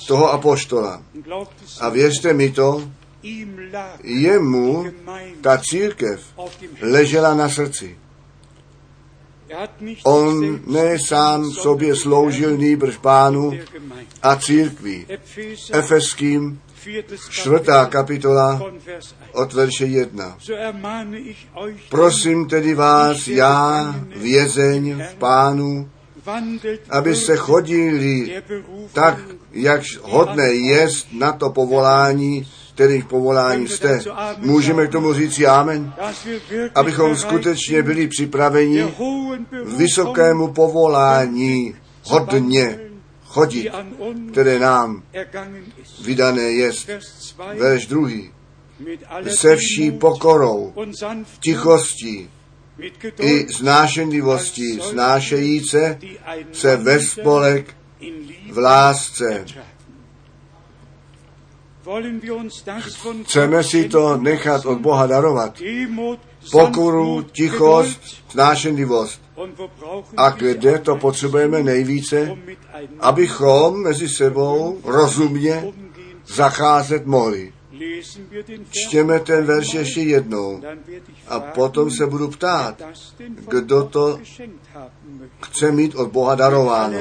toho 0.08 0.32
apoštola. 0.32 1.04
A 1.80 1.90
věřte 1.90 2.34
mi 2.34 2.52
to, 2.52 2.92
jemu 4.04 4.86
ta 5.42 5.58
církev 5.58 6.22
ležela 6.82 7.34
na 7.34 7.50
srdci. 7.50 7.98
On 10.04 10.60
ne 10.66 10.98
sám 11.08 11.52
sobě 11.52 11.96
sloužil 11.96 12.58
nýbrž 12.58 12.98
pánu 12.98 13.52
a 14.22 14.36
církvi. 14.36 15.06
Efeským 15.72 16.60
čtvrtá 17.30 17.86
kapitola 17.86 18.62
od 19.34 19.54
verše 19.54 19.86
jedna. 19.86 20.38
Prosím 21.90 22.48
tedy 22.48 22.74
vás, 22.74 23.28
já, 23.28 23.96
vězeň 24.16 25.04
v 25.12 25.16
pánu, 25.16 25.90
aby 26.90 27.16
se 27.16 27.36
chodili 27.36 28.42
tak, 28.94 29.18
jak 29.52 29.82
hodné 30.02 30.54
jest 30.54 31.08
na 31.14 31.32
to 31.32 31.50
povolání, 31.50 32.48
kterých 32.82 33.06
povolání 33.06 33.68
jste. 33.68 34.00
Můžeme 34.38 34.88
k 34.88 34.92
tomu 34.92 35.14
říct 35.14 35.40
amen, 35.40 35.94
abychom 36.76 37.16
skutečně 37.16 37.84
byli 37.84 38.08
připraveni 38.08 38.94
vysokému 39.66 40.54
povolání 40.54 41.76
hodně 42.04 42.80
chodit, 43.26 43.70
které 44.32 44.60
nám 44.60 45.04
vydané 46.04 46.52
jest. 46.52 46.90
Verš 47.60 47.86
druhý. 47.86 48.32
Se 49.30 49.56
vší 49.56 49.92
pokorou, 49.92 50.74
tichostí 51.40 52.30
i 53.20 53.48
znášenlivostí 53.54 54.80
snášejíce 54.82 56.00
se 56.52 56.78
ve 56.78 57.00
spolek 57.00 57.76
v 58.52 58.58
lásce. 58.58 59.46
Chceme 63.24 63.64
si 63.64 63.90
to 63.90 64.18
nechat 64.18 64.66
od 64.66 64.80
Boha 64.80 65.08
darovat. 65.08 65.62
Pokoru, 66.52 67.22
tichost, 67.22 68.00
snášenlivost. 68.30 69.22
A 70.18 70.30
kde 70.30 70.80
to 70.80 70.96
potřebujeme 70.96 71.64
nejvíce? 71.64 72.38
Abychom 73.00 73.84
mezi 73.84 74.10
sebou 74.10 74.78
rozumně 74.84 75.74
zacházet 76.28 77.06
mohli. 77.06 77.54
Čtěme 78.70 79.20
ten 79.20 79.46
verš 79.46 79.74
ještě 79.74 80.02
jednou 80.02 80.62
a 81.28 81.40
potom 81.40 81.92
se 81.92 82.08
budu 82.08 82.28
ptát, 82.28 82.82
kdo 83.50 83.84
to 83.84 84.20
chce 85.44 85.72
mít 85.72 85.96
od 85.96 86.12
Boha 86.12 86.36
darováno. 86.36 86.98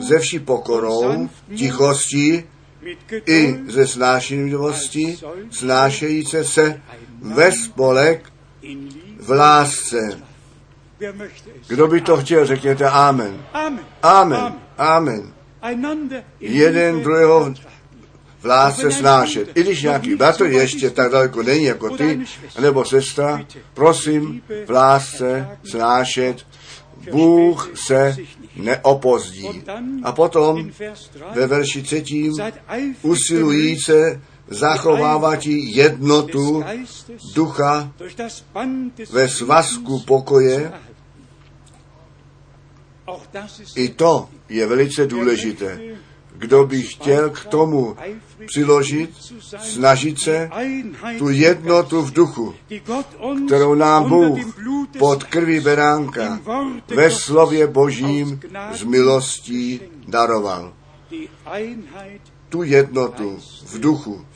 Ze 0.00 0.18
vší 0.18 0.38
pokorou, 0.38 1.28
tichostí 1.56 2.44
i 3.26 3.58
ze 3.68 3.86
snášenlivostí, 3.86 5.20
snášejíce 5.50 6.44
se 6.44 6.80
ve 7.20 7.52
spolek 7.52 8.32
v 9.20 9.30
lásce. 9.30 10.20
Kdo 11.68 11.88
by 11.88 12.00
to 12.00 12.16
chtěl, 12.16 12.46
řekněte 12.46 12.88
Amen. 12.88 13.44
Amen. 14.02 14.54
Amen. 14.78 15.32
Jeden 16.40 17.02
druhého 17.02 17.54
v 18.40 18.46
lásce 18.46 18.92
snášet. 18.92 19.48
I 19.54 19.62
když 19.62 19.82
nějaký 19.82 20.14
bratr 20.14 20.44
ještě 20.44 20.90
tak 20.90 21.12
daleko 21.12 21.42
není 21.42 21.64
jako 21.64 21.96
ty, 21.96 22.20
nebo 22.60 22.84
sestra, 22.84 23.46
prosím, 23.74 24.42
v 24.66 24.70
lásce 24.70 25.48
snášet. 25.64 26.46
Bůh 27.10 27.70
se 27.74 28.16
neopozdí. 28.56 29.62
A 30.02 30.12
potom 30.12 30.70
ve 31.34 31.46
verši 31.46 31.82
třetím 31.82 32.32
usilujíce 33.02 34.20
zachovávat 34.48 35.46
jednotu 35.46 36.64
ducha 37.34 37.92
ve 39.10 39.28
svazku 39.28 40.00
pokoje. 40.00 40.72
I 43.76 43.88
to 43.88 44.28
je 44.48 44.66
velice 44.66 45.06
důležité. 45.06 45.80
Kdo 46.34 46.66
by 46.66 46.82
chtěl 46.82 47.30
k 47.30 47.44
tomu 47.44 47.96
přiložit, 48.46 49.10
snažit 49.58 50.18
se 50.18 50.50
tu 51.18 51.28
jednotu 51.28 52.02
v 52.02 52.12
duchu, 52.12 52.54
kterou 53.46 53.74
nám 53.74 54.08
Bůh 54.08 54.38
pod 54.98 55.24
krví 55.24 55.60
beránka 55.60 56.40
ve 56.86 57.10
slově 57.10 57.66
Božím 57.66 58.40
z 58.72 58.84
milostí 58.84 59.80
daroval. 60.08 60.72
Tu 62.48 62.62
jednotu 62.62 63.38
v 63.66 63.80
duchu 63.80 64.26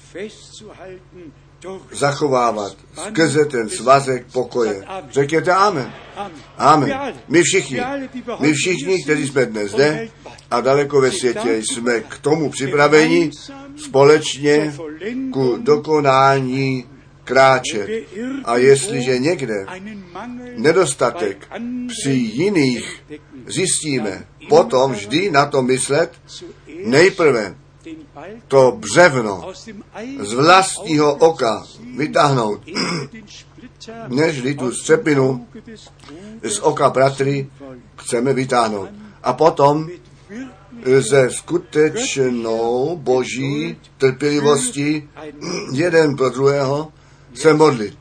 zachovávat 1.92 2.76
skrze 3.06 3.44
ten 3.44 3.68
svazek 3.68 4.26
pokoje. 4.32 4.84
Řekněte 5.10 5.52
amen. 5.52 5.92
Amen. 6.58 7.14
My 7.28 7.42
všichni, 7.42 7.80
my 8.40 8.52
všichni, 8.52 9.02
kteří 9.02 9.28
jsme 9.28 9.46
dnes 9.46 9.70
zde 9.70 10.08
a 10.50 10.60
daleko 10.60 11.00
ve 11.00 11.10
světě, 11.10 11.56
jsme 11.56 12.00
k 12.00 12.18
tomu 12.18 12.50
připraveni 12.50 13.30
společně 13.76 14.74
ku 15.32 15.56
dokonání 15.56 16.84
kráčet. 17.24 17.88
A 18.44 18.56
jestliže 18.56 19.18
někde 19.18 19.66
nedostatek 20.56 21.48
při 21.88 22.10
jiných 22.10 23.04
zjistíme, 23.46 24.26
potom 24.48 24.92
vždy 24.92 25.30
na 25.30 25.46
to 25.46 25.62
myslet 25.62 26.12
nejprve 26.84 27.54
to 28.48 28.78
břevno 28.78 29.52
z 30.20 30.32
vlastního 30.32 31.14
oka 31.14 31.64
vytáhnout, 31.96 32.60
nežli 34.08 34.54
tu 34.54 34.72
střepinu 34.72 35.46
z 36.42 36.58
oka 36.58 36.90
bratry 36.90 37.50
chceme 37.96 38.32
vytáhnout. 38.32 38.88
A 39.22 39.32
potom 39.32 39.88
ze 40.98 41.30
skutečnou 41.30 42.96
boží 42.96 43.76
trpělivosti 43.98 45.08
jeden 45.72 46.16
pro 46.16 46.30
druhého 46.30 46.92
se 47.34 47.54
modlit. 47.54 47.98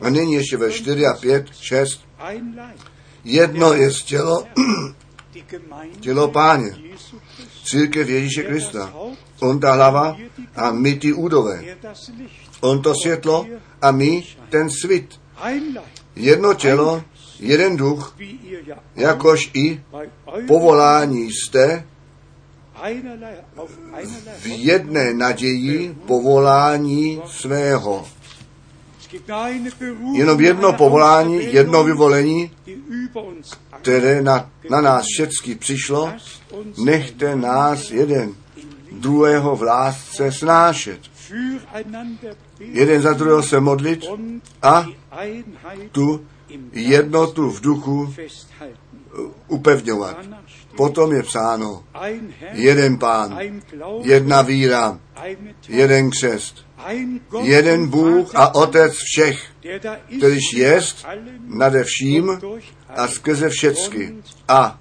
A 0.00 0.10
nyní 0.10 0.32
ještě 0.32 0.56
ve 0.56 0.72
4 0.72 1.06
a 1.06 1.14
5, 1.14 1.46
6. 1.60 2.00
Jedno 3.24 3.72
je 3.72 3.90
tělo, 3.90 4.44
tělo 6.00 6.28
páně, 6.28 6.76
církev 7.66 8.08
Ježíše 8.08 8.42
Krista. 8.42 8.94
On 9.40 9.60
ta 9.60 9.74
hlava 9.74 10.16
a 10.56 10.70
my 10.70 10.94
ty 10.94 11.12
údové. 11.12 11.64
On 12.60 12.82
to 12.82 12.94
světlo 12.94 13.46
a 13.82 13.90
my 13.90 14.24
ten 14.48 14.70
svit. 14.70 15.20
Jedno 16.16 16.54
tělo, 16.54 17.02
jeden 17.40 17.76
duch, 17.76 18.16
jakož 18.96 19.50
i 19.54 19.80
povolání 20.46 21.32
jste 21.32 21.84
v 24.38 24.46
jedné 24.46 25.14
naději 25.14 25.96
povolání 26.06 27.22
svého. 27.26 28.06
Jenom 30.12 30.40
jedno 30.40 30.72
povolání, 30.72 31.52
jedno 31.52 31.84
vyvolení, 31.84 32.50
které 33.80 34.22
na, 34.22 34.50
na 34.70 34.80
nás 34.80 35.04
všechny 35.14 35.54
přišlo, 35.54 36.12
nechte 36.84 37.36
nás 37.36 37.90
jeden 37.90 38.34
druhého 38.92 39.56
v 39.56 39.62
lásce 39.62 40.32
snášet. 40.32 41.00
Jeden 42.60 43.02
za 43.02 43.12
druhého 43.12 43.42
se 43.42 43.60
modlit 43.60 44.04
a 44.62 44.86
tu 45.92 46.24
jednotu 46.72 47.50
v 47.50 47.60
duchu 47.60 48.14
upevňovat. 49.48 50.16
Potom 50.76 51.12
je 51.12 51.22
psáno 51.22 51.84
jeden 52.52 52.98
pán, 52.98 53.38
jedna 54.02 54.42
víra, 54.42 54.98
jeden 55.68 56.10
křest, 56.10 56.65
jeden 57.42 57.86
Bůh 57.88 58.34
a 58.34 58.54
Otec 58.54 58.92
všech, 58.92 59.44
kterýž 60.18 60.52
jest 60.52 61.06
nade 61.46 61.84
vším 61.84 62.40
a 62.88 63.08
skrze 63.08 63.48
všecky 63.48 64.14
a 64.48 64.78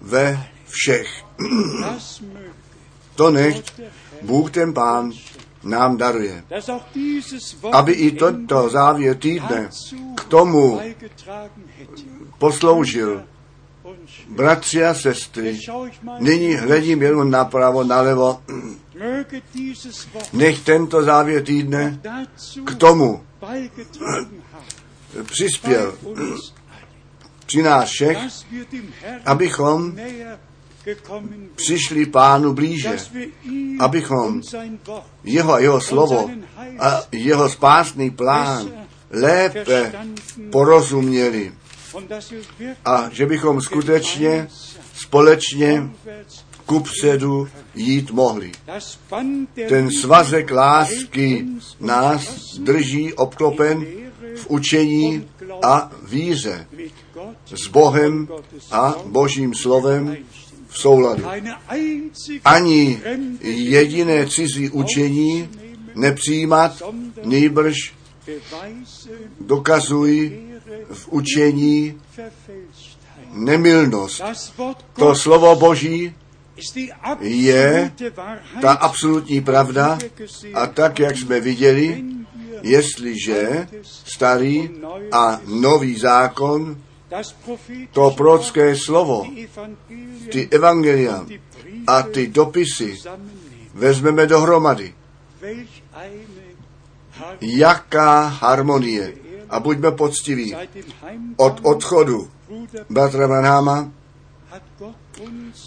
ve 0.00 0.46
všech. 0.68 1.24
To 3.14 3.30
nech 3.30 3.56
Bůh 4.22 4.50
ten 4.50 4.74
Pán 4.74 5.12
nám 5.64 5.96
daruje. 5.96 6.44
Aby 7.72 7.92
i 7.92 8.10
toto 8.10 8.68
závěr 8.68 9.16
týdne 9.16 9.70
k 10.14 10.24
tomu 10.24 10.80
posloužil. 12.38 13.22
Bratři 14.28 14.84
a 14.84 14.94
sestry, 14.94 15.58
nyní 16.18 16.54
hledím 16.54 17.02
jenom 17.02 17.30
napravo, 17.30 17.84
nalevo. 17.84 18.42
Nech 20.32 20.60
tento 20.60 21.02
závěr 21.02 21.42
týdne 21.42 22.00
k 22.64 22.74
tomu. 22.74 23.24
Přispěl. 25.24 25.94
Při 27.46 27.62
nás 27.62 27.90
všech, 27.90 28.18
abychom 29.26 29.96
přišli 31.54 32.06
pánu 32.06 32.54
blíže, 32.54 32.96
abychom 33.78 34.42
jeho 35.24 35.52
a 35.52 35.58
jeho 35.58 35.80
slovo 35.80 36.30
a 36.78 37.02
jeho 37.12 37.48
spásný 37.48 38.10
plán 38.10 38.72
lépe 39.10 39.92
porozuměli. 40.52 41.52
A 42.84 43.08
že 43.12 43.26
bychom 43.26 43.60
skutečně 43.60 44.48
společně 44.94 45.90
kupředu 46.70 47.48
jít 47.74 48.10
mohli. 48.10 48.52
Ten 49.68 49.90
svazek 49.90 50.50
lásky 50.50 51.46
nás 51.80 52.54
drží 52.58 53.12
obklopen 53.14 53.86
v 54.36 54.46
učení 54.48 55.28
a 55.64 55.90
víře 56.02 56.66
s 57.46 57.68
Bohem 57.68 58.28
a 58.70 58.94
Božím 59.04 59.54
slovem 59.54 60.16
v 60.68 60.78
souladu. 60.78 61.24
Ani 62.44 63.00
jediné 63.42 64.26
cizí 64.26 64.70
učení 64.70 65.48
nepřijímat, 65.94 66.82
nýbrž 67.24 67.94
dokazují 69.40 70.40
v 70.92 71.08
učení 71.08 72.00
nemilnost. 73.32 74.22
To 74.94 75.14
slovo 75.14 75.56
Boží 75.56 76.14
je 77.20 77.92
ta 78.60 78.72
absolutní 78.72 79.40
pravda 79.40 79.98
a 80.54 80.66
tak, 80.66 80.98
jak 80.98 81.16
jsme 81.16 81.40
viděli, 81.40 82.04
jestliže 82.62 83.68
starý 83.82 84.70
a 85.12 85.40
nový 85.46 85.98
zákon, 85.98 86.76
to 87.92 88.10
prorocké 88.10 88.76
slovo, 88.76 89.26
ty 90.32 90.48
evangelia 90.50 91.26
a 91.86 92.02
ty 92.02 92.26
dopisy 92.26 92.96
vezmeme 93.74 94.26
dohromady. 94.26 94.94
Jaká 97.40 98.26
harmonie. 98.26 99.12
A 99.50 99.60
buďme 99.60 99.90
poctiví. 99.90 100.56
Od 101.36 101.60
odchodu 101.62 102.30
bratra 102.90 103.28
Branhama 103.28 103.90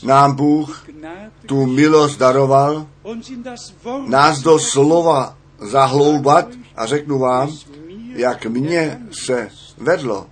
nám 0.04 0.36
Bůh 0.36 0.86
tu 1.45 1.66
milost 1.66 2.20
daroval, 2.20 2.88
nás 4.08 4.39
do 4.39 4.60
slova 4.60 5.38
zahloubat 5.60 6.47
a 6.76 6.86
řeknu 6.86 7.20
vám, 7.20 7.49
jak 8.16 8.45
mě 8.45 9.01
se 9.26 9.49
vedlo, 9.78 10.28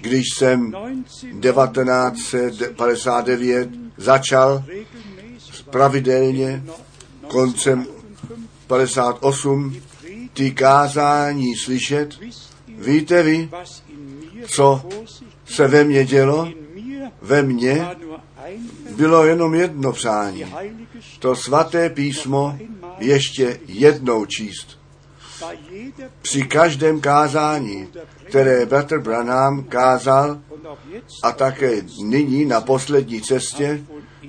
když 0.00 0.24
jsem 0.34 0.72
1959 1.40 3.68
začal 3.96 4.64
pravidelně 5.70 6.64
koncem 7.26 7.86
58 8.66 9.76
ty 10.32 10.50
kázání 10.50 11.56
slyšet. 11.56 12.18
Víte 12.78 13.22
vy, 13.22 13.50
co 14.46 14.82
se 15.44 15.68
ve 15.68 15.84
mně 15.84 16.04
dělo? 16.04 16.61
Ve 17.22 17.42
mně 17.42 17.86
bylo 18.96 19.24
jenom 19.26 19.54
jedno 19.54 19.92
přání. 19.92 20.54
To 21.18 21.36
svaté 21.36 21.90
písmo 21.90 22.58
ještě 22.98 23.60
jednou 23.66 24.26
číst. 24.26 24.78
Při 26.22 26.42
každém 26.42 27.00
kázání, 27.00 27.88
které 28.28 28.66
bratr 28.66 28.98
Branham 28.98 29.64
kázal 29.64 30.38
a 31.22 31.32
také 31.32 31.82
nyní 32.02 32.44
na 32.44 32.60
poslední 32.60 33.22
cestě, 33.22 33.84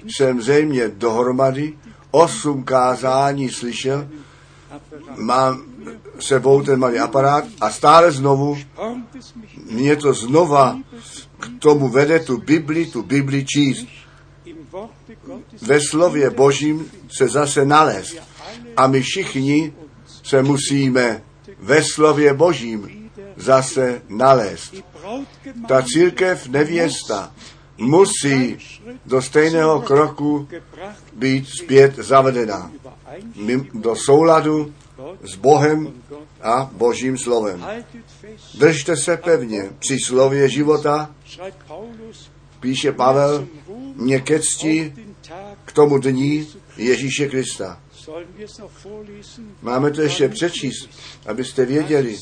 jsem 0.08 0.42
zřejmě 0.42 0.88
dohromady 0.88 1.74
osm 2.12 2.64
kázání 2.64 3.50
slyšel, 3.50 4.08
mám 5.16 5.73
sebou 6.20 6.62
ten 6.62 6.80
malý 6.80 7.00
aparát 7.00 7.46
a 7.62 7.70
stále 7.70 8.12
znovu 8.12 8.58
mě 9.72 9.96
to 9.96 10.14
znova 10.14 10.78
k 11.40 11.50
tomu 11.60 11.90
vede 11.90 12.20
tu 12.20 12.38
Bibli, 12.38 12.86
tu 12.86 13.04
Bibli 13.04 13.46
číst. 13.46 13.88
Ve 15.62 15.80
slově 15.82 16.30
Božím 16.30 16.92
se 17.18 17.28
zase 17.28 17.66
nalézt. 17.66 18.16
A 18.78 18.88
my 18.88 19.02
všichni 19.02 19.74
se 20.24 20.44
musíme 20.44 21.24
ve 21.60 21.84
slově 21.84 22.34
Božím 22.34 23.10
zase 23.36 24.02
nalézt. 24.10 24.76
Ta 25.68 25.82
církev 25.82 26.48
nevěsta 26.48 27.32
musí 27.78 28.58
do 29.06 29.22
stejného 29.22 29.82
kroku 29.82 30.48
být 31.14 31.48
zpět 31.48 31.96
zavedena. 31.96 32.72
Do 33.74 33.96
souladu 33.96 34.74
s 35.22 35.36
Bohem 35.36 35.94
a 36.42 36.70
Božím 36.74 37.18
slovem. 37.18 37.66
Držte 38.54 38.98
se 38.98 39.18
pevně 39.18 39.70
při 39.80 40.00
slově 40.00 40.50
života, 40.50 41.16
píše 42.60 42.92
Pavel, 42.92 43.48
mě 43.96 44.20
ke 44.20 44.40
cti 44.40 44.94
k 45.66 45.72
tomu 45.72 45.98
dní 45.98 46.48
Ježíše 46.78 47.28
Krista. 47.28 47.80
Máme 49.62 49.92
to 49.92 50.02
ještě 50.02 50.30
přečíst, 50.30 50.90
abyste 51.26 51.66
věděli, 51.66 52.18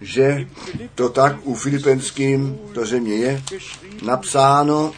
že 0.00 0.48
to 0.94 1.08
tak 1.08 1.36
u 1.46 1.54
Filipenským 1.54 2.58
to 2.74 2.86
země 2.86 3.14
je 3.14 3.42
napsáno 4.02 4.92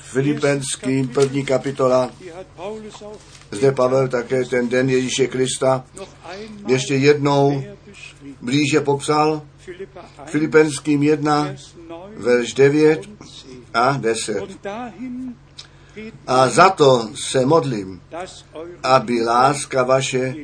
Filipenským 0.00 1.08
první 1.08 1.44
kapitola. 1.44 2.10
Zde 3.50 3.72
Pavel 3.72 4.08
také 4.08 4.44
ten 4.44 4.68
den 4.68 4.90
Ježíše 4.90 5.26
Krista 5.26 5.84
ještě 6.66 6.94
jednou 6.94 7.62
blíže 8.40 8.80
popsal. 8.80 9.42
Philippa 9.64 10.00
1 10.00 10.24
Filipenským 10.26 11.02
1, 11.02 11.42
Vers 11.44 11.74
9 11.74 12.16
verš 12.16 12.54
9 12.54 13.06
und 13.06 13.18
10 13.20 13.74
a 13.74 13.98
10. 13.98 14.42
und 14.42 14.58
dahin 14.62 15.34
geht 15.94 16.14
A 16.26 16.48
za 16.48 16.70
to 16.70 17.08
se 17.14 17.46
modlím, 17.46 18.00
aby 18.82 19.24
láska 19.24 19.82
vaše 19.82 20.34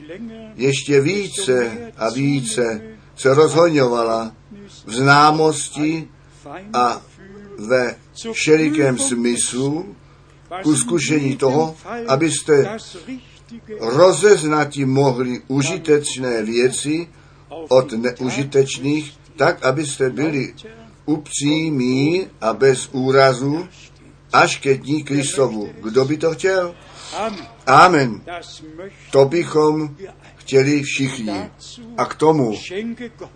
ještě 0.57 1.01
více 1.01 1.71
a 1.97 2.11
více 2.11 2.81
se 3.17 3.35
rozhoňovala 3.35 4.33
v 4.87 4.93
známosti 4.93 6.09
a 6.73 7.03
ve 7.59 7.97
všelikém 8.33 8.99
smyslu 8.99 9.97
ku 10.63 10.77
zkušení 10.77 11.37
toho, 11.37 11.77
abyste 12.09 12.79
rozeznati 13.81 14.85
mohli 14.85 15.41
užitečné 15.49 16.43
věci 16.43 17.09
od 17.69 17.93
neužitečných, 17.93 19.13
tak 19.37 19.65
abyste 19.65 20.11
byli 20.11 20.55
upřímí 21.07 22.27
a 22.41 22.53
bez 22.53 22.89
úrazu 22.93 23.69
až 24.33 24.57
ke 24.59 24.75
dní 24.75 25.05
Kristovu. 25.05 25.69
Kdo 25.83 26.05
by 26.05 26.17
to 26.17 26.33
chtěl? 26.35 26.75
Amen. 27.67 28.21
To 29.11 29.25
bychom 29.25 29.97
chtěli 30.37 30.83
všichni. 30.83 31.51
A 31.97 32.05
k 32.05 32.15
tomu 32.15 32.59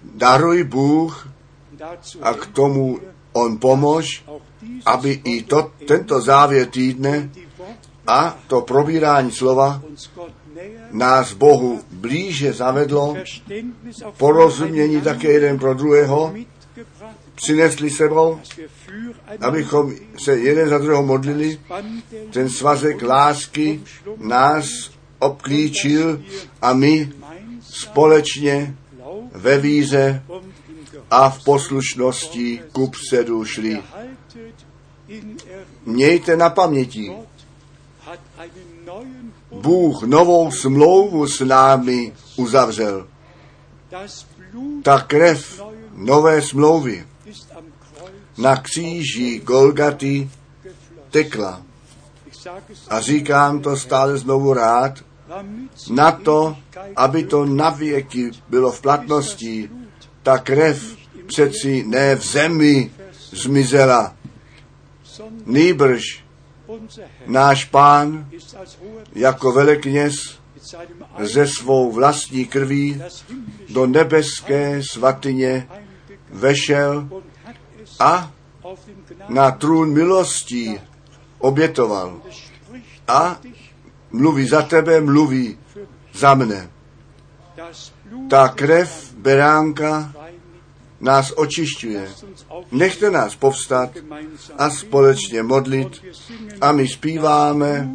daruj 0.04 0.64
Bůh 0.64 1.28
a 2.22 2.34
k 2.34 2.46
tomu 2.46 2.98
On 3.32 3.58
pomož, 3.58 4.24
aby 4.86 5.20
i 5.24 5.42
to, 5.42 5.70
tento 5.86 6.20
závěr 6.20 6.66
týdne 6.66 7.30
a 8.06 8.38
to 8.46 8.60
probírání 8.60 9.30
slova 9.30 9.82
nás 10.90 11.32
Bohu 11.32 11.80
blíže 11.90 12.52
zavedlo, 12.52 13.16
porozumění 14.16 15.00
také 15.00 15.32
jeden 15.32 15.58
pro 15.58 15.74
druhého, 15.74 16.34
přinesli 17.34 17.90
sebou, 17.90 18.40
abychom 19.40 19.94
se 20.24 20.38
jeden 20.38 20.68
za 20.68 20.78
druhého 20.78 21.02
modlili, 21.02 21.60
ten 22.32 22.48
svazek 22.48 23.02
lásky 23.02 23.80
nás 24.16 24.90
obklíčil 25.18 26.22
a 26.62 26.72
my 26.72 27.12
společně 27.60 28.76
ve 29.32 29.58
víze 29.58 30.22
a 31.10 31.30
v 31.30 31.44
poslušnosti 31.44 32.60
ku 32.72 32.90
předu 32.90 33.44
šli. 33.44 33.82
Mějte 35.86 36.36
na 36.36 36.50
paměti, 36.50 37.12
Bůh 39.52 40.02
novou 40.02 40.50
smlouvu 40.50 41.28
s 41.28 41.40
námi 41.40 42.12
uzavřel. 42.36 43.08
Ta 44.82 45.00
krev 45.00 45.62
nové 45.94 46.42
smlouvy 46.42 47.06
na 48.38 48.56
kříži 48.56 49.40
Golgaty 49.44 50.30
tekla. 51.10 51.62
A 52.88 53.00
říkám 53.00 53.60
to 53.60 53.76
stále 53.76 54.18
znovu 54.18 54.52
rád, 54.52 54.92
na 55.90 56.12
to, 56.12 56.56
aby 56.96 57.24
to 57.24 57.44
navěky 57.44 58.30
bylo 58.48 58.72
v 58.72 58.80
platnosti, 58.80 59.70
ta 60.22 60.38
krev 60.38 60.96
přeci 61.26 61.84
ne 61.86 62.16
v 62.16 62.24
zemi 62.24 62.90
zmizela, 63.30 64.16
nýbrž 65.46 66.24
náš 67.26 67.64
pán 67.64 68.28
jako 69.14 69.52
velekněz 69.52 70.14
ze 71.18 71.46
svou 71.46 71.92
vlastní 71.92 72.44
krví 72.44 73.02
do 73.68 73.86
nebeské 73.86 74.82
svatyně 74.82 75.68
vešel 76.30 77.08
a 78.00 78.32
na 79.28 79.50
trůn 79.50 79.92
milostí 79.92 80.80
obětoval. 81.38 82.20
A 83.08 83.40
mluví 84.10 84.48
za 84.48 84.62
tebe, 84.62 85.00
mluví 85.00 85.58
za 86.12 86.34
mne. 86.34 86.70
Ta 88.30 88.48
krev 88.48 89.14
beránka 89.14 90.12
nás 91.06 91.30
očišťuje. 91.30 92.02
Nechte 92.74 93.10
nás 93.10 93.38
povstat 93.38 93.90
a 94.58 94.70
společně 94.70 95.42
modlit 95.42 96.02
a 96.60 96.72
my 96.72 96.88
zpíváme, 96.88 97.88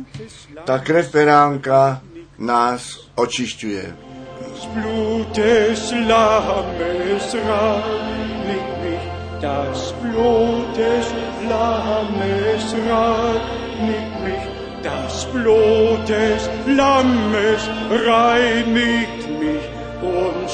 ta 0.63 0.79
krev 0.79 1.11
beránka 1.11 2.01
nás 2.39 3.11
očišťuje. 3.15 3.95
Das 4.41 4.65
Blut 4.73 5.27
des 5.35 5.93
Lammes 6.07 7.25
reinigt 7.33 8.73
mich, 8.83 9.05
das 9.41 9.93
Blut 10.01 10.77
des 10.77 11.05
Lammes 11.49 12.65
reinigt 12.89 14.15
mich, 14.23 14.45
das 14.81 15.25
Blut 15.25 16.01
des 16.07 16.49
Lammes 16.65 17.61
reinigt 17.89 19.29
mich 19.39 19.65
und 20.01 20.49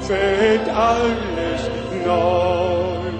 schaffet 0.00 0.68
alles 0.68 1.62
neu. 2.06 3.12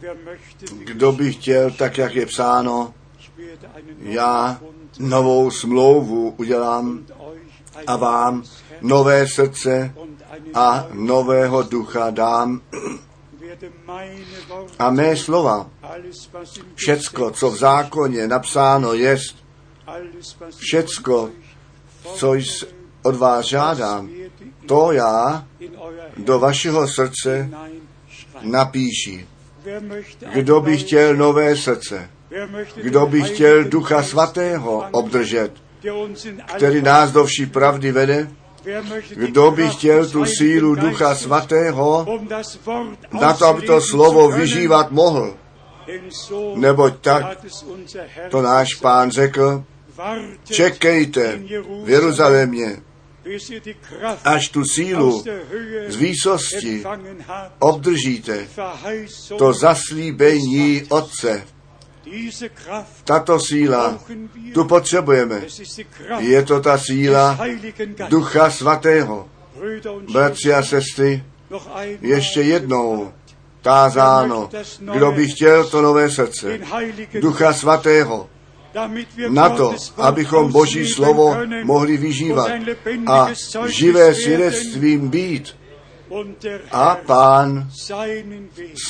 Wer 0.00 0.14
möchte 0.24 0.74
nicht, 0.74 0.90
Kdo 0.90 1.12
by 1.12 1.32
chtěl, 1.32 1.70
tak 1.70 1.98
jak 1.98 2.14
je 2.14 2.26
psáno, 2.26 2.94
já 3.98 4.60
novou 4.98 5.50
smlouvu 5.50 6.34
udělám 6.36 7.06
a 7.86 7.96
vám 7.96 8.42
nové 8.80 9.28
srdce 9.28 9.94
a 10.54 10.86
nového 10.92 11.62
ducha 11.62 12.10
dám 12.10 12.60
a 14.78 14.90
mé 14.90 15.16
slova, 15.16 15.70
všecko, 16.74 17.30
co 17.30 17.50
v 17.50 17.56
zákoně 17.56 18.28
napsáno 18.28 18.92
jest, 18.94 19.36
všecko, 20.56 21.30
co 22.14 22.34
od 23.02 23.16
vás 23.16 23.46
žádám, 23.46 24.10
to 24.66 24.92
já 24.92 25.46
do 26.16 26.38
vašeho 26.38 26.88
srdce 26.88 27.50
napíši. 28.42 29.28
Kdo 30.34 30.60
by 30.60 30.76
chtěl 30.76 31.16
nové 31.16 31.56
srdce? 31.56 32.10
Kdo 32.74 33.06
by 33.06 33.22
chtěl 33.22 33.64
Ducha 33.64 34.02
Svatého 34.02 34.84
obdržet, 34.90 35.52
který 36.56 36.82
nás 36.82 37.12
do 37.12 37.24
vší 37.24 37.46
pravdy 37.46 37.92
vede? 37.92 38.28
Kdo 39.14 39.50
by 39.50 39.68
chtěl 39.68 40.10
tu 40.10 40.24
sílu 40.24 40.74
Ducha 40.74 41.14
Svatého 41.14 42.06
na 43.20 43.32
to, 43.32 43.46
aby 43.46 43.66
to 43.66 43.80
slovo 43.80 44.30
vyžívat 44.30 44.90
mohl? 44.90 45.36
Neboť 46.54 46.94
tak 47.00 47.46
To 48.30 48.42
náš 48.42 48.74
pán 48.74 49.10
řekl, 49.10 49.64
čekejte 50.44 51.40
v 51.84 51.90
Jeruzalémě, 51.90 52.82
až 54.24 54.48
tu 54.48 54.64
sílu 54.64 55.24
z 55.88 55.96
výsosti 55.96 56.84
obdržíte. 57.58 58.48
To 59.38 59.52
zaslíbení 59.52 60.82
Otce, 60.88 61.44
tato 63.04 63.40
síla, 63.40 63.98
tu 64.54 64.64
potřebujeme. 64.64 65.42
Je 66.18 66.42
to 66.42 66.60
ta 66.60 66.78
síla. 66.78 67.38
Ducha 68.08 68.50
Svatého. 68.50 69.28
Bratři 70.12 70.54
a 70.54 70.62
sestry, 70.62 71.24
ještě 72.00 72.40
jednou 72.40 73.12
tázáno, 73.62 74.50
kdo 74.92 75.12
by 75.12 75.28
chtěl 75.28 75.64
to 75.64 75.82
nové 75.82 76.10
srdce, 76.10 76.58
Ducha 77.20 77.52
Svatého, 77.52 78.28
na 79.28 79.48
to, 79.48 79.74
abychom 79.96 80.52
Boží 80.52 80.88
slovo 80.88 81.36
mohli 81.64 81.96
vyžívat 81.96 82.50
a 83.06 83.28
živé 83.66 84.14
svědectvím 84.14 85.08
být. 85.08 85.57
A 86.72 86.96
Pán 87.06 87.70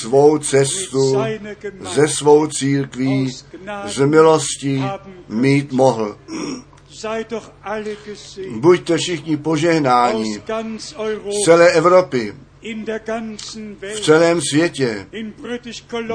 svou 0.01 0.37
cestu 0.37 1.17
ze 1.79 2.07
svou 2.07 2.47
církví 2.47 3.31
z 3.85 4.05
milosti 4.05 4.83
mít 5.29 5.71
mohl. 5.71 6.17
Buďte 8.49 8.97
všichni 8.97 9.37
požehnáni 9.37 10.41
z 10.77 11.43
celé 11.45 11.71
Evropy, 11.71 12.35
v 13.81 13.99
celém 13.99 14.41
světě, 14.41 15.07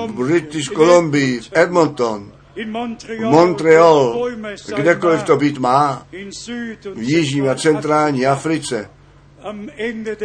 v 0.06 0.12
British 0.12 0.68
Columbia, 0.68 1.42
v 1.42 1.48
Edmonton, 1.52 2.32
Montreal, 3.30 4.28
kdekoliv 4.76 5.22
to 5.22 5.36
být 5.36 5.58
má, 5.58 6.06
v 6.94 7.02
Jižní 7.02 7.48
a 7.48 7.54
centrální 7.54 8.26
Africe, 8.26 8.90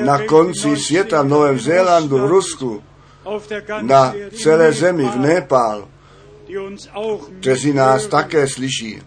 na 0.04 0.26
konci 0.26 0.78
světa, 0.78 1.22
v 1.22 1.28
Novém 1.28 1.60
Zélandu, 1.60 2.18
v 2.18 2.26
Rusku, 2.26 2.84
na 3.82 4.14
celé 4.44 4.74
zemi, 4.74 5.04
v 5.04 5.18
auch 6.94 7.30
kteří 7.40 7.74
nás 7.74 8.08
také 8.08 8.48
slyší. 8.48 9.02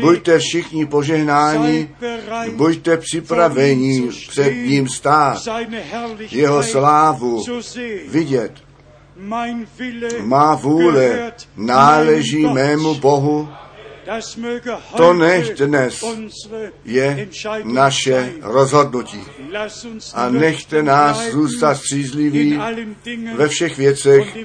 Buďte 0.00 0.38
všichni 0.38 0.86
požehnáni, 0.86 1.94
buďte 2.56 2.96
připraveni 2.96 4.08
před 4.28 4.54
ním 4.54 4.88
stát, 4.88 5.38
jeho 6.30 6.62
slávu 6.62 7.44
vidět. 8.08 8.52
Má 10.20 10.54
vůle 10.54 11.32
náleží 11.56 12.46
mému 12.46 12.94
Bohu, 12.94 13.48
To 14.96 15.12
nech 15.12 15.48
heute 15.48 15.66
dnes 15.66 16.04
je 16.84 17.28
naše 17.64 18.32
rozhodnutí. 18.42 19.20
A 20.14 20.28
nechte 20.28 20.82
nás 20.82 21.30
zůstat 21.30 21.74
střízliví 21.74 22.60
ve 23.36 23.48
všech 23.48 23.78
věcech 23.78 24.36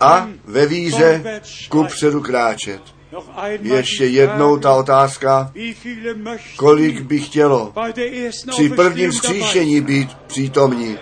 a 0.00 0.28
ve 0.44 0.66
víře 0.66 1.40
ku 1.68 1.84
předu 1.84 2.20
kráčet. 2.20 2.82
Ještě 3.62 4.06
jednou 4.06 4.58
ta 4.58 4.74
otázka, 4.74 5.52
kolik 6.56 7.00
by 7.00 7.20
chtělo 7.20 7.72
při 8.50 8.68
prvním 8.68 9.12
sein? 9.12 9.84
být 9.84 10.14
přítomní, 10.26 10.98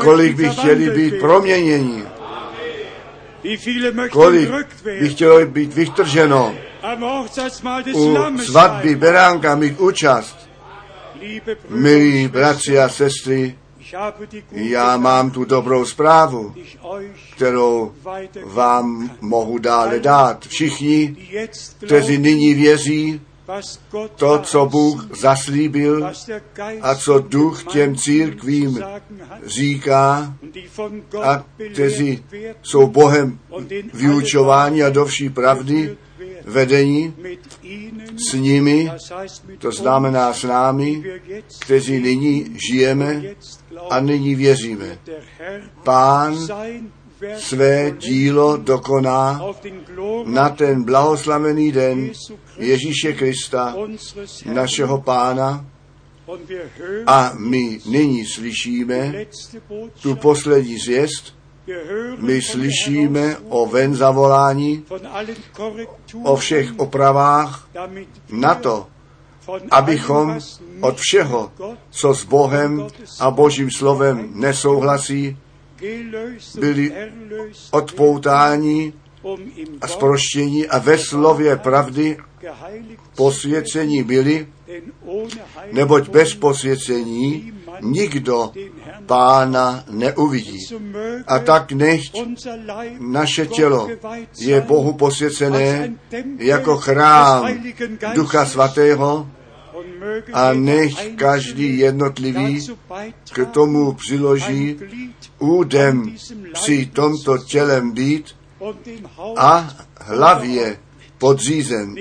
kolik 0.00 0.36
by 0.36 0.48
chtěli 0.48 0.90
být 0.90 1.20
proměnění, 1.20 2.02
möchten 2.02 2.19
kolik 4.10 4.50
by 4.84 5.08
chtělo 5.08 5.46
být 5.46 5.74
vytrženo, 5.74 6.54
u 7.94 8.16
svatby 8.38 8.96
beránka 8.96 9.54
mít 9.54 9.80
účast. 9.80 10.50
Milí 11.68 12.28
bratři 12.28 12.78
a 12.78 12.88
sestry, 12.88 13.58
já 14.52 14.96
mám 14.96 15.30
tu 15.30 15.44
dobrou 15.44 15.84
zprávu, 15.84 16.54
kterou 17.34 17.92
vám 18.44 19.10
mohu 19.20 19.58
dále 19.58 20.00
dát. 20.00 20.46
Všichni, 20.46 21.16
kteří 21.86 22.18
nyní 22.18 22.54
věří, 22.54 23.20
to, 24.16 24.38
co 24.38 24.66
Bůh 24.66 25.16
zaslíbil 25.20 26.10
a 26.82 26.94
co 26.94 27.18
Duch 27.18 27.64
těm 27.64 27.96
církvím 27.96 28.84
říká 29.46 30.34
a 31.22 31.44
kteří 31.72 32.24
jsou 32.62 32.86
Bohem 32.86 33.38
vyučování 33.94 34.82
a 34.82 34.90
do 34.90 35.04
vší 35.04 35.28
pravdy 35.28 35.96
vedení 36.44 37.14
s 38.30 38.32
nimi, 38.32 38.92
to 39.58 39.72
znamená 39.72 40.32
s 40.32 40.42
námi, 40.42 41.04
kteří 41.60 42.00
nyní 42.00 42.56
žijeme 42.70 43.22
a 43.90 44.00
nyní 44.00 44.34
věříme. 44.34 44.98
Pán 45.84 46.36
své 47.38 47.90
dílo 47.90 48.56
dokoná 48.56 49.40
na 50.24 50.48
ten 50.48 50.84
blahoslavený 50.84 51.72
den 51.72 52.10
Ježíše 52.58 53.12
Krista, 53.12 53.74
našeho 54.52 55.00
Pána, 55.00 55.66
a 57.06 57.32
my 57.38 57.78
nyní 57.86 58.26
slyšíme 58.26 59.14
tu 60.02 60.16
poslední 60.16 60.78
zvěst, 60.78 61.34
my 62.18 62.42
slyšíme 62.42 63.36
o 63.48 63.66
ven 63.66 63.94
zavolání, 63.94 64.84
o 66.22 66.36
všech 66.36 66.78
opravách, 66.78 67.68
na 68.30 68.54
to, 68.54 68.86
abychom 69.70 70.38
od 70.80 70.98
všeho, 70.98 71.52
co 71.90 72.14
s 72.14 72.24
Bohem 72.24 72.86
a 73.20 73.30
Božím 73.30 73.70
slovem 73.70 74.30
nesouhlasí, 74.34 75.36
byli 76.60 76.92
odpoutáni 77.70 78.92
a 79.80 79.88
sproštění 79.88 80.66
a 80.66 80.78
ve 80.78 80.98
slově 80.98 81.56
pravdy 81.56 82.16
posvěcení 83.16 84.02
byli, 84.02 84.46
neboť 85.72 86.08
bez 86.08 86.34
posvěcení 86.34 87.52
nikdo 87.80 88.52
pána 89.06 89.84
neuvidí. 89.90 90.66
A 91.26 91.38
tak 91.38 91.72
nechť 91.72 92.16
naše 92.98 93.46
tělo 93.46 93.88
je 94.38 94.60
Bohu 94.60 94.92
posvěcené 94.92 95.94
jako 96.38 96.76
chrám 96.76 97.48
Ducha 98.14 98.46
Svatého 98.46 99.30
a 100.32 100.52
nech 100.52 100.92
každý 101.16 101.78
jednotlivý 101.78 102.66
k 103.32 103.46
tomu 103.46 103.92
přiloží 103.92 104.76
údem 105.38 106.16
při 106.52 106.86
tomto 106.86 107.38
tělem 107.38 107.92
být 107.92 108.26
a 109.36 109.68
hlavě 110.00 110.78
podřízen. 111.18 111.94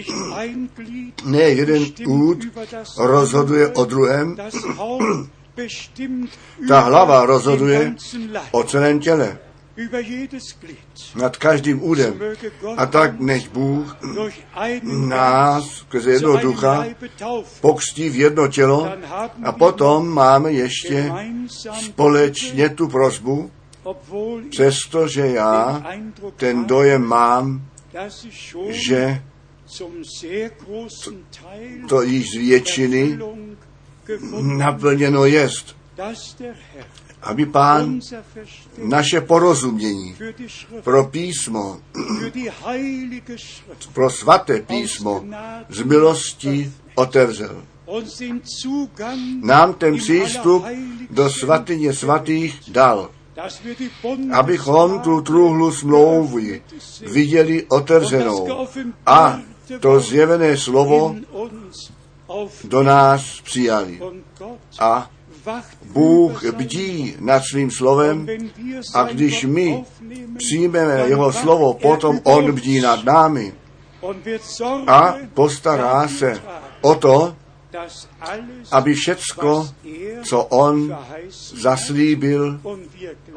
Ne 1.25 1.41
jeden 1.41 1.85
úd 2.07 2.37
rozhoduje 2.97 3.67
o 3.67 3.85
druhém, 3.85 4.35
ta 6.67 6.79
hlava 6.79 7.25
rozhoduje 7.25 7.95
o 8.51 8.63
celém 8.63 8.99
těle. 8.99 9.37
Nad 11.15 11.37
každým 11.37 11.83
údem. 11.83 12.19
A 12.77 12.85
tak 12.85 13.19
nech 13.19 13.49
Bůh 13.49 13.97
nás 14.83 15.65
skrze 15.69 16.11
jednoho 16.11 16.37
ducha 16.37 16.85
pokstí 17.61 18.09
v 18.09 18.15
jedno 18.15 18.47
tělo 18.47 18.91
a 19.43 19.51
potom 19.51 20.07
máme 20.07 20.51
ještě 20.51 21.11
společně 21.85 22.69
tu 22.69 22.87
ich 22.87 23.51
přestože 24.49 25.27
já 25.27 25.85
ten 26.35 26.65
dojem 26.65 27.03
mám, 27.03 27.61
že 28.69 29.23
to 31.89 32.01
již 32.01 32.25
z 32.35 32.37
většiny 32.37 33.19
naplněno 34.41 35.25
jest, 35.25 35.75
aby 37.21 37.45
pán 37.45 37.99
naše 38.77 39.21
porozumění 39.21 40.15
pro 40.83 41.03
písmo, 41.03 41.79
pro 43.93 44.09
svaté 44.09 44.61
písmo 44.61 45.25
z 45.69 45.81
milosti 45.81 46.73
otevřel. 46.95 47.63
Nám 49.41 49.73
ten 49.73 49.97
přístup 49.97 50.65
do 51.09 51.29
svatyně 51.29 51.93
svatých 51.93 52.61
dal, 52.67 53.09
abychom 54.33 54.99
tu 54.99 55.21
truhlu 55.21 55.71
smlouvy 55.71 56.61
viděli 57.01 57.65
otevřenou 57.69 58.67
a 59.05 59.39
to 59.79 59.99
zjevené 59.99 60.57
slovo 60.57 61.15
do 62.63 62.83
nás 62.83 63.41
přijali. 63.41 63.99
A 64.79 65.09
Bůh 65.93 66.43
bdí 66.51 67.15
nad 67.19 67.43
svým 67.43 67.71
slovem 67.71 68.27
a 68.93 69.03
když 69.03 69.45
my 69.45 69.83
přijmeme 70.37 71.03
jeho 71.07 71.31
slovo, 71.31 71.73
potom 71.73 72.19
on 72.23 72.51
bdí 72.51 72.81
nad 72.81 73.05
námi 73.05 73.53
a 74.87 75.15
postará 75.33 76.07
se 76.07 76.41
o 76.81 76.95
to, 76.95 77.35
aby 78.71 78.93
všecko, 78.93 79.69
co 80.23 80.43
on 80.43 80.97
zaslíbil 81.55 82.59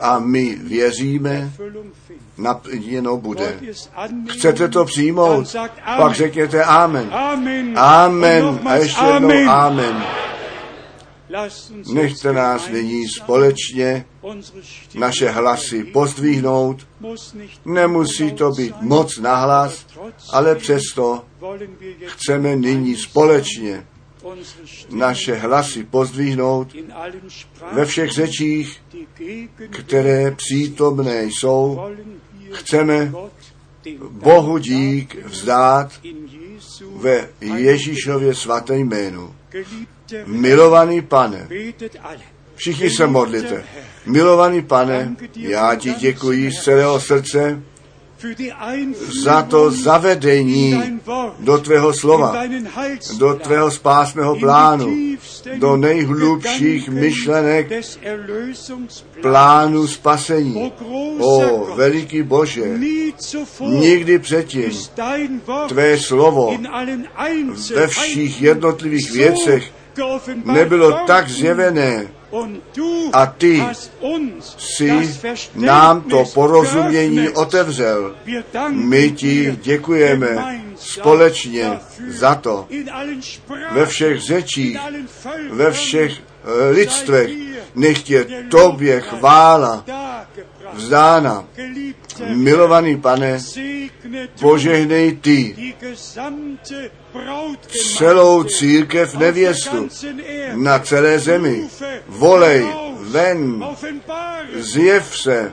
a 0.00 0.18
my 0.18 0.54
věříme, 0.54 1.52
naplněno 2.38 3.16
bude. 3.16 3.60
Chcete 4.28 4.68
to 4.68 4.84
přijmout? 4.84 5.56
Pak 5.96 6.14
řekněte 6.14 6.64
Amen. 6.64 7.10
Amen. 7.76 8.60
A 8.64 8.74
ještě 8.74 9.04
jednou 9.04 9.28
Amen. 9.28 9.48
Amen. 9.48 10.04
Nechte 11.92 12.32
nás 12.32 12.68
nyní 12.68 13.08
společně 13.08 14.06
naše 14.94 15.30
hlasy 15.30 15.84
pozdvihnout. 15.84 16.86
Nemusí 17.64 18.32
to 18.32 18.50
být 18.50 18.74
moc 18.80 19.18
nahlas, 19.18 19.86
ale 20.32 20.54
přesto 20.54 21.24
chceme 22.06 22.56
nyní 22.56 22.96
společně 22.96 23.86
naše 24.90 25.34
hlasy 25.34 25.84
pozdvihnout 25.84 26.68
ve 27.72 27.84
všech 27.84 28.10
řečích, 28.10 28.82
které 29.70 30.30
přítomné 30.30 31.24
jsou. 31.24 31.80
Chceme 32.52 33.12
Bohu 34.10 34.58
dík 34.58 35.24
vzdát 35.24 36.00
ve 36.96 37.28
Ježíšově 37.40 38.34
svaté 38.34 38.78
jménu. 38.78 39.34
Milovaný 40.26 41.02
pane, 41.02 41.48
všichni 42.54 42.90
se 42.90 43.06
modlite. 43.06 43.64
Milovaný 44.06 44.62
pane, 44.62 45.16
já 45.36 45.74
ti 45.74 45.94
děkuji 45.94 46.50
z 46.52 46.62
celého 46.62 47.00
srdce 47.00 47.62
za 49.22 49.42
to 49.42 49.70
zavedení 49.70 51.00
do 51.38 51.58
tvého 51.58 51.92
slova, 51.92 52.36
do 53.18 53.34
tvého 53.34 53.70
spásného 53.70 54.36
plánu, 54.36 54.96
do 55.58 55.76
nejhlubších 55.76 56.88
myšlenek 56.88 57.72
plánu 59.20 59.86
spasení. 59.86 60.72
O 61.18 61.64
veliký 61.74 62.22
Bože, 62.22 62.78
nikdy 63.60 64.18
předtím 64.18 64.70
tvé 65.68 65.98
slovo 65.98 66.58
ve 67.74 67.88
všech 67.88 68.42
jednotlivých 68.42 69.10
věcech 69.12 69.72
nebylo 70.44 70.92
tak 71.06 71.28
zjevené 71.28 72.08
a 73.12 73.26
ty 73.26 73.62
si 74.58 75.20
nám 75.54 76.00
to 76.00 76.24
porozumění 76.34 77.28
otevřel. 77.28 78.14
My 78.68 79.10
ti 79.10 79.58
děkujeme 79.62 80.60
společně 80.76 81.70
za 82.08 82.34
to. 82.34 82.68
Ve 83.72 83.86
všech 83.86 84.20
řečích, 84.20 84.78
ve 85.50 85.72
všech 85.72 86.12
eh, 86.12 86.70
lidstvech, 86.70 87.30
nech 87.74 87.98
tobě 88.48 89.00
chvála. 89.00 89.84
Vzdána. 90.72 91.44
Milovaný 92.28 92.96
pane, 93.00 93.38
požehnej 94.40 95.16
ty 95.16 95.56
celou 97.96 98.44
církev 98.44 99.14
nevěstu 99.14 99.88
na 100.54 100.78
celé 100.78 101.18
zemi. 101.18 101.68
Volej 102.08 102.66
ven, 103.00 103.64
zjev 104.54 105.16
se, 105.16 105.52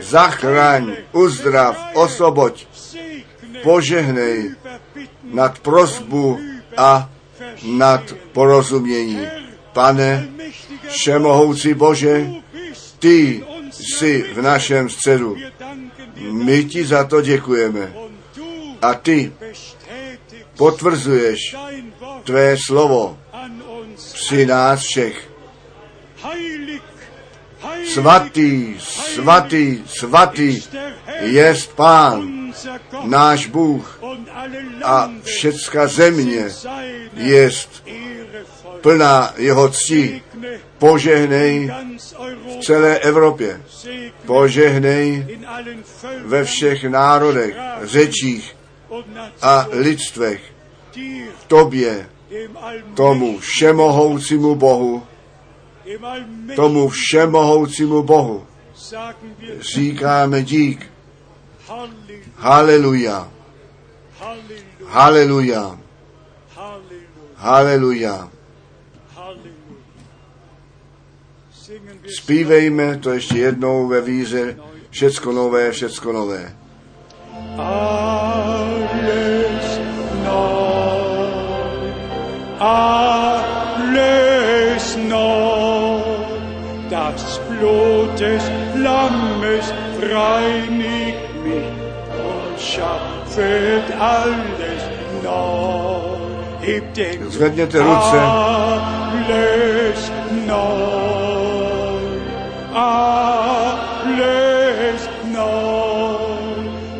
zachraň, 0.00 0.96
uzdrav, 1.12 1.76
segne, 1.94 2.66
požehnej 3.62 4.54
nad 5.24 5.58
prosbu 5.58 6.38
a 6.76 7.10
nad 7.62 8.02
porozumění. 8.32 9.26
Pane, 9.72 10.28
všemohoucí 10.88 11.74
Bože, 11.74 12.26
ty 12.98 13.44
jsi 13.70 14.22
v 14.34 14.42
našem 14.42 14.88
středu. 14.90 15.36
My 16.32 16.64
ti 16.64 16.86
za 16.86 17.04
to 17.04 17.20
děkujeme. 17.20 17.92
A 18.82 18.94
ty 18.94 19.32
potvrzuješ 20.56 21.56
tvé 22.24 22.56
slovo 22.66 23.18
při 24.14 24.46
nás 24.46 24.80
všech. 24.80 25.28
Svatý, 27.86 28.76
svatý, 28.80 29.82
svatý 29.86 30.62
jest 31.20 31.76
Pán, 31.76 32.52
náš 33.04 33.46
Bůh 33.46 34.00
a 34.84 35.10
všecka 35.22 35.86
země 35.86 36.48
voll. 37.12 37.50
plná 38.80 39.34
jeho 39.36 39.68
cti. 39.68 40.22
Požehnej 40.78 41.70
v 42.58 42.64
celé 42.64 42.98
Evropě. 42.98 43.60
Požehnej 44.26 45.38
ve 46.24 46.44
všech 46.44 46.84
národech, 46.84 47.56
řečích 47.82 48.56
a 49.42 49.66
lidstvech. 49.70 50.42
Tobě, 51.46 52.08
tomu 52.94 53.38
všemohoucímu 53.38 54.54
Bohu, 54.54 55.02
tomu 56.56 56.88
všemohoucímu 56.88 58.02
Bohu 58.02 58.46
říkáme 59.74 60.42
dík. 60.42 60.90
Haleluja, 62.36 63.30
haleluja, 64.86 65.78
haleluja. 67.36 68.30
Zpívejme 72.16 72.96
to 72.96 73.10
ještě 73.10 73.38
jednou 73.38 73.88
ve 73.88 74.00
víře. 74.00 74.56
Všecko 74.90 75.32
nové, 75.32 75.72
všecko 75.72 76.12
nové. 76.12 76.52
alles 77.58 79.80
neu, 80.24 81.52
alles 82.60 84.96
neu. 84.96 86.00
Das 86.90 87.40
Blut 87.48 88.18
des 88.18 88.42
Lammes 88.74 89.74
reinigt 90.00 91.44
mich 91.44 91.72
und 92.10 92.60
schaffet 92.60 93.84
alles 93.98 94.82
neu. 95.22 95.68
Zvedněte 97.30 97.78
ruce. 97.78 98.20
alles 98.20 100.10
neu, 100.46 101.17
alles 102.78 105.02
neu. 105.34 106.18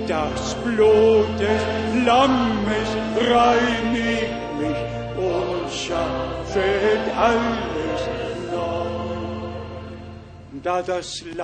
Das 0.08 0.54
Blut 0.64 1.28
des 1.38 1.62
Lammes 2.06 2.90
reinigt 3.32 4.36
mich 4.60 4.82
und 5.28 5.64
schaffet 5.82 7.02
alles 7.16 8.02
neu. 8.52 8.88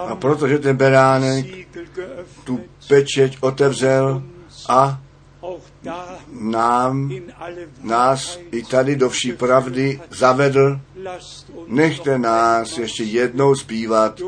A 0.07 0.17
protože 0.17 0.59
ten 0.59 0.77
beránek 0.77 1.47
tu 2.45 2.61
pečeť 2.89 3.39
otevřel 3.41 4.23
a 4.69 5.01
nám, 6.41 7.13
nás 7.83 8.39
i 8.51 8.63
tady 8.63 8.97
do 8.97 9.09
vší 9.09 9.33
pravdy 9.33 10.01
zavedl, 10.11 10.81
nechte 11.67 12.19
nás 12.19 12.79
ještě 12.79 13.03
jednou 13.03 13.55
zpívat. 13.55 14.21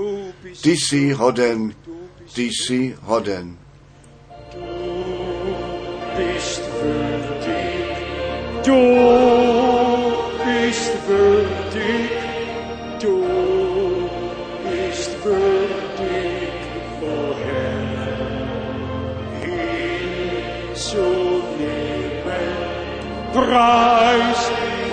Ty 0.63 0.71
jsi 0.71 1.13
hoden, 1.13 1.75
ty 2.35 2.43
jsi 2.43 2.97
hoden. 3.01 3.59
du 8.67 8.73
bist 10.45 10.93
würdig, 11.09 12.11
du 13.01 13.23
bist 14.65 15.11
würdig, 15.25 16.55
o 17.01 17.35
Herr, 17.45 17.87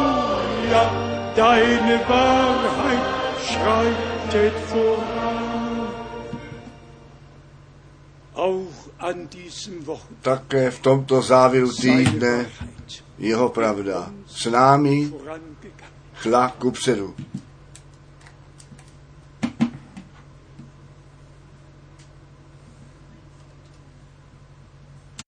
Deine 1.35 1.99
Wahrheit 2.07 3.05
schreitet 3.47 4.53
voran. 4.71 5.87
Auch 8.35 8.89
an 8.99 9.27
diesem 9.29 9.85
Také 10.21 10.71
v 10.71 10.79
tomto 10.79 11.21
závěru 11.21 11.71
týdne 11.71 12.45
jeho 13.17 13.49
pravda 13.49 14.11
s 14.27 14.45
námi 14.45 15.13
šla 16.21 16.49
ku 16.49 16.71
předu. 16.71 17.15